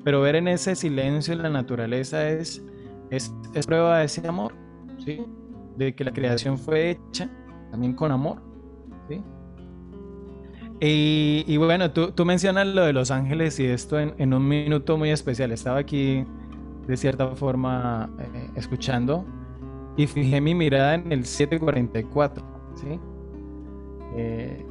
pero 0.03 0.21
ver 0.21 0.35
en 0.35 0.47
ese 0.47 0.75
silencio 0.75 1.35
la 1.35 1.49
naturaleza 1.49 2.29
es, 2.29 2.61
es, 3.09 3.31
prueba 3.65 3.99
de 3.99 4.05
ese 4.05 4.27
amor, 4.27 4.53
¿sí? 5.03 5.25
de 5.77 5.95
que 5.95 6.03
la 6.03 6.11
creación 6.11 6.57
fue 6.57 6.91
hecha 6.91 7.29
también 7.71 7.93
con 7.93 8.11
amor. 8.11 8.41
¿sí? 9.07 9.21
Y, 10.83 11.57
bueno, 11.57 11.91
tú, 11.91 12.11
tú, 12.11 12.25
mencionas 12.25 12.67
lo 12.67 12.83
de 12.83 12.93
Los 12.93 13.11
Ángeles 13.11 13.59
y 13.59 13.65
esto 13.65 13.99
en, 13.99 14.15
en, 14.17 14.33
un 14.33 14.47
minuto 14.47 14.97
muy 14.97 15.11
especial. 15.11 15.51
Estaba 15.51 15.77
aquí 15.77 16.25
de 16.87 16.97
cierta 16.97 17.27
forma 17.35 18.09
eh, 18.19 18.49
escuchando 18.55 19.23
y 19.97 20.07
fijé 20.07 20.41
mi 20.41 20.55
mirada 20.55 20.95
en 20.95 21.11
el 21.11 21.25
744. 21.25 22.43
¿sí? 22.75 22.99
Eh, 24.15 24.65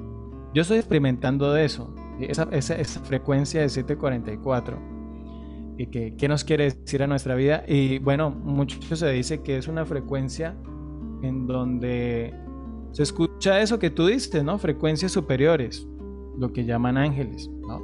yo 0.55 0.63
estoy 0.63 0.79
experimentando 0.79 1.53
de 1.53 1.65
eso, 1.65 1.95
esa, 2.21 2.49
esa, 2.53 2.75
esa 2.77 3.01
frecuencia 3.01 3.61
de 3.61 3.69
744. 3.69 4.91
¿Y 5.79 5.87
que, 5.87 6.15
qué 6.17 6.29
nos 6.29 6.45
quiere 6.45 6.65
decir 6.71 7.03
a 7.03 7.07
nuestra 7.07 7.35
vida? 7.35 7.65
Y 7.67 8.01
bueno, 8.01 8.31
mucho 8.31 8.97
se 8.97 9.11
dice 9.11 9.43
que 9.43 9.57
es 9.57 9.67
una 9.67 9.87
frecuencia 9.87 10.55
en 11.23 11.47
donde 11.47 12.35
se 12.93 13.03
escucha 13.03 13.61
eso 13.63 13.79
que 13.79 13.89
tú 13.89 14.07
diste, 14.07 14.43
¿no? 14.43 14.59
Frecuencias 14.59 15.13
superiores, 15.13 15.87
lo 16.39 16.53
que 16.53 16.65
llaman 16.65 16.99
ángeles, 16.99 17.49
¿no? 17.67 17.81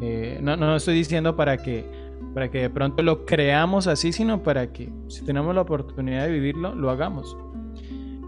Eh, 0.00 0.38
no, 0.42 0.56
no 0.56 0.76
estoy 0.76 0.94
diciendo 0.94 1.34
para 1.36 1.56
que, 1.56 1.84
para 2.34 2.50
que 2.50 2.58
de 2.58 2.70
pronto 2.70 3.02
lo 3.02 3.24
creamos 3.24 3.86
así, 3.86 4.12
sino 4.12 4.42
para 4.42 4.72
que 4.72 4.92
si 5.08 5.24
tenemos 5.24 5.54
la 5.54 5.62
oportunidad 5.62 6.26
de 6.26 6.32
vivirlo, 6.32 6.74
lo 6.74 6.90
hagamos. 6.90 7.36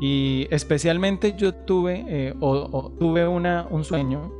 Y 0.01 0.49
especialmente 0.51 1.35
yo 1.37 1.55
tuve, 1.55 2.05
eh, 2.09 2.35
tuve 2.99 3.29
una, 3.29 3.67
un 3.71 3.85
sueño 3.85 4.33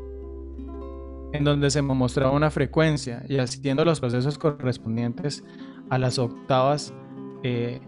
en 1.33 1.45
donde 1.45 1.71
se 1.71 1.83
me 1.83 1.95
mostraba 1.95 2.33
una 2.33 2.51
frecuencia 2.51 3.25
y 3.29 3.39
haciendo 3.39 3.85
los 3.85 4.01
procesos 4.01 4.39
correspondientes 4.39 5.45
a 5.89 5.99
las 5.99 6.19
octavas, 6.19 6.93
eh, 7.43 7.81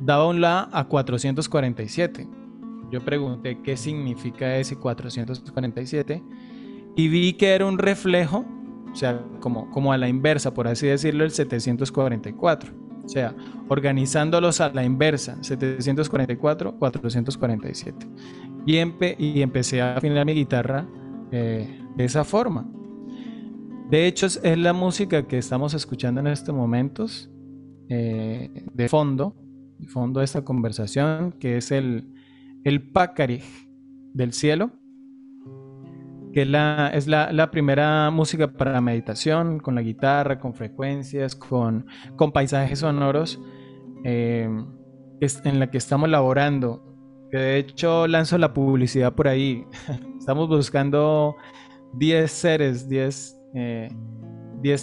daba 0.00 0.26
un 0.28 0.40
La 0.40 0.68
a 0.72 0.88
447. 0.88 2.28
Yo 2.90 3.00
pregunté 3.04 3.60
qué 3.62 3.76
significa 3.76 4.56
ese 4.56 4.76
447 4.76 6.22
y 6.96 7.08
vi 7.08 7.32
que 7.34 7.54
era 7.54 7.66
un 7.66 7.78
reflejo, 7.78 8.44
o 8.92 8.96
sea, 8.96 9.24
como, 9.40 9.70
como 9.70 9.92
a 9.92 9.98
la 9.98 10.08
inversa, 10.08 10.52
por 10.52 10.68
así 10.68 10.86
decirlo, 10.86 11.24
el 11.24 11.30
744. 11.30 12.72
O 13.04 13.08
sea, 13.08 13.34
organizándolos 13.68 14.60
a 14.60 14.70
la 14.70 14.84
inversa, 14.84 15.42
744, 15.42 16.78
447. 16.78 18.06
Y, 18.66 18.76
y 19.18 19.42
empecé 19.42 19.80
a 19.80 19.96
afinar 19.96 20.24
mi 20.24 20.34
guitarra 20.34 20.86
eh, 21.32 21.80
de 21.96 22.04
esa 22.04 22.24
forma. 22.24 22.70
De 23.90 24.06
hecho, 24.06 24.26
es, 24.26 24.40
la 24.58 24.72
música 24.72 25.26
que 25.26 25.38
estamos 25.38 25.74
escuchando 25.74 26.20
en 26.20 26.28
estos 26.28 26.54
momentos 26.54 27.30
eh, 27.88 28.66
de 28.72 28.88
fondo, 28.88 29.36
de 29.78 29.88
fondo 29.88 30.20
de 30.20 30.24
esta 30.24 30.44
conversación, 30.44 31.32
que 31.32 31.56
es 31.56 31.72
el, 31.72 32.12
el 32.64 32.92
del 34.14 34.32
cielo, 34.32 34.70
que 36.32 36.42
es, 36.42 36.48
la, 36.48 36.88
es 36.88 37.06
la, 37.06 37.50
primera 37.50 38.10
música 38.10 38.50
para 38.50 38.80
meditación, 38.80 39.58
con 39.58 39.74
la 39.74 39.82
guitarra, 39.82 40.38
con 40.38 40.54
frecuencias, 40.54 41.36
con, 41.36 41.86
con 42.16 42.32
paisajes 42.32 42.80
sonoros, 42.80 43.40
eh, 44.04 44.48
en 45.20 45.60
la 45.60 45.70
que 45.70 45.78
estamos 45.78 46.08
laborando. 46.08 46.82
De 47.30 47.58
hecho 47.58 48.06
lanzo 48.06 48.38
la 48.38 48.52
publicidad 48.52 49.14
por 49.14 49.28
ahí. 49.28 49.64
Estamos 50.18 50.48
buscando 50.48 51.36
10 51.94 52.30
seres, 52.30 52.88
10 52.88 53.38
eh, 53.54 53.90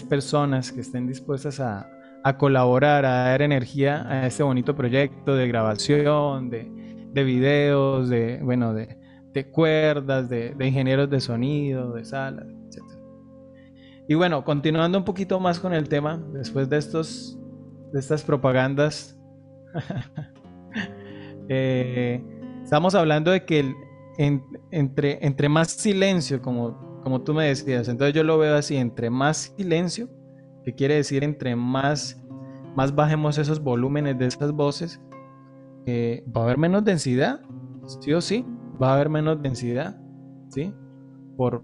personas 0.09 0.71
que 0.71 0.81
estén 0.81 1.07
dispuestas 1.07 1.59
a, 1.59 1.89
a 2.23 2.37
colaborar, 2.37 3.05
a 3.05 3.29
dar 3.29 3.41
energía 3.41 4.05
a 4.07 4.27
este 4.27 4.43
bonito 4.43 4.75
proyecto 4.75 5.35
de 5.35 5.47
grabación, 5.47 6.49
de, 6.49 6.69
de 7.13 7.23
videos, 7.23 8.09
de, 8.09 8.39
bueno, 8.43 8.73
de, 8.73 8.98
cuerdas, 9.51 10.29
de, 10.29 10.55
ingenieros 10.59 11.09
de 11.09 11.19
sonido, 11.19 11.93
de 11.93 12.05
salas, 12.05 12.47
etc. 12.67 12.83
Y 14.07 14.15
bueno, 14.15 14.43
continuando 14.43 14.97
un 14.97 15.05
poquito 15.05 15.39
más 15.39 15.59
con 15.59 15.73
el 15.73 15.87
tema, 15.87 16.21
después 16.33 16.69
de, 16.69 16.77
estos, 16.77 17.39
de 17.93 17.99
estas 17.99 18.23
propagandas, 18.23 19.19
eh, 21.49 22.23
estamos 22.63 22.95
hablando 22.95 23.31
de 23.31 23.45
que 23.45 23.73
entre, 24.71 25.25
entre 25.25 25.47
más 25.47 25.71
silencio, 25.71 26.41
como, 26.41 27.01
como 27.03 27.21
tú 27.21 27.33
me 27.33 27.45
decías, 27.45 27.87
entonces 27.87 28.13
yo 28.13 28.23
lo 28.23 28.37
veo 28.37 28.55
así, 28.55 28.75
entre 28.75 29.09
más 29.09 29.53
silencio, 29.55 30.09
que 30.65 30.75
quiere 30.75 30.95
decir 30.95 31.23
entre 31.23 31.55
más, 31.55 32.21
más 32.75 32.93
bajemos 32.93 33.37
esos 33.37 33.61
volúmenes 33.61 34.17
de 34.17 34.25
esas 34.25 34.51
voces, 34.51 34.99
eh, 35.85 36.23
va 36.35 36.41
a 36.41 36.43
haber 36.45 36.57
menos 36.57 36.83
densidad, 36.83 37.41
sí 38.01 38.13
o 38.13 38.21
sí, 38.21 38.45
va 38.81 38.91
a 38.91 38.95
haber 38.95 39.09
menos 39.09 39.41
densidad, 39.41 39.97
¿sí? 40.49 40.73
Por, 41.37 41.63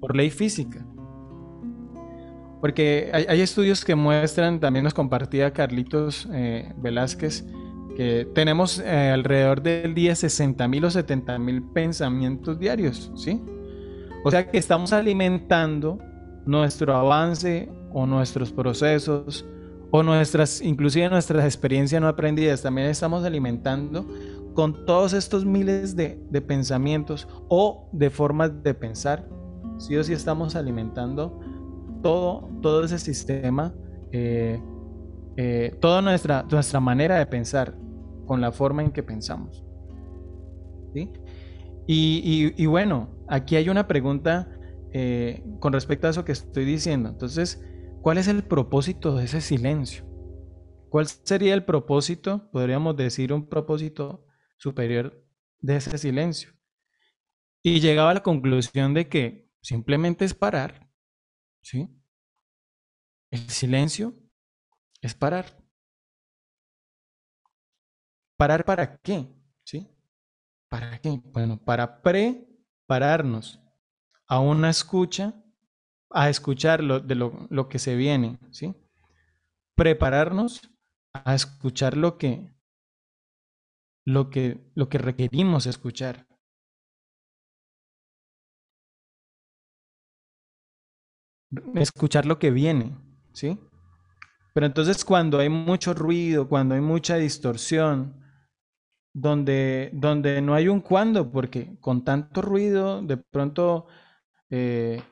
por 0.00 0.16
ley 0.16 0.30
física. 0.30 0.86
Porque 2.60 3.10
hay, 3.12 3.40
estudios 3.40 3.84
que 3.84 3.94
muestran, 3.94 4.60
también 4.60 4.82
nos 4.84 4.94
compartía 4.94 5.52
Carlitos 5.52 6.28
eh, 6.32 6.72
Velázquez, 6.78 7.44
que 7.96 8.26
tenemos 8.34 8.80
eh, 8.80 9.10
alrededor 9.10 9.62
del 9.62 9.94
día 9.94 10.14
60 10.14 10.66
mil 10.68 10.84
o 10.84 10.90
70 10.90 11.38
mil 11.38 11.62
pensamientos 11.62 12.58
diarios, 12.58 13.12
¿sí? 13.14 13.42
O 14.24 14.30
sea 14.30 14.50
que 14.50 14.58
estamos 14.58 14.92
alimentando 14.92 15.98
nuestro 16.44 16.96
avance 16.96 17.68
o 17.92 18.06
nuestros 18.06 18.52
procesos 18.52 19.46
o 19.90 20.02
nuestras, 20.02 20.60
inclusive 20.60 21.08
nuestras 21.08 21.44
experiencias 21.44 22.00
no 22.02 22.08
aprendidas, 22.08 22.62
también 22.62 22.88
estamos 22.88 23.24
alimentando 23.24 24.06
con 24.56 24.84
todos 24.86 25.12
estos 25.12 25.44
miles 25.44 25.94
de, 25.94 26.16
pensamientos 26.40 27.28
o 27.48 27.88
de 27.92 28.10
formas 28.10 28.64
de 28.64 28.74
pensar, 28.74 29.28
sí 29.78 29.96
o 29.96 30.02
sí 30.02 30.12
estamos 30.12 30.56
alimentando 30.56 31.38
todo, 32.02 32.48
todo 32.60 32.82
ese 32.82 32.98
sistema, 32.98 33.72
eh, 34.10 34.60
eh, 35.36 35.76
toda 35.80 36.02
nuestra, 36.02 36.44
nuestra 36.50 36.80
manera 36.80 37.16
de 37.18 37.26
pensar 37.26 37.76
con 38.26 38.40
la 38.40 38.50
forma 38.50 38.82
en 38.82 38.90
que 38.90 39.04
pensamos. 39.04 39.64
¿sí? 40.92 41.12
Y, 41.86 42.66
bueno, 42.66 43.10
aquí 43.28 43.54
hay 43.54 43.68
una 43.68 43.86
pregunta 43.86 44.48
eh, 44.90 45.44
con 45.60 45.72
respecto 45.72 46.08
a 46.08 46.10
eso 46.10 46.24
que 46.24 46.32
estoy 46.32 46.64
diciendo. 46.64 47.08
Entonces, 47.08 47.62
¿Cuál 48.06 48.18
es 48.18 48.28
el 48.28 48.44
propósito 48.44 49.16
de 49.16 49.24
ese 49.24 49.40
silencio? 49.40 50.04
¿Cuál 50.90 51.08
sería 51.08 51.54
el 51.54 51.64
propósito, 51.64 52.48
podríamos 52.52 52.96
decir, 52.96 53.32
un 53.32 53.48
propósito 53.48 54.24
superior 54.56 55.24
de 55.58 55.76
ese 55.76 55.98
silencio? 55.98 56.52
Y 57.62 57.80
llegaba 57.80 58.10
a 58.10 58.14
la 58.14 58.22
conclusión 58.22 58.94
de 58.94 59.08
que 59.08 59.50
simplemente 59.60 60.24
es 60.24 60.34
parar, 60.34 60.88
¿sí? 61.62 61.88
El 63.30 63.50
silencio 63.50 64.14
es 65.02 65.14
parar. 65.14 65.46
¿Parar 68.36 68.64
para 68.64 68.98
qué? 68.98 69.26
¿Sí? 69.64 69.88
¿Para 70.68 71.00
qué? 71.00 71.20
Bueno, 71.32 71.58
para 71.58 72.02
prepararnos 72.02 73.60
a 74.28 74.40
una 74.40 74.70
escucha 74.70 75.34
a 76.10 76.28
escuchar 76.28 76.82
lo, 76.82 77.00
de 77.00 77.14
lo, 77.14 77.68
que 77.68 77.78
se 77.78 77.96
viene, 77.96 78.38
¿sí? 78.50 78.74
Prepararnos 79.74 80.70
a 81.12 81.34
escuchar 81.34 81.96
lo 81.96 82.16
que, 82.18 82.54
lo 84.06 84.30
que, 84.30 84.70
lo 84.74 84.88
que 84.88 84.98
requerimos 84.98 85.66
escuchar. 85.66 86.26
Escuchar 91.74 92.26
lo 92.26 92.38
que 92.38 92.50
viene, 92.50 92.96
¿sí? 93.32 93.58
Pero 94.54 94.66
entonces 94.66 95.04
cuando 95.04 95.38
hay 95.38 95.48
mucho 95.48 95.92
ruido, 95.92 96.48
cuando 96.48 96.74
hay 96.74 96.80
mucha 96.80 97.16
distorsión, 97.16 98.22
donde, 99.12 99.90
donde 99.92 100.40
no 100.40 100.54
hay 100.54 100.68
un 100.68 100.80
cuándo, 100.80 101.30
porque 101.30 101.78
con 101.80 102.04
tanto 102.04 102.42
ruido, 102.42 103.02
de 103.02 103.16
pronto 103.16 103.86
eh, 104.50 105.02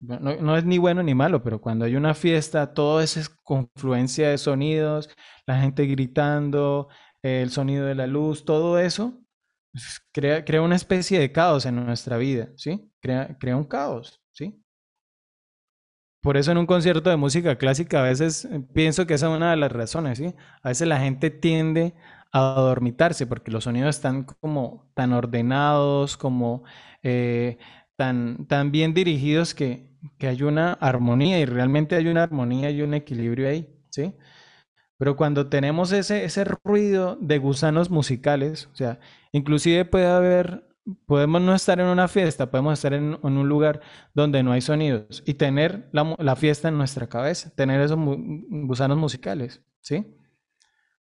no, 0.00 0.56
es 0.56 0.64
ni 0.64 0.78
bueno 0.78 1.02
ni 1.02 1.14
malo, 1.14 1.42
pero 1.42 1.60
cuando 1.60 1.84
hay 1.84 1.96
una 1.96 2.14
fiesta, 2.14 2.72
todo 2.72 3.00
esa 3.00 3.20
confluencia 3.42 4.30
de 4.30 4.38
sonidos, 4.38 5.10
la 5.46 5.60
gente 5.60 5.86
gritando, 5.86 6.88
el 7.42 7.50
sonido 7.50 7.86
de 7.86 7.94
la 7.94 8.06
luz, 8.06 8.44
todo 8.44 8.78
eso 8.78 9.20
pues, 9.72 10.00
crea, 10.12 10.44
crea 10.44 10.62
una 10.62 10.76
especie 10.76 11.18
de 11.20 11.32
caos 11.32 11.66
en 11.66 11.76
nuestra 11.84 12.16
vida, 12.18 12.50
¿sí? 12.56 12.90
Crea, 13.00 13.36
crea 13.38 13.56
un 13.56 13.64
caos, 13.64 14.20
¿sí? 14.32 14.62
por 16.20 16.36
eso 16.36 16.52
en 16.52 16.58
un 16.58 16.66
concierto 16.66 17.10
de 17.10 17.16
música 17.16 17.56
clásica 17.56 18.00
a 18.00 18.02
veces 18.02 18.44
eh, 18.44 18.60
pienso 18.74 19.06
que 19.06 19.14
esa 19.14 19.30
es 19.30 19.36
una 19.36 19.50
de 19.50 19.56
las 19.56 19.72
razones, 19.72 20.18
¿sí? 20.18 20.34
A 20.62 20.68
veces 20.68 20.88
la 20.88 21.00
gente 21.00 21.30
tiende 21.30 21.94
a 22.32 22.40
dormitarse 22.60 23.26
porque 23.26 23.50
los 23.50 23.64
sonidos 23.64 23.96
están 23.96 24.24
como 24.24 24.90
tan 24.94 25.12
ordenados, 25.12 26.16
como 26.16 26.64
eh, 27.02 27.58
tan, 27.96 28.46
tan 28.46 28.72
bien 28.72 28.94
dirigidos 28.94 29.54
que, 29.54 29.90
que 30.18 30.28
hay 30.28 30.42
una 30.42 30.72
armonía 30.74 31.40
y 31.40 31.46
realmente 31.46 31.96
hay 31.96 32.08
una 32.08 32.24
armonía 32.24 32.70
y 32.70 32.82
un 32.82 32.94
equilibrio 32.94 33.48
ahí, 33.48 33.68
¿sí? 33.90 34.14
Pero 34.98 35.16
cuando 35.16 35.46
tenemos 35.46 35.92
ese, 35.92 36.24
ese 36.24 36.44
ruido 36.44 37.16
de 37.20 37.38
gusanos 37.38 37.88
musicales, 37.88 38.68
o 38.72 38.76
sea, 38.76 38.98
inclusive 39.30 39.84
puede 39.84 40.06
haber, 40.06 40.68
podemos 41.06 41.40
no 41.40 41.54
estar 41.54 41.78
en 41.78 41.86
una 41.86 42.08
fiesta, 42.08 42.50
podemos 42.50 42.74
estar 42.74 42.92
en, 42.92 43.16
un 43.22 43.48
lugar 43.48 43.80
donde 44.12 44.42
no 44.42 44.50
hay 44.50 44.60
sonidos 44.60 45.22
y 45.24 45.34
tener 45.34 45.88
la, 45.92 46.16
la, 46.18 46.34
fiesta 46.34 46.68
en 46.68 46.78
nuestra 46.78 47.08
cabeza, 47.08 47.50
tener 47.54 47.80
esos 47.80 47.96
gusanos 47.96 48.98
musicales, 48.98 49.62
¿sí? 49.80 50.04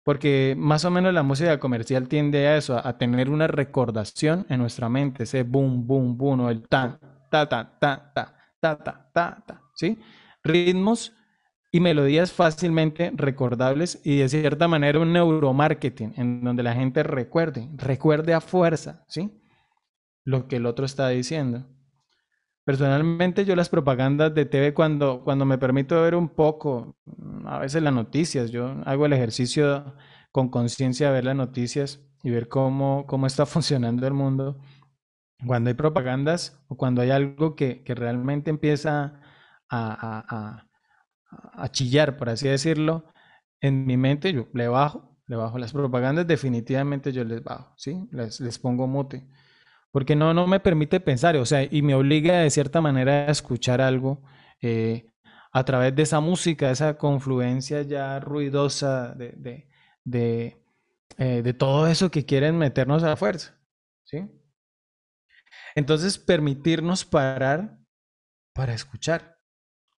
Porque 0.03 0.55
más 0.55 0.85
o 0.85 0.91
menos 0.91 1.11
la 1.11 1.23
música 1.23 1.59
comercial 1.59 2.07
tiende 2.07 2.47
a 2.47 2.55
eso, 2.55 2.79
a, 2.81 2.97
tener 2.99 3.31
una 3.31 3.47
recordación 3.47 4.45
en 4.47 4.59
nuestra 4.59 4.89
mente, 4.89 5.23
ese 5.23 5.41
boom, 5.41 5.87
boom, 5.87 6.17
boom, 6.17 6.39
o 6.41 6.49
el 6.51 6.67
ta, 6.67 6.99
ta, 7.31 7.49
ta, 7.49 7.77
ta, 7.79 8.11
ta, 8.13 8.35
ta, 8.61 8.83
ta, 8.83 9.09
ta, 9.11 9.43
ta, 9.45 9.61
¿sí? 9.73 9.99
Ritmos 10.43 11.13
y 11.71 11.79
melodías 11.79 12.31
fácilmente 12.31 13.11
recordables 13.15 13.99
y 14.03 14.17
de 14.17 14.29
cierta 14.29 14.67
manera 14.67 14.99
un 14.99 15.13
neuromarketing 15.13 16.13
en 16.17 16.43
donde 16.43 16.63
la 16.63 16.73
gente 16.73 17.03
recuerde, 17.03 17.69
recuerde 17.75 18.33
a 18.33 18.41
fuerza, 18.41 19.03
¿sí? 19.07 19.41
Lo 20.23 20.47
que 20.47 20.57
el 20.57 20.65
otro 20.65 20.85
está 20.85 21.09
diciendo. 21.09 21.67
Personalmente 22.65 23.45
yo 23.45 23.55
las 23.55 23.69
propagandas 23.69 24.33
de 24.33 24.45
TV 24.45 24.73
cuando, 24.73 25.23
cuando 25.23 25.45
me 25.45 25.57
permito 25.57 26.01
ver 26.01 26.15
un 26.15 26.27
poco, 26.27 26.97
a 27.45 27.59
veces 27.59 27.81
las 27.81 27.93
noticias, 27.93 28.51
yo 28.51 28.81
hago 28.85 29.05
el 29.05 29.13
ejercicio 29.13 29.95
con 30.33 30.49
conciencia 30.49 31.07
de 31.07 31.13
ver 31.13 31.25
las 31.25 31.35
noticias 31.35 32.05
y 32.23 32.29
ver 32.29 32.49
cómo, 32.49 33.05
cómo 33.07 33.25
está 33.25 33.45
funcionando 33.45 34.05
el 34.05 34.13
mundo. 34.13 34.59
Cuando 35.45 35.69
hay 35.69 35.75
propagandas 35.75 36.61
o 36.67 36.75
cuando 36.75 37.01
hay 37.01 37.11
algo 37.11 37.55
que, 37.55 37.83
que 37.83 37.95
realmente 37.95 38.49
empieza 38.49 39.21
a, 39.69 39.93
a, 39.93 40.25
a, 40.29 40.66
chillar, 41.71 42.17
por 42.17 42.29
así 42.29 42.47
decirlo, 42.47 43.05
en 43.61 43.85
mi 43.85 43.97
mente 43.97 44.33
yo 44.33 44.47
le 44.53 44.67
bajo, 44.67 45.17
le 45.27 45.35
bajo 45.35 45.57
las 45.57 45.73
propagandas, 45.73 46.27
definitivamente 46.27 47.11
yo 47.11 47.23
les 47.23 47.43
bajo, 47.43 47.73
¿sí? 47.77 48.07
Les, 48.11 48.39
les 48.39 48.59
pongo 48.59 48.87
mute 48.87 49.27
porque 49.91 50.15
no, 50.15 50.33
no 50.33 50.47
me 50.47 50.59
permite 50.59 50.99
pensar, 50.99 51.35
o 51.37 51.45
sea, 51.45 51.63
y 51.63 51.81
me 51.81 51.95
obliga 51.95 52.39
de 52.39 52.49
cierta 52.51 52.81
manera 52.81 53.27
a 53.27 53.31
escuchar 53.31 53.81
algo 53.81 54.21
eh, 54.61 55.07
a 55.51 55.63
través 55.65 55.95
de 55.95 56.03
esa 56.03 56.19
música, 56.19 56.71
esa 56.71 56.97
confluencia 56.97 57.81
ya 57.81 58.19
ruidosa 58.19 59.13
de, 59.15 59.31
de, 59.37 59.69
de, 60.03 60.57
eh, 61.17 61.41
de 61.41 61.53
todo 61.53 61.87
eso 61.87 62.11
que 62.11 62.25
quieren 62.25 62.57
meternos 62.57 63.03
a 63.03 63.09
la 63.09 63.17
fuerza, 63.17 63.57
¿sí? 64.05 64.29
Entonces, 65.75 66.17
permitirnos 66.17 67.05
parar 67.05 67.79
para 68.53 68.73
escuchar, 68.73 69.36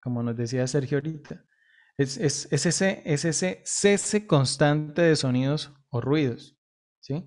como 0.03 0.23
nos 0.23 0.37
decía 0.37 0.67
Sergio 0.67 0.99
ahorita. 0.99 1.45
Es, 1.97 2.17
es, 2.17 2.49
es, 2.53 2.67
ese, 2.67 3.03
es 3.05 3.25
ese 3.25 3.63
cese 3.65 4.27
constante 4.27 5.03
de 5.03 5.17
sonidos 5.17 5.73
o 5.91 6.01
ruidos, 6.01 6.57
¿sí? 7.01 7.25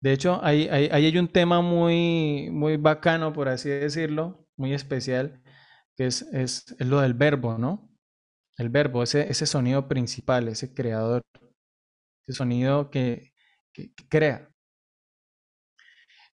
De 0.00 0.12
hecho, 0.12 0.40
ahí, 0.44 0.68
hay 0.68 1.18
un 1.18 1.28
tema 1.28 1.60
muy, 1.62 2.48
muy 2.50 2.76
bacano, 2.76 3.32
por 3.32 3.48
así 3.48 3.68
decirlo, 3.68 4.46
muy 4.56 4.72
especial, 4.72 5.42
que 5.96 6.06
es, 6.06 6.22
es, 6.32 6.76
lo 6.78 7.00
del 7.00 7.14
verbo, 7.14 7.58
¿no? 7.58 7.90
El 8.58 8.68
verbo, 8.68 9.02
ese, 9.02 9.30
ese 9.30 9.46
sonido 9.46 9.88
principal, 9.88 10.48
ese 10.48 10.72
creador, 10.74 11.22
ese 12.26 12.36
sonido 12.36 12.90
que, 12.90 13.32
que, 13.72 13.92
crea. 14.08 14.50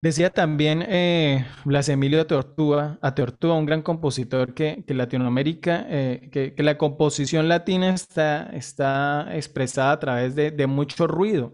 Decía 0.02 0.32
también 0.32 0.84
eh, 0.88 1.46
Blas 1.64 1.88
Emilio 1.88 2.18
de 2.18 2.26
Tortuga, 2.26 2.98
a 3.04 3.14
Tortuga, 3.14 3.54
un 3.54 3.68
gran 3.68 3.84
compositor 3.84 4.56
que, 4.56 4.84
que 4.88 4.96
Latinoamérica, 4.96 5.86
eh, 5.88 6.30
que, 6.32 6.64
la 6.64 6.80
composición 6.80 7.48
latina 7.48 7.94
está, 7.94 8.50
está 8.52 9.30
expresada 9.36 9.92
a 9.92 10.00
través 10.00 10.34
de, 10.34 10.50
de 10.50 10.66
mucho 10.66 11.06
ruido. 11.06 11.54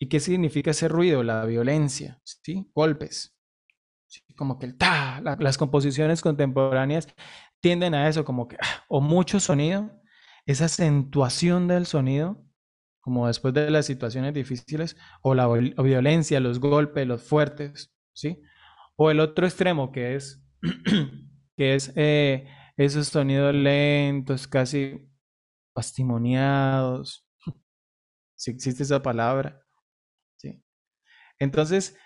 ¿Y 0.00 0.08
qué 0.08 0.18
significa 0.18 0.72
ese 0.72 0.88
ruido? 0.88 1.22
La 1.22 1.44
violencia, 1.44 2.20
¿sí? 2.24 2.68
Golpes. 2.74 3.36
Como 4.36 4.58
que 4.58 4.66
el 4.66 4.76
ta, 4.76 5.20
las 5.38 5.56
composiciones 5.56 6.20
contemporáneas 6.20 7.06
tienden 7.60 7.94
a 7.94 8.08
eso, 8.08 8.24
como 8.24 8.48
que, 8.48 8.56
ah, 8.60 8.84
o 8.88 9.00
mucho 9.00 9.38
sonido, 9.38 9.90
esa 10.46 10.64
acentuación 10.64 11.68
del 11.68 11.86
sonido, 11.86 12.44
como 13.08 13.26
después 13.26 13.54
de 13.54 13.70
las 13.70 13.86
situaciones 13.86 14.34
difíciles, 14.34 14.98
o 15.22 15.34
la 15.34 15.48
violencia, 15.48 16.40
los 16.40 16.60
golpes, 16.60 17.06
los 17.06 17.22
fuertes, 17.22 17.90
¿sí? 18.12 18.42
O 18.96 19.10
el 19.10 19.20
otro 19.20 19.46
extremo, 19.46 19.92
que 19.92 20.14
es, 20.14 20.44
que 21.56 21.74
es 21.74 21.90
eh, 21.96 22.46
esos 22.76 23.08
sonidos 23.08 23.54
lentos, 23.54 24.46
casi 24.46 25.08
pastimoniados, 25.72 27.26
si 28.36 28.50
existe 28.50 28.82
esa 28.82 29.02
palabra, 29.02 29.64
entonces, 31.38 31.96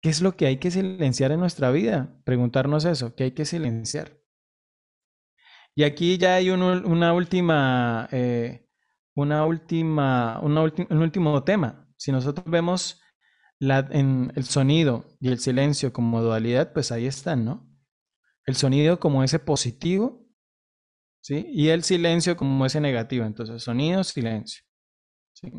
¿qué 0.00 0.10
es 0.10 0.20
lo 0.20 0.36
que 0.36 0.46
hay 0.46 0.58
que 0.58 0.70
silenciar 0.70 1.32
en 1.32 1.40
nuestra 1.40 1.70
vida? 1.70 2.14
Preguntarnos 2.24 2.84
eso, 2.84 3.14
¿qué 3.14 3.24
hay 3.24 3.30
que 3.32 3.44
silenciar? 3.44 4.18
Y 5.74 5.84
aquí 5.84 6.18
ya 6.18 6.34
hay 6.34 6.50
una 6.50 7.14
última, 7.14 8.08
eh, 8.12 8.61
una 9.14 9.44
última, 9.46 10.40
un 10.40 10.58
último 10.58 11.44
tema. 11.44 11.88
Si 11.96 12.12
nosotros 12.12 12.46
vemos 12.48 13.00
la, 13.58 13.86
en 13.90 14.32
el 14.34 14.44
sonido 14.44 15.06
y 15.20 15.28
el 15.28 15.38
silencio 15.38 15.92
como 15.92 16.22
dualidad, 16.22 16.72
pues 16.72 16.90
ahí 16.90 17.06
están, 17.06 17.44
¿no? 17.44 17.68
El 18.44 18.56
sonido 18.56 18.98
como 18.98 19.22
ese 19.22 19.38
positivo, 19.38 20.26
¿sí? 21.20 21.46
Y 21.52 21.68
el 21.68 21.84
silencio 21.84 22.36
como 22.36 22.66
ese 22.66 22.80
negativo. 22.80 23.24
Entonces, 23.24 23.62
sonido, 23.62 24.02
silencio. 24.02 24.64
¿sí? 25.34 25.52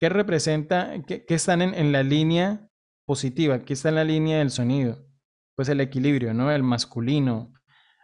¿Qué 0.00 0.08
representa, 0.08 0.94
qué, 1.06 1.24
están 1.28 1.62
en, 1.62 1.92
la 1.92 2.02
línea 2.02 2.68
positiva? 3.04 3.64
¿Qué 3.64 3.72
está 3.72 3.88
en 3.88 3.96
la 3.96 4.04
línea 4.04 4.38
del 4.38 4.50
sonido? 4.50 5.06
Pues 5.56 5.68
el 5.68 5.80
equilibrio, 5.80 6.34
¿no? 6.34 6.52
El 6.52 6.62
masculino, 6.62 7.52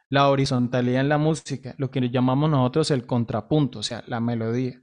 la 0.09 0.29
horizontalidad 0.29 1.01
en 1.01 1.09
la 1.09 1.19
música, 1.19 1.75
lo 1.79 1.91
que 1.91 2.09
llamamos 2.11 2.51
nosotros 2.51 2.91
el 2.91 3.07
contrapunto, 3.07 3.81
o 3.81 3.83
sea, 3.83 4.05
la 4.07 4.21
melodía. 4.21 4.83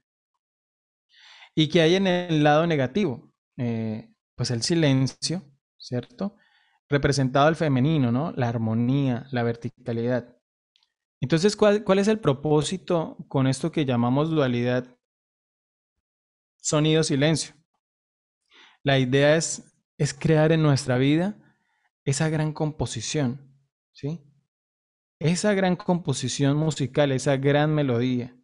¿Y 1.55 1.69
qué 1.69 1.81
hay 1.81 1.95
en 1.95 2.07
el 2.07 2.43
lado 2.43 2.65
negativo? 2.67 3.33
Eh, 3.57 4.13
pues 4.35 4.51
el 4.51 4.61
silencio, 4.61 5.43
¿cierto? 5.77 6.35
Representado 6.89 7.49
el 7.49 7.55
femenino, 7.55 8.11
¿no? 8.11 8.31
La 8.33 8.49
armonía, 8.49 9.27
la 9.31 9.43
verticalidad. 9.43 10.37
Entonces, 11.19 11.55
¿cuál, 11.55 11.83
¿cuál, 11.83 11.99
es 11.99 12.07
el 12.07 12.19
propósito 12.19 13.17
con 13.27 13.47
esto 13.47 13.71
que 13.71 13.85
llamamos 13.85 14.31
dualidad 14.31 14.97
sonido, 16.61 17.03
silencio. 17.03 17.55
La 18.83 18.99
idea 18.99 19.35
es, 19.35 19.75
es 19.97 20.13
crear 20.13 20.51
en 20.51 20.63
nuestra 20.63 20.97
vida 20.97 21.37
esa 22.05 22.29
gran 22.29 22.53
composición, 22.53 23.55
¿sí? 23.91 24.23
Esa 25.21 25.53
gran 25.53 25.75
composición 25.75 26.57
musical, 26.57 27.11
esa 27.11 27.37
gran 27.37 27.75
melodía. 27.75 28.35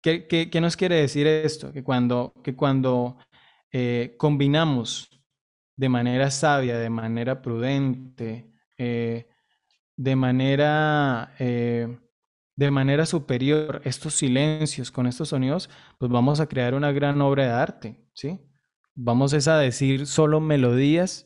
¿Qué, 0.00 0.28
qué, 0.28 0.60
nos 0.60 0.76
quiere 0.76 1.00
decir 1.00 1.26
esto? 1.26 1.72
Que 1.72 1.82
cuando, 1.82 2.32
que 2.44 2.54
cuando 2.54 3.18
eh, 3.72 4.14
combinamos 4.18 5.10
de 5.76 5.88
manera 5.88 6.30
sabia, 6.30 6.78
de 6.78 6.90
manera 6.90 7.42
prudente, 7.42 8.52
eh, 8.78 9.26
de 9.96 10.14
manera 10.14 11.34
eh, 11.40 11.98
de 12.54 12.70
manera 12.70 13.04
superior 13.04 13.82
estos 13.84 14.14
silencios 14.14 14.92
con 14.92 15.08
estos 15.08 15.30
sonidos, 15.30 15.68
pues 15.98 16.08
vamos 16.08 16.38
a 16.38 16.46
crear 16.46 16.72
una 16.72 16.92
gran 16.92 17.20
obra 17.20 17.46
de 17.46 17.50
arte, 17.50 18.00
¿sí? 18.14 18.38
Vamos 18.94 19.34
a 19.48 19.58
decir 19.58 20.06
solo 20.06 20.40
melodías 20.40 21.25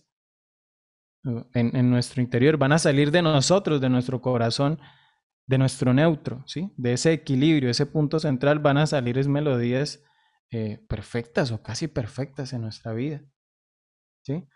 uh, 1.25 1.43
en, 1.55 1.91
nuestro 1.91 2.23
interior, 2.23 2.57
van 2.57 2.73
a 2.73 2.79
salir 2.79 3.11
de 3.11 3.23
nosotros, 3.23 3.81
de 3.81 3.89
nuestro 3.89 4.21
corazón, 4.21 4.81
de 5.47 5.59
nuestro 5.59 5.93
neutro, 5.93 6.43
¿sí? 6.47 6.73
De 6.77 6.93
ese 6.93 7.13
equilibrio, 7.13 7.71
ese 7.71 7.87
punto 7.87 8.21
central, 8.21 8.59
van 8.59 8.79
a 8.79 8.87
salir 8.87 9.19
es 9.19 9.29
melodías 9.29 10.03
eh, 10.51 10.85
perfectas 10.89 11.51
o 11.51 11.63
casi 11.63 11.89
perfectas 11.89 12.53
en 12.53 12.63
nuestra 12.63 12.93
vida, 12.93 13.23
¿sí? 14.23 14.47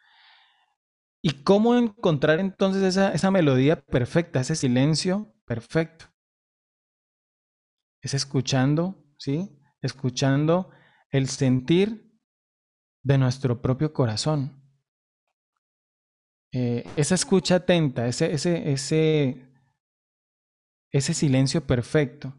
¿Y 1.22 1.42
cómo 1.42 1.74
encontrar 1.76 2.38
entonces 2.38 2.82
esa, 2.82 3.12
esa 3.12 3.30
melodía 3.30 3.80
perfecta, 3.80 4.40
ese 4.40 4.56
silencio 4.56 5.34
perfecto? 5.46 6.14
es 8.04 8.12
escuchando, 8.12 9.02
¿sí? 9.16 9.58
Escuchando 9.80 10.70
el 11.10 11.28
sentir 11.28 12.12
de 13.02 13.16
nuestro 13.16 13.62
propio 13.62 13.94
corazón. 13.94 14.63
Eh, 16.56 16.84
esa 16.96 17.16
escucha 17.16 17.56
atenta, 17.56 18.06
ese, 18.06 18.32
ese, 18.32 18.70
ese, 18.70 19.44
ese 20.92 21.14
silencio 21.14 21.66
perfecto 21.66 22.32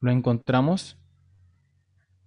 lo 0.00 0.10
encontramos 0.10 0.96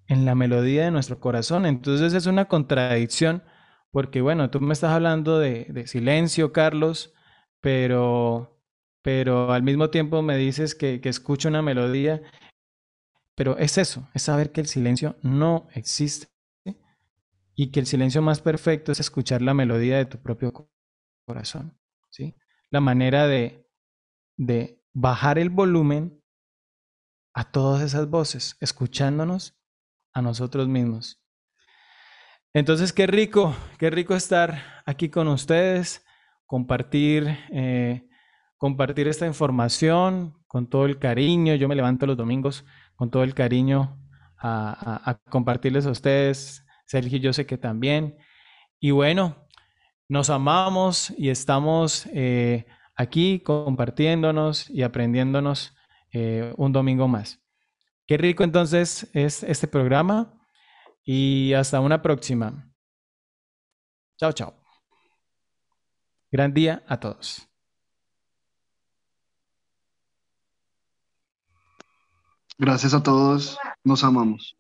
en 0.06 0.26
la 0.26 0.36
melodía 0.36 0.86
de 0.86 0.92
nuestro 0.92 1.20
corazón. 1.20 1.66
Entonces 1.66 2.14
es 2.14 2.28
una 2.28 2.46
contradicción, 2.46 3.42
porque 3.90 4.22
bueno, 4.22 4.52
tú 4.52 4.62
me 4.62 4.74
estás 4.74 4.92
hablando 4.92 5.40
de, 5.40 5.88
silencio, 5.88 6.54
Carlos, 6.54 7.16
pero, 7.62 8.62
pero 9.02 9.54
al 9.54 9.64
mismo 9.64 9.90
tiempo 9.90 10.22
me 10.22 10.38
dices 10.38 10.76
que, 10.76 11.02
que 11.02 11.10
escucho 11.10 11.50
una 11.50 11.64
melodía. 11.64 12.22
Pero 13.34 13.58
es 13.58 13.80
eso, 13.80 14.08
es 14.14 14.22
saber 14.22 14.52
que 14.52 14.62
el 14.62 14.68
silencio 14.68 15.16
no 15.24 15.68
existe 15.74 16.28
y 17.56 17.72
que 17.72 17.80
el 17.80 17.88
silencio 17.88 18.22
más 18.22 18.40
perfecto 18.40 18.92
es 18.92 19.00
escuchar 19.00 19.42
la 19.42 19.56
melodía 19.56 19.98
de 19.98 20.06
tu 20.06 20.20
propio 20.20 20.54
corazón. 21.28 21.78
¿sí? 22.10 22.36
La 22.72 22.80
manera 22.80 23.28
de, 23.28 23.70
de 24.38 24.82
bajar 24.94 25.38
el 25.38 25.50
volumen 25.50 26.24
a 27.34 27.52
todas 27.52 27.84
esas 27.84 28.10
voces, 28.10 28.58
escuchándonos 28.62 29.56
a 30.14 30.24
nosotros 30.24 30.68
mismos. 30.68 31.22
Entonces, 32.54 32.92
qué 32.94 33.06
rico, 33.06 33.56
qué 33.78 33.92
rico 33.92 34.16
estar 34.16 34.82
aquí 34.86 35.10
con 35.10 35.28
ustedes, 35.28 36.04
compartir, 36.48 37.38
eh, 37.52 38.08
compartir 38.58 39.08
esta 39.08 39.28
información 39.28 40.44
con 40.48 40.68
todo 40.68 40.86
el 40.88 40.98
cariño. 40.98 41.54
Yo 41.54 41.68
me 41.68 41.76
levanto 41.76 42.08
los 42.08 42.18
domingos 42.18 42.66
con 42.96 43.12
todo 43.12 43.24
el 43.24 43.36
cariño 43.36 44.02
a, 44.40 45.20
compartirles 45.30 45.86
a 45.86 45.92
ustedes. 45.92 46.66
Sergio, 46.86 47.20
yo 47.20 47.34
sé 47.34 47.46
que 47.46 47.58
también. 47.58 48.18
Y 48.80 48.92
bueno, 48.92 49.47
nos 50.10 50.30
amamos 50.30 51.14
y 51.18 51.30
estamos 51.30 52.08
eh, 52.14 52.66
aquí 52.96 53.40
compartiéndonos 53.40 54.70
y 54.70 54.84
aprendiéndonos 54.84 55.76
eh, 56.12 56.54
un 56.58 56.72
domingo 56.72 57.08
más. 57.08 57.42
Qué 58.06 58.18
rico 58.18 58.44
entonces 58.44 59.10
es 59.14 59.44
este 59.44 59.68
programa 59.68 60.34
y 61.04 61.54
hasta 61.54 61.80
una 61.82 62.02
próxima. 62.02 62.72
Chao, 64.18 64.32
chao. 64.32 64.54
Gran 66.32 66.54
día 66.54 66.84
a 66.88 67.00
todos. 67.00 67.48
Gracias 72.58 72.94
a 72.96 73.04
todos, 73.04 73.58
nos 73.84 74.04
amamos. 74.04 74.57